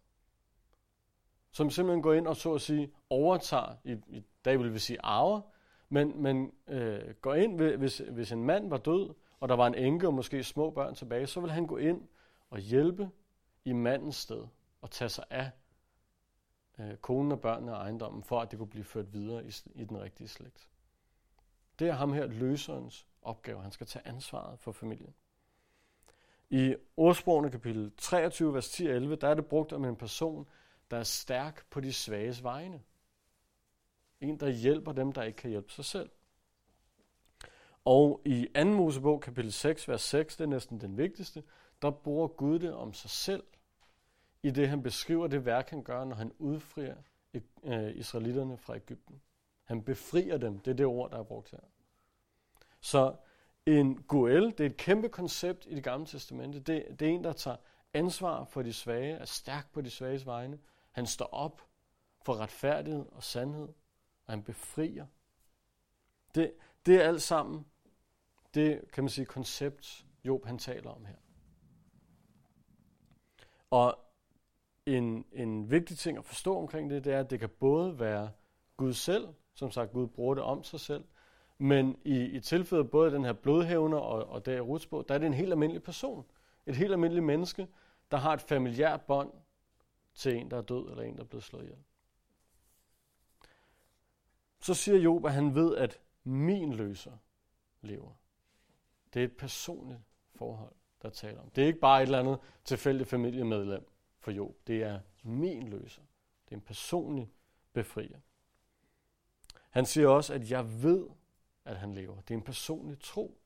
Som 1.52 1.70
simpelthen 1.70 2.02
går 2.02 2.14
ind 2.14 2.28
og 2.28 2.36
så 2.36 2.54
at 2.54 2.62
sige 2.62 2.92
overtager, 3.10 3.76
i, 3.84 3.92
i 3.92 4.24
dag 4.46 4.60
vil 4.60 4.74
vi 4.74 4.80
sige 4.80 5.02
arver, 5.04 5.42
men, 5.90 6.22
men 6.22 6.54
øh, 6.68 7.14
går 7.22 7.34
ind, 7.34 7.60
hvis, 7.60 7.98
hvis 7.98 8.32
en 8.32 8.44
mand 8.44 8.70
var 8.70 8.78
død, 8.78 9.14
og 9.40 9.50
der 9.50 9.56
var 9.56 9.68
en 9.68 9.76
enke 9.76 10.08
og 10.08 10.14
måske 10.14 10.44
små 10.44 10.70
børn 10.70 10.96
tilbage, 10.96 11.28
så 11.28 11.42
vil 11.42 11.52
han 11.52 11.68
gå 11.68 11.78
ind 11.78 12.08
og 12.50 12.60
hjælpe 12.60 13.10
i 13.66 13.74
mandens 13.74 14.16
sted 14.16 14.48
og 14.82 14.92
tage 14.92 15.10
sig 15.10 15.26
af 15.30 15.52
øh, 16.80 16.96
konen 16.98 17.32
og 17.32 17.42
børnene 17.42 17.76
og 17.76 17.78
ejendommen, 17.78 18.24
for 18.24 18.42
at 18.42 18.52
det 18.52 18.60
kunne 18.60 18.70
blive 18.70 18.84
ført 18.84 19.14
videre 19.14 19.46
i, 19.46 19.52
i 19.76 19.86
den 19.86 20.02
rigtige 20.02 20.28
slægt. 20.28 20.70
Det 21.80 21.88
er 21.88 21.94
ham 21.94 22.14
her 22.14 22.28
løserens 22.28 23.08
opgave. 23.22 23.62
Han 23.62 23.72
skal 23.72 23.88
tage 23.88 24.08
ansvaret 24.08 24.60
for 24.60 24.72
familien. 24.72 25.14
I 26.50 26.76
ordsprogene 26.98 27.52
kapitel 27.52 27.92
23, 27.98 28.54
vers 28.54 28.82
10-11, 28.82 28.84
der 29.16 29.28
er 29.28 29.34
det 29.34 29.46
brugt 29.46 29.74
om 29.74 29.86
en 29.86 29.96
person, 29.96 30.48
der 30.92 30.98
er 30.98 31.04
stærk 31.04 31.66
på 31.70 31.80
de 31.80 31.94
svages 31.94 32.44
vegne. 32.44 32.82
En, 34.22 34.40
der 34.40 34.50
hjælper 34.50 34.92
dem, 34.92 35.12
der 35.12 35.24
ikke 35.24 35.38
kan 35.38 35.50
hjælpe 35.50 35.72
sig 35.72 35.86
selv. 35.86 36.10
Og 37.86 38.22
i 38.26 38.48
2. 38.56 38.66
Mosebog, 38.66 39.22
kapitel 39.22 39.52
6, 39.52 39.88
vers 39.88 40.02
6, 40.02 40.38
det 40.38 40.44
er 40.44 40.48
næsten 40.48 40.82
den 40.82 40.98
vigtigste, 40.98 41.44
der 41.82 41.92
bruger 41.92 42.28
Gud 42.28 42.60
det 42.60 42.74
om 42.74 42.94
sig 42.94 43.10
selv, 43.10 43.44
i 44.44 44.52
det 44.52 44.70
han 44.70 44.84
beskriver 44.84 45.28
det 45.28 45.46
værk, 45.46 45.70
han 45.70 45.84
gør, 45.84 46.06
når 46.06 46.16
han 46.16 46.32
udfrier 46.40 46.96
øh, 47.64 47.96
israelitterne 47.96 48.58
fra 48.58 48.76
Ægypten. 48.76 49.22
Han 49.68 49.84
befrier 49.84 50.38
dem, 50.38 50.60
det 50.60 50.72
er 50.72 50.76
det 50.76 50.86
ord, 50.86 51.12
der 51.12 51.20
er 51.20 51.24
brugt 51.24 51.52
her. 51.52 51.60
Så 52.82 53.16
en 53.66 54.04
goel, 54.04 54.44
det 54.44 54.60
er 54.60 54.66
et 54.66 54.78
kæmpe 54.78 55.10
koncept 55.10 55.66
i 55.70 55.76
det 55.76 55.84
gamle 55.84 56.06
testamente. 56.06 56.60
Det, 56.60 56.86
det 57.00 57.08
er 57.08 57.12
en, 57.12 57.24
der 57.24 57.34
tager 57.34 57.58
ansvar 57.94 58.44
for 58.44 58.62
de 58.62 58.74
svage, 58.74 59.16
er 59.16 59.26
stærk 59.26 59.72
på 59.74 59.82
de 59.82 59.90
svages 59.90 60.26
vegne. 60.26 60.60
Han 60.92 61.06
står 61.06 61.26
op 61.26 61.62
for 62.22 62.36
retfærdighed 62.36 63.06
og 63.12 63.24
sandhed, 63.24 63.68
og 64.26 64.34
han 64.34 64.44
befrier. 64.44 65.06
Det, 66.36 66.54
det 66.86 66.96
er 66.96 67.08
alt 67.08 67.22
sammen 67.22 67.66
det, 68.54 68.82
kan 68.92 69.04
man 69.04 69.10
sige, 69.10 69.26
koncept, 69.26 70.06
Job 70.24 70.46
han 70.46 70.58
taler 70.58 70.90
om 70.90 71.06
her. 71.06 71.16
Og 73.70 74.00
en, 74.86 75.26
en 75.32 75.72
vigtig 75.72 75.98
ting 75.98 76.18
at 76.18 76.26
forstå 76.26 76.58
omkring 76.58 76.90
det, 76.90 77.06
det 77.06 77.14
er, 77.14 77.20
at 77.20 77.30
det 77.30 77.40
kan 77.40 77.50
både 77.50 78.00
være 78.00 78.32
Gud 78.78 78.94
selv, 78.94 79.28
som 79.58 79.72
sagt, 79.72 79.92
Gud 79.92 80.08
bruger 80.08 80.36
det 80.36 80.44
om 80.44 80.64
sig 80.64 80.80
selv, 80.80 81.04
men 81.58 81.98
i, 82.04 82.24
i 82.24 82.40
tilfældet 82.40 82.92
både 82.92 83.12
den 83.12 83.26
her 83.26 83.34
blodhævner 83.34 83.98
og, 83.98 84.30
og 84.30 84.46
der 84.46 84.56
i 84.56 84.60
Rutsbog, 84.60 85.08
der 85.08 85.14
er 85.16 85.18
det 85.18 85.26
en 85.26 85.34
helt 85.34 85.52
almindelig 85.52 85.84
person. 85.84 86.26
Et 86.66 86.76
helt 86.76 86.92
almindeligt 86.92 87.26
menneske, 87.26 87.68
der 88.12 88.18
har 88.18 88.34
et 88.34 88.42
familiært 88.42 89.02
bånd 89.02 89.32
til 90.14 90.36
en, 90.36 90.52
der 90.52 90.58
er 90.58 90.62
død, 90.62 90.90
eller 90.90 91.04
en, 91.04 91.16
der 91.16 91.24
er 91.24 91.28
blevet 91.28 91.44
slået 91.44 91.64
ihjel. 91.64 91.78
Så 94.60 94.74
siger 94.74 94.98
Job, 94.98 95.26
at 95.26 95.34
han 95.34 95.56
ved, 95.56 95.76
at 95.76 96.00
min 96.24 96.74
løser 96.74 97.18
lever. 97.82 98.12
Det 99.14 99.20
er 99.20 99.24
et 99.24 99.38
personligt 99.38 100.00
forhold, 100.36 100.74
der 101.02 101.10
taler 101.10 101.42
om. 101.42 101.50
Det 101.50 101.64
er 101.64 101.68
ikke 101.68 101.80
bare 101.80 102.02
et 102.02 102.06
eller 102.06 102.20
andet 102.20 102.40
tilfældigt 102.64 103.10
familiemedlem 103.10 103.88
for 104.20 104.32
Job. 104.32 104.56
Det 104.68 104.84
er 104.84 105.00
min 105.24 105.70
løser. 105.70 106.02
Det 106.46 106.52
er 106.52 106.56
en 106.56 106.62
personlig 106.62 107.32
befrier. 107.74 108.20
Han 109.78 109.86
siger 109.86 110.08
også, 110.08 110.34
at 110.34 110.52
jeg 110.52 110.84
ved, 110.84 111.08
at 111.66 111.78
han 111.78 111.94
lever. 111.94 112.22
Det 112.22 112.32
er 112.34 112.38
en 112.38 112.44
personlig 112.44 113.00
tro. 113.00 113.42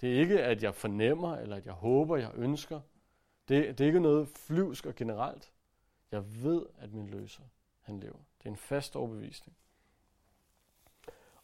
Det 0.00 0.14
er 0.14 0.20
ikke, 0.20 0.42
at 0.42 0.62
jeg 0.62 0.74
fornemmer, 0.74 1.36
eller 1.36 1.56
at 1.56 1.66
jeg 1.66 1.72
håber, 1.72 2.16
jeg 2.16 2.30
ønsker. 2.34 2.80
Det, 3.48 3.78
det 3.78 3.84
er 3.84 3.86
ikke 3.86 4.00
noget 4.00 4.28
flyvsk 4.28 4.86
og 4.86 4.94
generelt. 4.94 5.52
Jeg 6.10 6.44
ved, 6.44 6.66
at 6.78 6.92
min 6.92 7.06
løser, 7.06 7.42
han 7.80 8.00
lever. 8.00 8.18
Det 8.38 8.46
er 8.46 8.50
en 8.50 8.56
fast 8.56 8.96
overbevisning. 8.96 9.56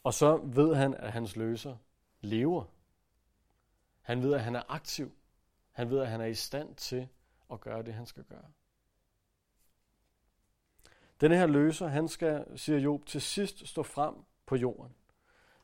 Og 0.03 0.13
så 0.13 0.37
ved 0.37 0.75
han, 0.75 0.93
at 0.93 1.11
hans 1.11 1.35
løser 1.35 1.77
lever. 2.21 2.65
Han 4.01 4.23
ved, 4.23 4.33
at 4.33 4.41
han 4.41 4.55
er 4.55 4.63
aktiv. 4.67 5.11
Han 5.71 5.89
ved, 5.89 5.99
at 5.99 6.07
han 6.07 6.21
er 6.21 6.25
i 6.25 6.35
stand 6.35 6.75
til 6.75 7.07
at 7.51 7.61
gøre 7.61 7.83
det, 7.83 7.93
han 7.93 8.05
skal 8.05 8.23
gøre. 8.23 8.45
Denne 11.21 11.37
her 11.37 11.47
løser, 11.47 11.87
han 11.87 12.07
skal, 12.07 12.45
siger 12.55 12.79
Job, 12.79 13.05
til 13.05 13.21
sidst 13.21 13.67
stå 13.67 13.83
frem 13.83 14.15
på 14.45 14.55
jorden. 14.55 14.95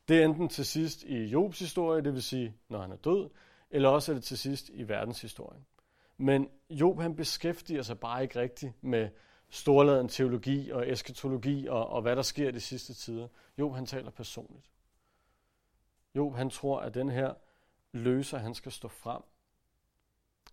Det 0.07 0.21
er 0.21 0.25
enten 0.25 0.49
til 0.49 0.65
sidst 0.65 1.03
i 1.03 1.23
Jobs 1.23 1.59
historie, 1.59 2.01
det 2.01 2.13
vil 2.13 2.23
sige, 2.23 2.55
når 2.69 2.81
han 2.81 2.91
er 2.91 2.95
død, 2.95 3.29
eller 3.69 3.89
også 3.89 4.11
er 4.11 4.13
det 4.13 4.23
til 4.23 4.37
sidst 4.37 4.69
i 4.69 4.87
verdenshistorien. 4.87 5.65
Men 6.17 6.49
Job 6.69 6.99
han 6.99 7.15
beskæftiger 7.15 7.81
sig 7.81 7.99
bare 7.99 8.23
ikke 8.23 8.39
rigtigt 8.39 8.83
med 8.83 9.09
storladen 9.49 10.07
teologi 10.07 10.69
og 10.69 10.91
eskatologi 10.91 11.67
og, 11.67 11.87
og 11.87 12.01
hvad 12.01 12.15
der 12.15 12.21
sker 12.21 12.47
i 12.47 12.51
de 12.51 12.59
sidste 12.59 12.93
tider. 12.93 13.27
Job 13.57 13.75
han 13.75 13.85
taler 13.85 14.11
personligt. 14.11 14.69
Job 16.15 16.35
han 16.35 16.49
tror, 16.49 16.79
at 16.79 16.93
den 16.93 17.09
her 17.09 17.33
løser, 17.91 18.37
han 18.37 18.53
skal 18.53 18.71
stå 18.71 18.87
frem, 18.87 19.21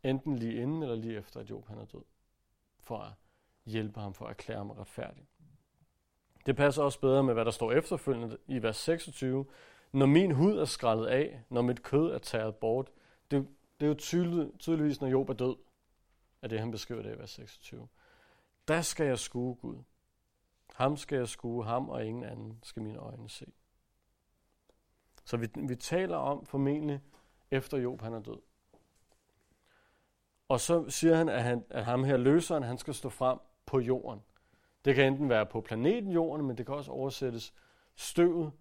enten 0.03 0.37
lige 0.37 0.63
inden 0.63 0.83
eller 0.83 0.97
lige 0.97 1.19
efter, 1.19 1.41
at 1.41 1.51
Job 1.51 1.69
han 1.69 1.79
er 1.79 1.85
død, 1.85 2.05
for 2.81 2.99
at 2.99 3.13
hjælpe 3.67 4.01
ham, 4.01 4.15
for 4.15 4.25
at 4.25 4.31
erklære 4.31 4.59
ham 4.59 4.71
retfærdig. 4.71 5.27
Det 6.47 6.57
passer 6.57 6.83
også 6.83 7.01
bedre 7.01 7.23
med, 7.23 7.35
hvad 7.35 7.45
der 7.45 7.51
står 7.51 7.73
efterfølgende 7.73 8.37
i 8.47 8.63
vers 8.63 8.77
26. 8.77 9.47
Når 9.93 10.07
min 10.07 10.31
hud 10.31 10.59
er 10.59 10.65
skrællet 10.65 11.07
af, 11.07 11.43
når 11.49 11.63
mit 11.63 11.83
kød 11.83 12.13
er 12.13 12.19
taget 12.19 12.57
bort, 12.57 12.91
det, 13.31 13.49
det 13.81 13.87
er 13.87 13.89
jo 13.89 13.95
tydelig, 13.95 14.51
tydeligvis, 14.59 15.01
når 15.01 15.09
Job 15.09 15.29
er 15.29 15.35
død, 15.35 15.57
at 16.43 16.51
det 16.51 16.61
han 16.61 16.71
beskriver 16.71 17.03
det 17.03 17.15
i 17.15 17.19
vers 17.19 17.31
26. 17.31 17.89
Der 18.69 18.81
skal 18.81 19.07
jeg 19.07 19.19
skue 19.19 19.55
Gud. 19.55 19.77
Ham 20.75 20.97
skal 20.97 21.19
jeg 21.19 21.29
skue, 21.29 21.65
ham 21.65 21.89
og 21.89 22.07
ingen 22.07 22.25
anden 22.25 22.59
skal 22.63 22.83
mine 22.83 22.99
øjne 22.99 23.29
se. 23.29 23.47
Så 25.25 25.37
vi, 25.37 25.49
vi 25.57 25.77
taler 25.77 26.17
om 26.17 26.47
formentlig 26.47 27.01
efter 27.51 27.79
Job 27.79 28.01
han 28.03 28.13
er 28.13 28.21
død. 28.21 28.39
Og 30.49 30.61
så 30.61 30.91
siger 30.91 31.17
han, 31.17 31.29
at, 31.29 31.43
han, 31.43 31.65
at 31.71 31.85
ham 31.85 32.05
her 32.05 32.17
løseren, 32.17 32.63
han 32.63 32.79
skal 32.79 32.95
stå 32.95 33.09
frem 33.09 33.39
på 33.71 33.81
jorden. 33.81 34.23
Det 34.85 34.95
kan 34.95 35.13
enten 35.13 35.29
være 35.29 35.47
på 35.47 35.61
planeten 35.61 36.13
jorden, 36.13 36.47
men 36.47 36.59
det 36.59 36.67
kan 36.67 36.75
også 36.75 36.91
oversættes 36.91 37.55
støvet, 37.95 38.53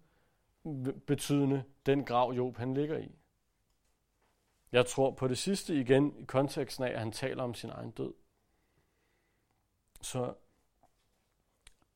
betydende 1.06 1.64
den 1.86 2.04
grav 2.04 2.32
Job 2.32 2.56
han 2.56 2.74
ligger 2.74 2.98
i. 2.98 3.18
Jeg 4.72 4.86
tror 4.86 5.10
på 5.10 5.28
det 5.28 5.38
sidste 5.38 5.80
igen 5.80 6.16
i 6.16 6.24
konteksten 6.24 6.84
af, 6.84 6.90
at 6.90 6.98
han 6.98 7.12
taler 7.12 7.42
om 7.42 7.54
sin 7.54 7.70
egen 7.70 7.90
død. 7.90 8.14
Så 10.00 10.34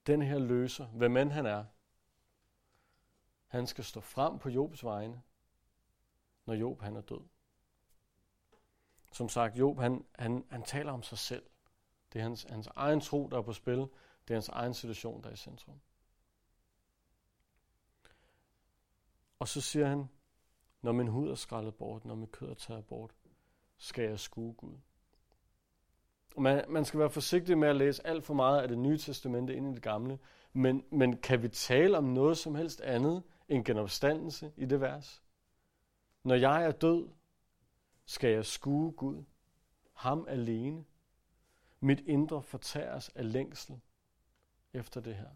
den 0.07 0.23
her 0.23 0.39
løser, 0.39 0.87
hvem 0.87 1.17
end 1.17 1.31
han 1.31 1.47
er, 1.47 1.65
han 3.47 3.67
skal 3.67 3.85
stå 3.85 4.01
frem 4.01 4.39
på 4.39 4.49
Jobs 4.49 4.85
vegne, 4.85 5.23
når 6.47 6.55
Job 6.55 6.81
han 6.81 6.97
er 6.97 7.01
død. 7.01 7.21
Som 9.13 9.29
sagt, 9.29 9.59
Job 9.59 9.79
han, 9.79 10.05
han, 10.15 10.45
han 10.51 10.63
taler 10.63 10.93
om 10.93 11.03
sig 11.03 11.19
selv. 11.19 11.47
Det 12.15 12.21
er 12.21 12.23
hans, 12.23 12.47
hans 12.51 12.69
egen 12.77 13.01
tro, 13.01 13.29
der 13.29 13.39
er 13.39 13.43
på 13.43 13.53
spil. 13.53 13.79
Det 13.79 14.31
er 14.31 14.35
hans 14.35 14.49
egen 14.49 14.75
situation, 14.75 15.23
der 15.23 15.29
er 15.29 15.33
i 15.33 15.37
centrum. 15.37 15.81
Og 19.39 19.49
så 19.49 19.61
siger 19.61 19.87
han, 19.87 20.09
når 20.83 20.93
min 20.93 21.09
hud 21.09 21.31
er 21.31 21.35
skrællet 21.35 21.75
bort, 21.75 22.05
når 22.05 22.15
min 22.15 22.27
kød 22.27 22.51
er 22.51 22.55
taget 22.55 22.87
bort, 22.87 23.15
skal 23.77 24.05
jeg 24.05 24.21
skue 24.21 24.53
Gud. 24.53 24.75
Og 26.37 26.43
Man, 26.43 26.65
man 26.69 26.85
skal 26.85 27.01
være 27.01 27.11
forsigtig 27.11 27.59
med 27.59 27.69
at 27.69 27.77
læse 27.77 28.07
alt 28.07 28.25
for 28.25 28.35
meget 28.35 28.63
af 28.63 28.69
det 28.69 28.79
nye 28.79 28.99
testamente 28.99 29.55
ind 29.55 29.71
i 29.71 29.75
det 29.75 29.83
gamle, 29.83 30.19
men, 30.53 30.85
men 30.91 31.17
kan 31.17 31.43
vi 31.43 31.49
tale 31.49 31.99
om 31.99 32.05
noget 32.05 32.39
som 32.39 32.55
helst 32.55 32.81
andet 32.81 33.23
end 33.49 33.65
genopstandelse 33.65 34.53
i 34.57 34.65
det 34.65 34.81
vers? 34.81 35.23
Når 36.23 36.35
jeg 36.35 36.65
er 36.65 36.71
død, 36.71 37.09
skal 38.07 38.31
jeg 38.31 38.45
skue 38.45 38.93
Gud, 38.93 39.25
ham 39.93 40.27
alene. 40.29 40.85
Mit 41.85 42.01
indre 42.01 42.43
fortæres 42.43 43.09
af 43.09 43.33
længsel 43.33 43.81
efter 44.73 45.01
det 45.01 45.15
her. 45.15 45.31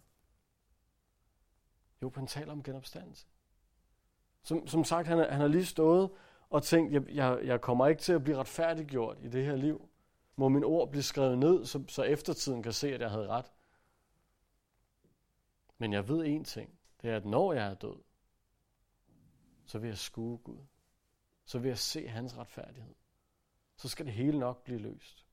Jo, 2.03 2.13
han 2.15 2.27
taler 2.27 2.53
om 2.53 2.63
genopstandelse. 2.63 3.27
Som, 4.43 4.67
som 4.67 4.85
sagt, 4.85 5.09
han, 5.09 5.19
han 5.19 5.41
har 5.41 5.49
lige 5.49 5.67
stået 5.67 6.11
og 6.51 6.63
tænkt, 6.63 6.93
jeg, 6.93 7.09
jeg, 7.09 7.41
jeg 7.45 7.61
kommer 7.61 7.87
ikke 7.87 8.03
til 8.03 8.13
at 8.13 8.25
blive 8.25 8.37
retfærdiggjort 8.37 9.19
i 9.21 9.29
det 9.29 9.45
her 9.45 9.57
liv. 9.57 9.89
Må 10.37 10.49
min 10.49 10.65
ord 10.65 10.91
blive 10.91 11.03
skrevet 11.03 11.39
ned, 11.39 11.65
så, 11.65 11.85
så 11.89 12.03
eftertiden 12.03 12.63
kan 12.63 12.73
se, 12.73 12.95
at 12.95 13.01
jeg 13.01 13.11
havde 13.11 13.29
ret. 13.29 13.53
Men 15.79 15.93
jeg 15.93 16.09
ved 16.09 16.39
én 16.39 16.45
ting. 16.45 16.79
Det 17.03 17.11
er, 17.11 17.17
at 17.17 17.25
når 17.25 17.53
jeg 17.53 17.71
er 17.71 17.75
død, 17.75 18.03
så 19.67 19.79
vil 19.79 19.89
jeg 19.89 19.99
skue 19.99 20.39
Gud. 20.39 20.67
Så 21.45 21.59
vil 21.59 21.69
jeg 21.69 21.79
se 21.79 22.09
hans 22.09 22.37
retfærdighed. 22.39 22.95
Så 23.77 23.89
skal 23.89 24.07
det 24.07 24.15
hele 24.15 24.39
nok 24.39 24.65
blive 24.65 24.79
løst. 24.79 25.28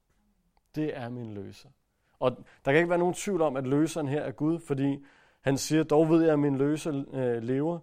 Det 0.76 0.98
er 0.98 1.10
min 1.10 1.34
løser. 1.34 1.70
Og 2.20 2.32
der 2.66 2.72
kan 2.72 2.76
ikke 2.76 2.90
være 2.90 3.00
nogen 3.00 3.14
tvivl 3.14 3.42
om, 3.42 3.56
at 3.56 3.68
løseren 3.68 4.08
her 4.08 4.22
er 4.22 4.32
Gud, 4.32 4.60
fordi 4.60 5.06
han 5.42 5.58
siger, 5.58 5.84
dog 5.84 6.10
ved 6.10 6.24
jeg, 6.24 6.34
at 6.34 6.40
min 6.40 6.58
løser 6.58 7.04
øh, 7.14 7.44
lever. 7.44 7.80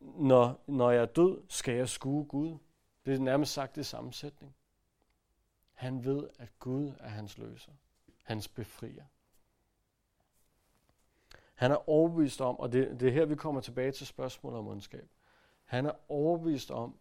Når, 0.00 0.64
når 0.66 0.90
jeg 0.90 1.02
er 1.02 1.06
død, 1.06 1.42
skal 1.48 1.74
jeg 1.74 1.88
skue 1.88 2.24
Gud. 2.24 2.58
Det 3.06 3.14
er 3.14 3.18
nærmest 3.18 3.52
sagt 3.52 3.76
det 3.76 3.86
samme 3.86 4.12
sætning. 4.12 4.54
Han 5.72 6.04
ved, 6.04 6.28
at 6.38 6.48
Gud 6.58 6.92
er 7.00 7.08
hans 7.08 7.38
løser. 7.38 7.72
Hans 8.22 8.48
befrier. 8.48 9.04
Han 11.54 11.70
er 11.70 11.88
overbevist 11.88 12.40
om, 12.40 12.60
og 12.60 12.72
det, 12.72 13.00
det 13.00 13.08
er 13.08 13.12
her, 13.12 13.24
vi 13.24 13.34
kommer 13.34 13.60
tilbage 13.60 13.92
til 13.92 14.06
spørgsmålet 14.06 14.58
om 14.58 14.68
ondskab. 14.68 15.08
Han 15.64 15.86
er 15.86 15.92
overbevist 16.08 16.70
om, 16.70 16.98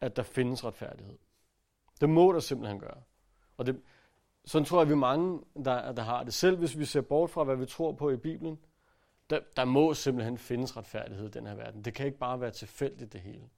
at 0.00 0.16
der 0.16 0.22
findes 0.22 0.64
retfærdighed. 0.64 1.18
Det 2.00 2.10
må 2.10 2.32
der 2.32 2.40
simpelthen 2.40 2.80
gøre. 2.80 3.02
Og 3.56 3.66
det, 3.66 3.82
sådan 4.44 4.64
tror 4.64 4.80
jeg, 4.80 4.88
vi 4.88 4.92
er 4.92 4.96
mange, 4.96 5.40
der, 5.64 5.92
der 5.92 6.02
har 6.02 6.24
det. 6.24 6.34
Selv 6.34 6.58
hvis 6.58 6.78
vi 6.78 6.84
ser 6.84 7.00
bort 7.00 7.30
fra, 7.30 7.44
hvad 7.44 7.56
vi 7.56 7.66
tror 7.66 7.92
på 7.92 8.10
i 8.10 8.16
Bibelen, 8.16 8.58
der, 9.30 9.40
der 9.56 9.64
må 9.64 9.94
simpelthen 9.94 10.38
findes 10.38 10.76
retfærdighed 10.76 11.26
i 11.26 11.30
den 11.30 11.46
her 11.46 11.54
verden. 11.54 11.84
Det 11.84 11.94
kan 11.94 12.06
ikke 12.06 12.18
bare 12.18 12.40
være 12.40 12.50
tilfældigt 12.50 13.12
det 13.12 13.20
hele. 13.20 13.48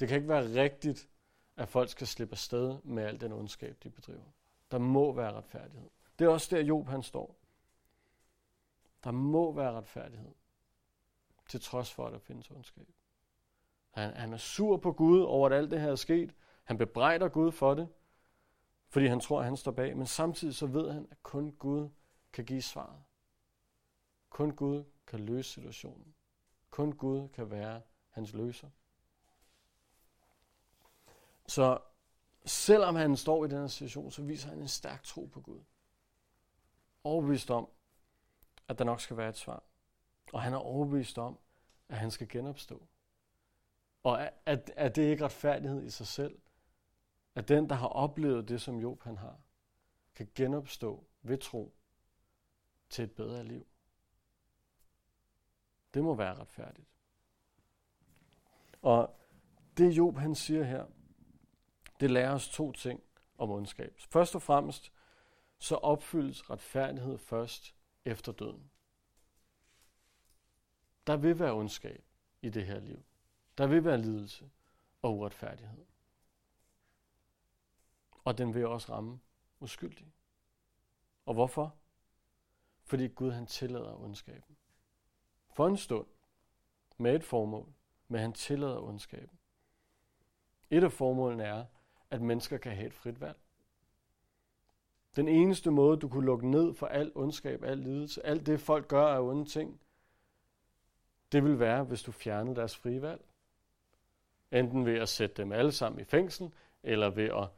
Det 0.00 0.08
kan 0.08 0.16
ikke 0.16 0.28
være 0.28 0.62
rigtigt, 0.62 1.08
at 1.56 1.68
folk 1.68 1.88
skal 1.88 2.06
slippe 2.06 2.32
afsted 2.32 2.78
med 2.84 3.04
al 3.04 3.20
den 3.20 3.32
ondskab, 3.32 3.76
de 3.82 3.90
bedriver. 3.90 4.32
Der 4.70 4.78
må 4.78 5.12
være 5.12 5.32
retfærdighed. 5.32 5.90
Det 6.18 6.24
er 6.24 6.28
også 6.28 6.56
der, 6.56 6.62
Job 6.62 6.88
han 6.88 7.02
står. 7.02 7.36
Der 9.04 9.10
må 9.10 9.52
være 9.52 9.72
retfærdighed, 9.72 10.34
til 11.48 11.60
trods 11.60 11.92
for, 11.92 12.06
at 12.06 12.12
der 12.12 12.18
findes 12.18 12.50
ondskab. 12.50 12.86
Han, 13.90 14.14
han 14.14 14.32
er 14.32 14.36
sur 14.36 14.76
på 14.76 14.92
Gud 14.92 15.20
over, 15.20 15.46
at 15.46 15.52
alt 15.52 15.70
det 15.70 15.80
her 15.80 15.90
er 15.90 15.96
sket. 15.96 16.34
Han 16.64 16.78
bebrejder 16.78 17.28
Gud 17.28 17.52
for 17.52 17.74
det, 17.74 17.88
fordi 18.96 19.06
han 19.06 19.20
tror, 19.20 19.38
at 19.38 19.44
han 19.44 19.56
står 19.56 19.72
bag. 19.72 19.96
Men 19.96 20.06
samtidig 20.06 20.54
så 20.54 20.66
ved 20.66 20.90
han, 20.92 21.08
at 21.10 21.22
kun 21.22 21.52
Gud 21.52 21.88
kan 22.32 22.44
give 22.44 22.62
svaret. 22.62 23.02
Kun 24.30 24.56
Gud 24.56 24.84
kan 25.06 25.20
løse 25.20 25.50
situationen. 25.50 26.14
Kun 26.70 26.92
Gud 26.92 27.28
kan 27.28 27.50
være 27.50 27.82
hans 28.10 28.32
løser. 28.32 28.70
Så 31.46 31.78
selvom 32.44 32.96
han 32.96 33.16
står 33.16 33.44
i 33.44 33.48
den 33.48 33.58
her 33.58 33.66
situation, 33.66 34.10
så 34.10 34.22
viser 34.22 34.48
han 34.48 34.58
en 34.58 34.68
stærk 34.68 35.02
tro 35.02 35.24
på 35.24 35.40
Gud. 35.40 35.60
Overbevist 37.04 37.50
om, 37.50 37.68
at 38.68 38.78
der 38.78 38.84
nok 38.84 39.00
skal 39.00 39.16
være 39.16 39.28
et 39.28 39.36
svar. 39.36 39.62
Og 40.32 40.42
han 40.42 40.52
er 40.52 40.58
overbevist 40.58 41.18
om, 41.18 41.38
at 41.88 41.98
han 41.98 42.10
skal 42.10 42.28
genopstå. 42.28 42.86
Og 44.02 44.20
er, 44.20 44.30
er, 44.46 44.56
er 44.76 44.88
det 44.88 45.02
ikke 45.02 45.24
retfærdighed 45.24 45.84
i 45.84 45.90
sig 45.90 46.06
selv? 46.06 46.38
At 47.36 47.48
den, 47.48 47.68
der 47.68 47.74
har 47.74 47.88
oplevet 47.88 48.48
det, 48.48 48.60
som 48.60 48.78
Job 48.78 49.02
han 49.02 49.16
har, 49.16 49.40
kan 50.14 50.28
genopstå 50.34 51.04
ved 51.22 51.38
tro 51.38 51.74
til 52.90 53.04
et 53.04 53.12
bedre 53.12 53.44
liv. 53.44 53.66
Det 55.94 56.04
må 56.04 56.14
være 56.14 56.34
retfærdigt. 56.34 56.88
Og 58.82 59.20
det 59.76 59.96
Job 59.96 60.16
han 60.16 60.34
siger 60.34 60.64
her, 60.64 60.86
det 62.00 62.10
lærer 62.10 62.34
os 62.34 62.48
to 62.48 62.72
ting 62.72 63.02
om 63.38 63.50
ondskab. 63.50 63.94
Først 63.98 64.34
og 64.34 64.42
fremmest, 64.42 64.92
så 65.58 65.74
opfyldes 65.74 66.50
retfærdighed 66.50 67.18
først 67.18 67.74
efter 68.04 68.32
døden. 68.32 68.70
Der 71.06 71.16
vil 71.16 71.38
være 71.38 71.52
ondskab 71.52 72.04
i 72.42 72.48
det 72.48 72.66
her 72.66 72.80
liv. 72.80 73.04
Der 73.58 73.66
vil 73.66 73.84
være 73.84 73.98
lidelse 73.98 74.50
og 75.02 75.18
uretfærdighed. 75.18 75.95
Og 78.26 78.38
den 78.38 78.54
vil 78.54 78.66
også 78.66 78.92
ramme 78.92 79.20
uskyldige. 79.60 80.12
Og 81.26 81.34
hvorfor? 81.34 81.74
Fordi 82.82 83.08
Gud 83.08 83.30
han 83.30 83.46
tillader 83.46 84.02
ondskaben. 84.02 84.56
For 85.50 85.66
en 85.66 85.76
stund, 85.76 86.06
med 86.98 87.14
et 87.14 87.24
formål, 87.24 87.72
men 88.08 88.20
han 88.20 88.32
tillader 88.32 88.80
ondskaben. 88.80 89.38
Et 90.70 90.84
af 90.84 90.92
formålene 90.92 91.44
er, 91.44 91.64
at 92.10 92.22
mennesker 92.22 92.58
kan 92.58 92.72
have 92.72 92.86
et 92.86 92.94
frit 92.94 93.20
valg. 93.20 93.38
Den 95.16 95.28
eneste 95.28 95.70
måde, 95.70 95.96
du 95.96 96.08
kunne 96.08 96.26
lukke 96.26 96.50
ned 96.50 96.74
for 96.74 96.86
al 96.86 97.12
ondskab, 97.14 97.62
al 97.62 97.78
lidelse, 97.78 98.26
alt 98.26 98.46
det 98.46 98.60
folk 98.60 98.88
gør 98.88 99.06
af 99.06 99.20
onde 99.20 99.44
ting, 99.44 99.80
det 101.32 101.44
vil 101.44 101.58
være, 101.58 101.84
hvis 101.84 102.02
du 102.02 102.12
fjernede 102.12 102.56
deres 102.56 102.76
frie 102.76 103.02
valg. 103.02 103.24
Enten 104.50 104.86
ved 104.86 104.98
at 104.98 105.08
sætte 105.08 105.42
dem 105.42 105.52
alle 105.52 105.72
sammen 105.72 106.00
i 106.00 106.04
fængsel, 106.04 106.52
eller 106.82 107.10
ved 107.10 107.24
at 107.24 107.48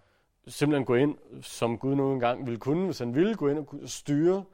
simpelthen 0.46 0.84
gå 0.84 0.94
ind, 0.94 1.42
som 1.42 1.78
Gud 1.78 1.94
nu 1.94 2.12
engang 2.12 2.46
ville 2.46 2.60
kunne, 2.60 2.84
hvis 2.84 2.98
han 2.98 3.14
ville 3.14 3.34
gå 3.34 3.48
ind 3.48 3.58
og 3.58 3.88
styre, 3.88 4.44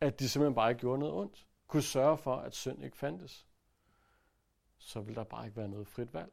at 0.00 0.20
de 0.20 0.28
simpelthen 0.28 0.54
bare 0.54 0.70
ikke 0.70 0.80
gjorde 0.80 0.98
noget 0.98 1.14
ondt. 1.14 1.46
Kunne 1.66 1.82
sørge 1.82 2.18
for, 2.18 2.36
at 2.36 2.54
synd 2.54 2.84
ikke 2.84 2.96
fandtes. 2.96 3.46
Så 4.78 5.00
vil 5.00 5.14
der 5.14 5.24
bare 5.24 5.44
ikke 5.44 5.56
være 5.56 5.68
noget 5.68 5.88
frit 5.88 6.14
valg. 6.14 6.32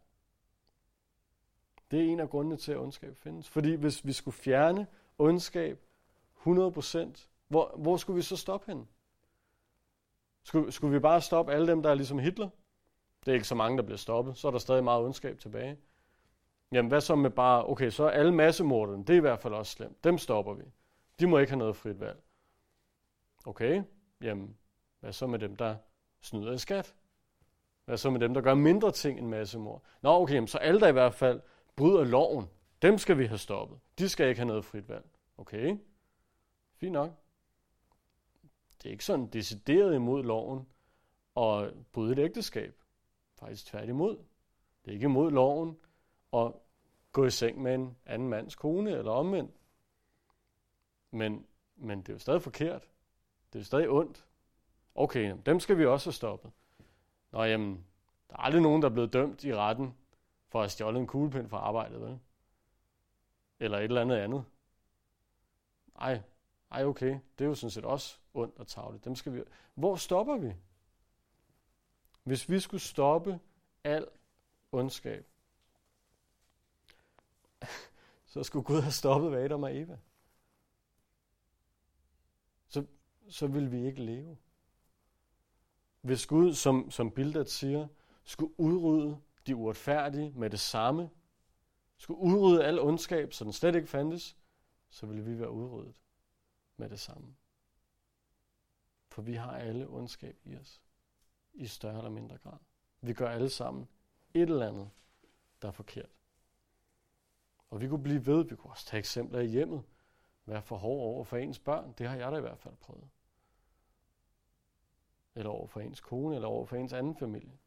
Det 1.91 1.99
er 1.99 2.03
en 2.03 2.19
af 2.19 2.29
grundene 2.29 2.57
til, 2.57 2.71
at 2.71 2.77
ondskab 2.77 3.17
findes. 3.17 3.49
Fordi 3.49 3.73
hvis 3.73 4.05
vi 4.05 4.13
skulle 4.13 4.35
fjerne 4.35 4.87
ondskab 5.17 5.79
100%, 6.47 7.27
hvor, 7.47 7.75
hvor 7.77 7.97
skulle 7.97 8.15
vi 8.15 8.21
så 8.21 8.37
stoppe 8.37 8.71
hen? 8.71 8.87
Skulle, 10.43 10.71
skulle 10.71 10.93
vi 10.93 10.99
bare 10.99 11.21
stoppe 11.21 11.51
alle 11.53 11.67
dem, 11.67 11.83
der 11.83 11.89
er 11.89 11.95
ligesom 11.95 12.19
Hitler? 12.19 12.49
Det 13.25 13.31
er 13.31 13.35
ikke 13.35 13.47
så 13.47 13.55
mange, 13.55 13.77
der 13.77 13.83
bliver 13.83 13.97
stoppet. 13.97 14.37
Så 14.37 14.47
er 14.47 14.51
der 14.51 14.59
stadig 14.59 14.83
meget 14.83 15.03
ondskab 15.03 15.39
tilbage. 15.39 15.77
Jamen 16.71 16.89
hvad 16.89 17.01
så 17.01 17.15
med 17.15 17.29
bare, 17.29 17.65
okay, 17.65 17.89
så 17.89 18.07
alle 18.07 18.33
massemorderne, 18.33 19.03
det 19.03 19.13
er 19.13 19.17
i 19.17 19.19
hvert 19.21 19.39
fald 19.39 19.53
også 19.53 19.71
slemt. 19.71 20.03
Dem 20.03 20.17
stopper 20.17 20.53
vi. 20.53 20.63
De 21.19 21.27
må 21.27 21.37
ikke 21.37 21.51
have 21.51 21.59
noget 21.59 21.75
frit 21.75 21.99
valg. 21.99 22.19
Okay, 23.45 23.83
jamen 24.21 24.57
hvad 24.99 25.13
så 25.13 25.27
med 25.27 25.39
dem, 25.39 25.55
der 25.55 25.75
snyder 26.21 26.53
i 26.53 26.57
skat? 26.57 26.95
Hvad 27.85 27.97
så 27.97 28.09
med 28.09 28.19
dem, 28.19 28.33
der 28.33 28.41
gør 28.41 28.53
mindre 28.53 28.91
ting 28.91 29.19
end 29.19 29.27
massemord? 29.27 29.83
Nå 30.01 30.09
okay, 30.09 30.33
jamen, 30.33 30.47
så 30.47 30.57
alle 30.57 30.79
der 30.79 30.87
i 30.87 30.91
hvert 30.91 31.13
fald 31.13 31.41
bryder 31.75 32.03
loven, 32.03 32.45
dem 32.81 32.97
skal 32.97 33.17
vi 33.17 33.25
have 33.25 33.37
stoppet. 33.37 33.79
De 33.99 34.09
skal 34.09 34.29
ikke 34.29 34.39
have 34.39 34.47
noget 34.47 34.65
frit 34.65 34.89
valg. 34.89 35.05
Okay, 35.37 35.77
fint 36.75 36.93
nok. 36.93 37.11
Det 38.77 38.85
er 38.85 38.91
ikke 38.91 39.05
sådan 39.05 39.27
decideret 39.27 39.95
imod 39.95 40.23
loven 40.23 40.67
at 41.37 41.73
bryde 41.91 42.11
et 42.11 42.19
ægteskab. 42.19 42.75
Faktisk 43.39 43.65
tværtimod. 43.65 44.17
Det 44.85 44.91
er 44.91 44.93
ikke 44.93 45.05
imod 45.05 45.31
loven 45.31 45.77
at 46.33 46.53
gå 47.11 47.25
i 47.25 47.29
seng 47.29 47.61
med 47.61 47.75
en 47.75 47.97
anden 48.05 48.29
mands 48.29 48.55
kone 48.55 48.91
eller 48.91 49.11
omvendt. 49.11 49.55
Men, 51.11 51.47
men 51.75 51.99
det 51.99 52.09
er 52.09 52.13
jo 52.13 52.19
stadig 52.19 52.41
forkert. 52.41 52.81
Det 53.53 53.55
er 53.55 53.59
jo 53.59 53.65
stadig 53.65 53.89
ondt. 53.89 54.25
Okay, 54.95 55.37
dem 55.45 55.59
skal 55.59 55.77
vi 55.77 55.85
også 55.85 56.07
have 56.07 56.13
stoppet. 56.13 56.51
Nå 57.31 57.43
jamen, 57.43 57.85
der 58.29 58.35
er 58.35 58.39
aldrig 58.39 58.61
nogen, 58.61 58.81
der 58.81 58.89
er 58.89 58.93
blevet 58.93 59.13
dømt 59.13 59.43
i 59.43 59.55
retten 59.55 59.95
for 60.47 60.59
at 60.59 60.63
have 60.63 60.69
stjålet 60.69 60.99
en 60.99 61.07
kuglepind 61.07 61.49
fra 61.49 61.57
arbejdet, 61.57 62.01
vel? 62.01 62.19
Eller 63.59 63.77
et 63.77 63.83
eller 63.83 64.01
andet 64.01 64.15
andet. 64.15 64.45
Ej, 65.95 66.21
ej 66.71 66.85
okay, 66.85 67.19
det 67.37 67.45
er 67.45 67.49
jo 67.49 67.55
sådan 67.55 67.71
set 67.71 67.85
også 67.85 68.17
ondt 68.33 68.59
og 68.59 68.67
tavligt. 68.67 69.05
Dem 69.05 69.15
skal 69.15 69.33
vi... 69.33 69.43
Hvor 69.73 69.95
stopper 69.95 70.37
vi? 70.37 70.53
Hvis 72.23 72.49
vi 72.49 72.59
skulle 72.59 72.81
stoppe 72.81 73.39
al 73.83 74.07
ondskab, 74.71 75.27
så 78.31 78.43
skulle 78.43 78.65
Gud 78.65 78.81
have 78.81 78.91
stoppet 78.91 79.31
ved 79.31 79.39
Adam 79.39 79.63
og 79.63 79.77
Eva. 79.77 79.99
Så, 82.67 82.85
så 83.29 83.47
vil 83.47 83.71
vi 83.71 83.85
ikke 83.85 84.03
leve. 84.03 84.37
Hvis 86.01 86.25
Gud, 86.25 86.53
som, 86.53 86.91
som 86.91 87.11
Bildad 87.11 87.45
siger, 87.45 87.87
skulle 88.23 88.59
udrydde 88.59 89.21
de 89.47 89.55
uretfærdige 89.55 90.31
med 90.31 90.49
det 90.49 90.59
samme, 90.59 91.09
skulle 91.97 92.19
udrydde 92.19 92.65
al 92.65 92.79
ondskab, 92.79 93.33
så 93.33 93.43
den 93.43 93.53
slet 93.53 93.75
ikke 93.75 93.87
fandtes, 93.87 94.37
så 94.89 95.05
ville 95.05 95.23
vi 95.23 95.39
være 95.39 95.51
udryddet 95.51 95.93
med 96.77 96.89
det 96.89 96.99
samme. 96.99 97.35
For 99.07 99.21
vi 99.21 99.33
har 99.33 99.51
alle 99.51 99.87
ondskab 99.87 100.37
i 100.43 100.55
os, 100.55 100.81
i 101.53 101.67
større 101.67 101.97
eller 101.97 102.09
mindre 102.09 102.37
grad. 102.37 102.57
Vi 103.01 103.13
gør 103.13 103.29
alle 103.29 103.49
sammen 103.49 103.87
et 104.33 104.41
eller 104.41 104.67
andet, 104.67 104.89
der 105.61 105.67
er 105.67 105.71
forkert. 105.71 106.18
Og 107.69 107.81
vi 107.81 107.87
kunne 107.87 108.03
blive 108.03 108.25
ved, 108.25 108.45
vi 108.45 108.55
kunne 108.55 108.71
også 108.71 108.85
tage 108.85 108.99
eksempler 108.99 109.39
i 109.39 109.47
hjemmet. 109.47 109.83
Være 110.45 110.61
for 110.61 110.77
hård 110.77 111.01
over 111.01 111.23
for 111.23 111.37
ens 111.37 111.59
børn, 111.59 111.93
det 111.97 112.07
har 112.07 112.15
jeg 112.15 112.31
da 112.31 112.37
i 112.37 112.41
hvert 112.41 112.59
fald 112.59 112.75
prøvet. 112.75 113.09
Eller 115.35 115.51
over 115.51 115.67
for 115.67 115.79
ens 115.79 116.01
kone, 116.01 116.35
eller 116.35 116.47
over 116.47 116.65
for 116.65 116.75
ens 116.75 116.93
anden 116.93 117.15
familie. 117.15 117.57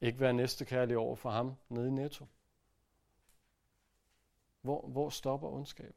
Ikke 0.00 0.20
være 0.20 0.32
næstekærlig 0.32 0.96
over 0.96 1.16
for 1.16 1.30
ham 1.30 1.54
nede 1.68 1.88
i 1.88 1.90
Netto. 1.90 2.26
Hvor, 4.60 4.86
hvor 4.86 5.10
stopper 5.10 5.48
ondskaben? 5.48 5.94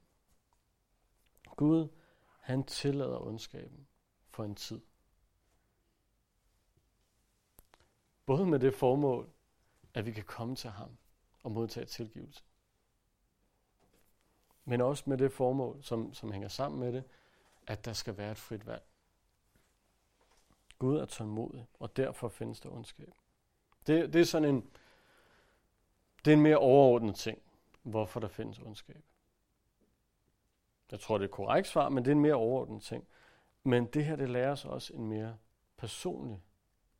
Gud, 1.55 1.87
han 2.39 2.63
tillader 2.63 3.19
ondskaben 3.19 3.87
for 4.29 4.43
en 4.43 4.55
tid. 4.55 4.81
Både 8.25 8.45
med 8.45 8.59
det 8.59 8.73
formål, 8.73 9.29
at 9.93 10.05
vi 10.05 10.11
kan 10.11 10.23
komme 10.23 10.55
til 10.55 10.69
ham 10.69 10.97
og 11.43 11.51
modtage 11.51 11.85
tilgivelse. 11.85 12.43
Men 14.65 14.81
også 14.81 15.03
med 15.07 15.17
det 15.17 15.31
formål, 15.31 15.83
som, 15.83 16.13
som 16.13 16.31
hænger 16.31 16.47
sammen 16.47 16.79
med 16.79 16.93
det, 16.93 17.03
at 17.67 17.85
der 17.85 17.93
skal 17.93 18.17
være 18.17 18.31
et 18.31 18.37
frit 18.37 18.67
valg. 18.67 18.83
Gud 20.79 20.97
er 20.97 21.05
tålmodig, 21.05 21.67
og 21.79 21.97
derfor 21.97 22.27
findes 22.27 22.59
der 22.59 22.69
ondskab. 22.69 23.13
Det, 23.87 24.13
det 24.13 24.21
er 24.21 24.25
sådan 24.25 24.49
en, 24.49 24.69
det 26.25 26.31
er 26.31 26.35
en 26.35 26.43
mere 26.43 26.57
overordnet 26.57 27.15
ting, 27.15 27.41
hvorfor 27.83 28.19
der 28.19 28.27
findes 28.27 28.59
ondskab. 28.59 29.03
Jeg 30.91 30.99
tror, 30.99 31.17
det 31.17 31.23
er 31.23 31.27
et 31.27 31.31
korrekt 31.31 31.67
svar, 31.67 31.89
men 31.89 32.05
det 32.05 32.11
er 32.11 32.15
en 32.15 32.21
mere 32.21 32.33
overordnet 32.33 32.83
ting. 32.83 33.07
Men 33.63 33.85
det 33.85 34.05
her, 34.05 34.15
det 34.15 34.29
lærer 34.29 34.51
os 34.51 34.65
også 34.65 34.93
en 34.93 35.07
mere 35.07 35.37
personlig 35.77 36.43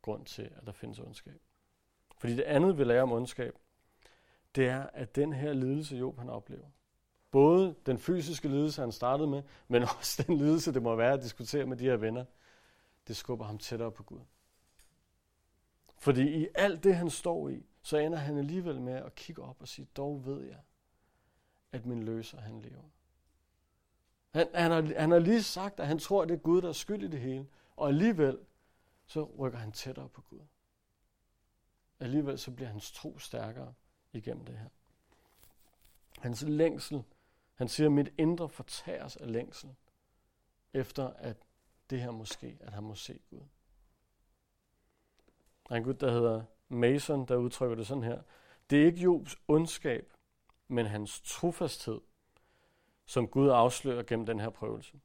grund 0.02 0.26
til, 0.26 0.42
at 0.56 0.66
der 0.66 0.72
findes 0.72 0.98
ondskab. 0.98 1.40
Fordi 2.18 2.36
det 2.36 2.42
andet, 2.42 2.78
vi 2.78 2.84
lærer 2.84 3.02
om 3.02 3.12
ondskab, 3.12 3.58
det 4.54 4.68
er, 4.68 4.86
at 4.92 5.16
den 5.16 5.32
her 5.32 5.52
lidelse, 5.52 5.96
Job 5.96 6.18
han 6.18 6.28
oplever, 6.28 6.66
både 7.30 7.74
den 7.86 7.98
fysiske 7.98 8.48
lidelse, 8.48 8.80
han 8.80 8.92
startede 8.92 9.28
med, 9.28 9.42
men 9.68 9.82
også 9.98 10.24
den 10.26 10.36
lidelse, 10.36 10.74
det 10.74 10.82
må 10.82 10.96
være 10.96 11.12
at 11.12 11.22
diskutere 11.22 11.66
med 11.66 11.76
de 11.76 11.84
her 11.84 11.96
venner, 11.96 12.24
det 13.08 13.16
skubber 13.16 13.44
ham 13.44 13.58
tættere 13.58 13.92
på 13.92 14.02
Gud. 14.02 14.20
Fordi 15.98 16.42
i 16.42 16.48
alt 16.54 16.84
det, 16.84 16.96
han 16.96 17.10
står 17.10 17.48
i, 17.48 17.66
så 17.82 17.98
ender 17.98 18.18
han 18.18 18.38
alligevel 18.38 18.80
med 18.80 18.92
at 18.92 19.14
kigge 19.14 19.42
op 19.42 19.56
og 19.60 19.68
sige, 19.68 19.88
dog 19.96 20.26
ved 20.26 20.44
jeg, 20.44 20.60
at 21.72 21.86
min 21.86 22.02
løser, 22.02 22.40
han 22.40 22.60
lever. 22.60 22.82
Han, 24.30 24.48
han, 24.54 24.70
har, 24.70 25.00
han 25.00 25.10
har 25.10 25.18
lige 25.18 25.42
sagt, 25.42 25.80
at 25.80 25.86
han 25.86 25.98
tror, 25.98 26.22
at 26.22 26.28
det 26.28 26.34
er 26.34 26.38
Gud, 26.38 26.62
der 26.62 26.68
er 26.68 26.72
skyld 26.72 27.02
i 27.02 27.08
det 27.08 27.20
hele. 27.20 27.46
Og 27.76 27.88
alligevel, 27.88 28.38
så 29.06 29.24
rykker 29.24 29.58
han 29.58 29.72
tættere 29.72 30.08
på 30.08 30.22
Gud. 30.22 30.40
Alligevel 32.00 32.38
så 32.38 32.50
bliver 32.50 32.68
hans 32.68 32.92
tro 32.92 33.18
stærkere 33.18 33.74
igennem 34.14 34.44
det 34.44 34.58
her. 34.58 34.68
Hans 36.18 36.42
længsel, 36.42 37.02
han 37.54 37.68
siger, 37.68 37.88
mit 37.88 38.12
indre 38.18 38.48
fortæres 38.48 39.16
af 39.16 39.32
længsel, 39.32 39.74
efter 40.72 41.08
at 41.08 41.36
det 41.90 42.00
her 42.00 42.10
måske, 42.10 42.58
at 42.60 42.72
han 42.72 42.82
må 42.82 42.94
se 42.94 43.20
Gud. 43.30 43.40
Der 45.68 45.74
er 45.74 45.76
en 45.76 45.84
Gud, 45.84 45.94
der 45.94 46.10
hedder 46.10 46.42
Mason, 46.68 47.26
der 47.26 47.36
udtrykker 47.36 47.76
det 47.76 47.86
sådan 47.86 48.02
her. 48.02 48.22
Det 48.70 48.82
er 48.82 48.86
ikke 48.86 49.00
Jobs 49.00 49.36
ondskab, 49.48 50.12
men 50.68 50.86
hans 50.86 51.20
trofasthed, 51.20 52.00
som 53.06 53.28
Gud 53.28 53.48
afslører 53.48 54.02
gennem 54.02 54.26
den 54.26 54.40
her 54.40 54.50
prøvelse. 54.50 55.00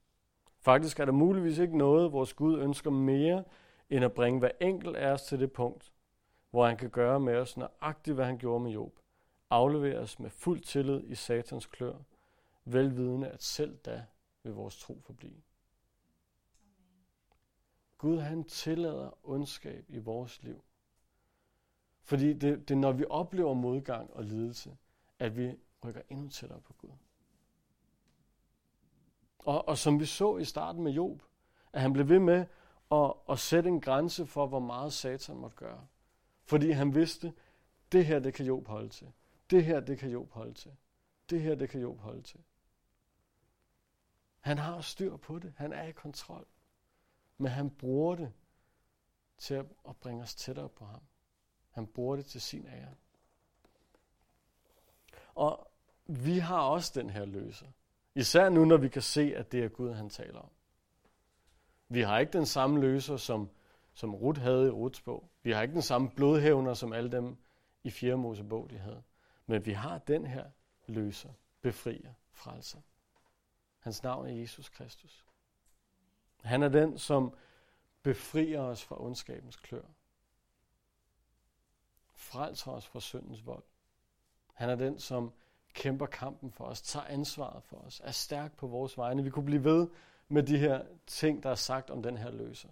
Faktisk 0.60 1.00
er 1.00 1.06
der 1.06 1.12
muligvis 1.12 1.58
ikke 1.58 1.78
noget, 1.78 2.12
vores 2.12 2.34
Gud 2.34 2.60
ønsker 2.60 2.90
mere, 2.90 3.44
end 3.90 4.06
at 4.06 4.14
bringe 4.14 4.40
hver 4.40 4.52
enkelt 4.62 4.96
af 4.96 5.12
os 5.12 5.22
til 5.22 5.40
det 5.40 5.52
punkt, 5.52 5.94
hvor 6.50 6.68
han 6.68 6.78
kan 6.78 6.90
gøre 6.90 7.20
med 7.20 7.36
os 7.36 7.58
nøjagtigt, 7.58 8.16
hvad 8.16 8.26
han 8.26 8.38
gjorde 8.38 8.64
med 8.64 8.72
Job. 8.72 9.00
Aflevere 9.50 10.00
os 10.00 10.20
med 10.20 10.30
fuld 10.30 10.62
tillid 10.62 11.04
i 11.04 11.16
satans 11.16 11.66
klør, 11.66 11.96
velvidende 12.66 13.28
at 13.28 13.44
selv 13.44 13.78
da 13.78 14.06
vil 14.44 14.54
vores 14.54 14.78
tro 14.78 15.00
forblive. 15.02 15.42
Gud 17.98 18.20
han 18.20 18.44
tillader 18.44 19.28
ondskab 19.28 19.86
i 19.88 19.98
vores 19.98 20.44
liv. 20.44 20.64
Fordi 22.02 22.34
det, 22.34 22.70
det 22.70 22.72
er, 22.72 22.80
når 22.80 22.92
vi 22.92 23.06
oplever 23.10 23.54
modgang 23.54 24.14
og 24.14 24.24
lidelse, 24.24 24.78
at 25.20 25.38
vi 25.38 25.56
rykker 25.86 26.02
endnu 26.10 26.30
tættere 26.30 26.62
på 26.62 26.74
Gud. 26.74 26.90
Og, 29.40 29.68
og 29.68 29.78
som 29.78 30.00
vi 30.00 30.06
så 30.06 30.38
i 30.38 30.46
starten 30.46 30.84
med 30.84 30.92
Job, 30.92 31.24
at 31.74 31.82
han 31.82 31.94
blev 31.94 32.10
ved 32.10 32.20
med 32.20 32.46
at, 32.92 33.14
at 33.30 33.40
sætte 33.40 33.70
en 33.70 33.82
grænse 33.82 34.26
for, 34.26 34.48
hvor 34.48 34.60
meget 34.60 34.94
Satan 34.94 35.36
måtte 35.36 35.58
gøre. 35.58 35.88
Fordi 36.50 36.72
han 36.72 36.96
vidste, 36.96 37.34
det 37.92 38.06
her, 38.06 38.20
det 38.20 38.34
kan 38.34 38.46
Job 38.46 38.68
holde 38.68 38.90
til. 38.90 39.12
Det 39.50 39.66
her, 39.66 39.80
det 39.80 40.00
kan 40.00 40.10
Job 40.10 40.32
holde 40.32 40.54
til. 40.54 40.72
Det 41.30 41.42
her, 41.42 41.56
det 41.56 41.70
kan 41.70 41.82
Job 41.82 42.00
holde 42.00 42.22
til. 42.22 42.40
Han 44.40 44.58
har 44.58 44.82
styr 44.82 45.18
på 45.18 45.40
det. 45.40 45.54
Han 45.58 45.74
er 45.74 45.84
i 45.84 45.92
kontrol. 45.92 46.46
Men 47.38 47.52
han 47.52 47.70
bruger 47.70 48.16
det 48.16 48.32
til 49.38 49.54
at 49.90 49.98
bringe 50.02 50.24
os 50.24 50.36
tættere 50.36 50.70
på 50.70 50.86
ham. 50.86 51.02
Han 51.70 51.88
bruger 51.88 52.16
det 52.16 52.26
til 52.26 52.42
sin 52.42 52.68
ære. 52.68 52.94
Og 55.36 55.72
vi 56.06 56.38
har 56.38 56.62
også 56.62 56.92
den 56.96 57.10
her 57.10 57.26
løser. 57.26 57.68
Især 58.16 58.50
nu, 58.50 58.66
når 58.66 58.78
vi 58.78 58.90
kan 58.90 59.02
se, 59.02 59.36
at 59.36 59.52
det 59.52 59.64
er 59.64 59.68
Gud, 59.68 59.94
han 59.94 60.10
taler 60.10 60.40
om. 60.40 60.50
Vi 61.90 62.02
har 62.02 62.20
ikke 62.20 62.34
den 62.34 62.46
samme 62.46 62.80
løser, 62.80 63.18
som, 63.18 63.50
som 63.94 64.16
Ruth 64.16 64.42
havde 64.42 64.68
i 64.68 64.70
Ruts 64.70 65.02
bog. 65.02 65.30
Vi 65.44 65.52
har 65.52 65.62
ikke 65.62 65.74
den 65.74 65.82
samme 65.82 66.10
blodhævner, 66.10 66.74
som 66.74 66.94
alle 66.94 67.12
dem 67.12 67.38
i 67.84 67.90
4. 67.90 68.18
Mosebog, 68.18 68.70
de 68.70 68.78
havde. 68.78 69.04
Men 69.46 69.66
vi 69.66 69.72
har 69.72 69.98
den 69.98 70.26
her 70.26 70.46
løser, 70.88 71.30
befrier, 71.62 72.14
frelser. 72.32 72.80
Hans 73.80 74.04
navn 74.04 74.28
er 74.28 74.32
Jesus 74.32 74.70
Kristus. 74.70 75.26
Han 76.44 76.64
er 76.64 76.70
den, 76.70 76.98
som 76.98 77.34
befrier 78.04 78.62
os 78.62 78.84
fra 78.84 79.04
ondskabens 79.04 79.56
klør. 79.56 79.86
Frelser 82.14 82.72
os 82.72 82.88
fra 82.88 83.00
syndens 83.00 83.46
vold. 83.46 83.64
Han 84.54 84.70
er 84.70 84.76
den, 84.76 85.00
som 85.00 85.34
kæmper 85.74 86.06
kampen 86.06 86.52
for 86.52 86.66
os, 86.66 86.82
tager 86.82 87.06
ansvaret 87.06 87.64
for 87.64 87.78
os, 87.78 88.02
er 88.04 88.12
stærk 88.12 88.58
på 88.58 88.68
vores 88.68 88.98
vegne. 88.98 89.24
Vi 89.24 89.30
kunne 89.30 89.46
blive 89.46 89.64
ved 89.64 89.88
med 90.28 90.44
de 90.44 90.58
her 90.58 90.86
ting, 91.08 91.44
der 91.44 91.50
er 91.50 91.56
sagt 91.56 91.90
om 91.90 92.04
den 92.04 92.18
her 92.18 92.32
løser. 92.32 92.70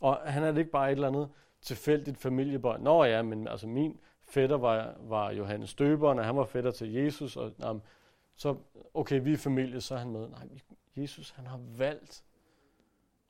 Og 0.00 0.32
han 0.32 0.42
er 0.42 0.52
det 0.52 0.58
ikke 0.58 0.70
bare 0.70 0.88
et 0.88 0.92
eller 0.92 1.08
andet 1.08 1.28
tilfældigt 1.60 2.18
familiebånd. 2.18 2.82
Nå 2.82 3.04
ja, 3.04 3.22
men 3.22 3.48
altså 3.48 3.66
min 3.66 4.00
fætter 4.20 4.56
var, 4.56 4.96
var 5.00 5.30
Johannes 5.30 5.74
Døberen, 5.74 6.18
og 6.18 6.24
han 6.24 6.36
var 6.36 6.44
fætter 6.44 6.70
til 6.70 6.92
Jesus, 6.92 7.36
og 7.36 7.52
jamen, 7.58 7.82
så 8.34 8.56
okay, 8.94 9.22
vi 9.22 9.32
er 9.32 9.36
familie, 9.36 9.80
så 9.80 9.94
er 9.94 9.98
han 9.98 10.10
med. 10.10 10.28
Nej, 10.28 10.48
Jesus 10.96 11.30
han 11.30 11.46
har 11.46 11.60
valgt 11.76 12.24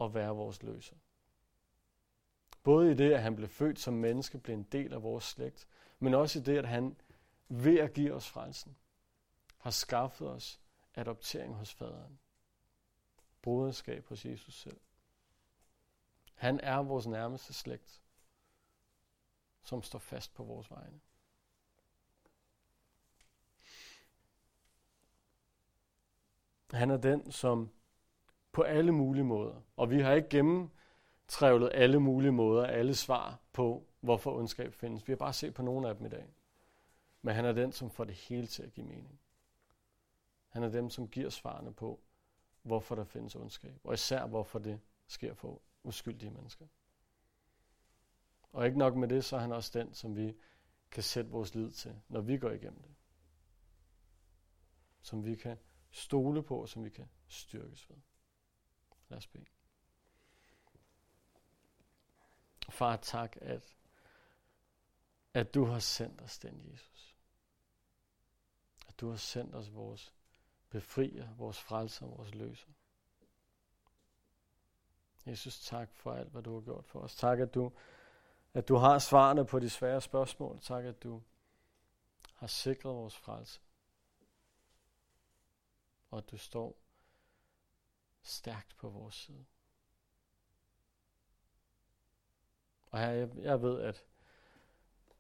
at 0.01 0.15
være 0.15 0.35
vores 0.35 0.63
løser. 0.63 0.97
Både 2.63 2.91
i 2.91 2.95
det, 2.95 3.13
at 3.13 3.23
han 3.23 3.37
blev 3.37 3.49
født 3.49 3.79
som 3.79 3.95
menneske, 3.95 4.39
blev 4.39 4.57
en 4.57 4.63
del 4.63 4.93
af 4.93 5.03
vores 5.03 5.25
slægt, 5.25 5.67
men 5.99 6.15
også 6.15 6.39
i 6.39 6.43
det, 6.43 6.59
at 6.59 6.69
han 6.69 6.97
ved 7.49 7.79
at 7.79 7.93
give 7.93 8.15
os 8.15 8.29
frelsen, 8.29 8.77
har 9.59 9.71
skaffet 9.71 10.29
os 10.29 10.61
adoptering 10.95 11.55
hos 11.55 11.75
faderen. 11.75 12.19
Broderskab 13.43 14.07
hos 14.07 14.25
Jesus 14.25 14.55
selv. 14.55 14.81
Han 16.39 16.61
er 16.61 16.77
vores 16.77 17.07
nærmeste 17.07 17.53
slægt, 17.53 18.03
som 19.63 19.83
står 19.83 19.99
fast 19.99 20.35
på 20.35 20.45
vores 20.45 20.71
vegne. 20.71 21.01
Han 26.71 26.91
er 26.91 26.97
den, 26.97 27.33
som 27.33 27.71
på 28.53 28.63
alle 28.63 28.93
mulige 28.93 29.25
måder, 29.25 29.63
og 29.77 29.91
vi 29.91 30.01
har 30.01 30.13
ikke 30.13 30.29
gennemtrævlet 30.29 31.71
alle 31.75 32.01
mulige 32.01 32.33
måder, 32.33 32.67
alle 32.67 32.95
svar 32.95 33.39
på, 33.53 33.87
hvorfor 34.01 34.35
ondskab 34.35 34.75
findes. 34.75 35.09
Vi 35.09 35.13
har 35.13 35.17
bare 35.17 35.33
set 35.33 35.55
på 35.55 35.63
nogle 35.63 35.89
af 35.89 35.97
dem 35.97 36.07
i 36.07 36.09
dag. 36.09 36.35
Men 37.23 37.35
han 37.35 37.45
er 37.45 37.53
den, 37.53 37.73
som 37.73 37.91
får 37.91 38.05
det 38.05 38.15
hele 38.15 38.47
til 38.47 38.63
at 38.63 38.73
give 38.73 38.87
mening. 38.87 39.21
Han 40.49 40.63
er 40.63 40.69
dem, 40.69 40.91
som 40.91 41.09
giver 41.09 41.31
svarene 41.31 41.73
på, 41.75 42.01
hvorfor 42.63 42.95
der 42.95 43.05
findes 43.05 43.37
ondskab, 43.37 43.81
og 43.85 43.95
især 43.95 44.27
hvorfor 44.27 44.59
det 44.59 44.81
sker 45.07 45.35
for 45.35 45.63
uskyldige 45.89 46.31
mennesker. 46.31 46.67
Og 48.53 48.67
ikke 48.67 48.79
nok 48.79 48.95
med 48.95 49.09
det, 49.09 49.25
så 49.25 49.37
er 49.37 49.41
han 49.41 49.53
også 49.53 49.79
den, 49.79 49.95
som 49.95 50.17
vi 50.17 50.37
kan 50.91 51.03
sætte 51.03 51.31
vores 51.31 51.55
lid 51.55 51.71
til, 51.71 52.01
når 52.09 52.21
vi 52.21 52.39
går 52.39 52.51
igennem 52.51 52.83
det. 52.83 52.95
Som 55.01 55.25
vi 55.25 55.35
kan 55.35 55.59
stole 55.91 56.43
på, 56.43 56.61
og 56.61 56.69
som 56.69 56.85
vi 56.85 56.91
kan 56.91 57.09
styrkes 57.29 57.91
ved. 57.91 57.97
Lad 59.09 59.19
os 59.19 59.27
bede. 59.27 59.45
Far, 62.71 62.97
tak, 62.97 63.37
at, 63.41 63.77
at 65.35 65.55
du 65.55 65.65
har 65.65 65.79
sendt 65.79 66.21
os 66.21 66.39
den, 66.39 66.73
Jesus. 66.73 67.17
At 68.89 69.01
du 69.01 69.09
har 69.11 69.17
sendt 69.17 69.55
os 69.55 69.73
vores 69.73 70.15
befrier, 70.71 71.35
vores 71.35 71.61
frelser, 71.61 72.07
vores 72.07 72.35
løser. 72.35 72.73
Jesus, 75.29 75.61
tak 75.61 75.95
for 75.95 76.13
alt, 76.13 76.29
hvad 76.29 76.43
du 76.43 76.55
har 76.55 76.61
gjort 76.61 76.85
for 76.85 77.01
os. 77.01 77.17
Tak, 77.17 77.41
at 77.41 77.55
du, 77.55 77.73
at 78.55 78.69
du 78.69 78.77
har 78.77 78.99
svarene 78.99 79.47
på 79.47 79.59
de 79.59 79.71
svære 79.71 80.01
spørgsmål. 80.01 80.61
Tak, 80.61 80.85
at 80.85 81.03
du 81.03 81.23
har 82.35 82.47
sikret 82.47 82.95
vores 82.95 83.17
frelse. 83.17 83.61
Og 86.11 86.19
at 86.19 86.31
du 86.31 86.37
står 86.37 86.77
stærkt 88.23 88.77
på 88.77 88.89
vores 88.89 89.15
side. 89.15 89.45
Og 92.91 92.99
her, 92.99 93.11
jeg, 93.11 93.29
jeg 93.37 93.63
ved, 93.63 93.81
at, 93.81 94.05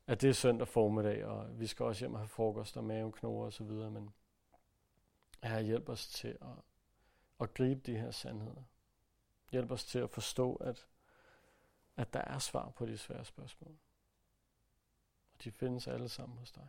at 0.07 0.21
det 0.21 0.29
er 0.31 0.35
søndag 0.35 0.69
formiddag, 0.69 1.25
og 1.25 1.61
vi 1.61 1.67
skal 1.67 1.87
også 1.87 2.01
hjem 2.01 2.15
og 2.15 2.21
have 2.21 2.29
frokost 2.29 2.77
og 2.77 2.85
maveknoger 2.85 3.47
og 3.47 3.53
så 3.53 3.65
videre, 3.65 3.91
men 3.91 4.15
her 5.43 5.61
hjælp 5.61 5.89
os 5.89 6.09
til 6.09 6.29
at, 6.29 6.63
at 7.41 7.55
gribe 7.55 7.81
de 7.81 7.99
her 7.99 8.11
sandheder. 8.11 8.63
Hjælp 9.51 9.71
os 9.71 9.85
til 9.85 9.99
at 9.99 10.11
forstå, 10.11 10.55
at, 10.55 10.87
at 11.97 12.13
der 12.13 12.21
er 12.21 12.39
svar 12.39 12.71
på 12.71 12.87
de 12.87 12.99
svære 12.99 13.25
spørgsmål. 13.25 13.79
Og 15.33 15.45
de 15.45 15.51
findes 15.51 15.87
alle 15.87 16.09
sammen 16.09 16.39
hos 16.39 16.53
dig. 16.53 16.69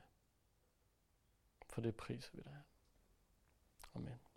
For 1.69 1.81
det 1.81 1.95
priser 1.95 2.29
vi 2.33 2.41
dig. 2.41 2.61
Amen. 3.95 4.19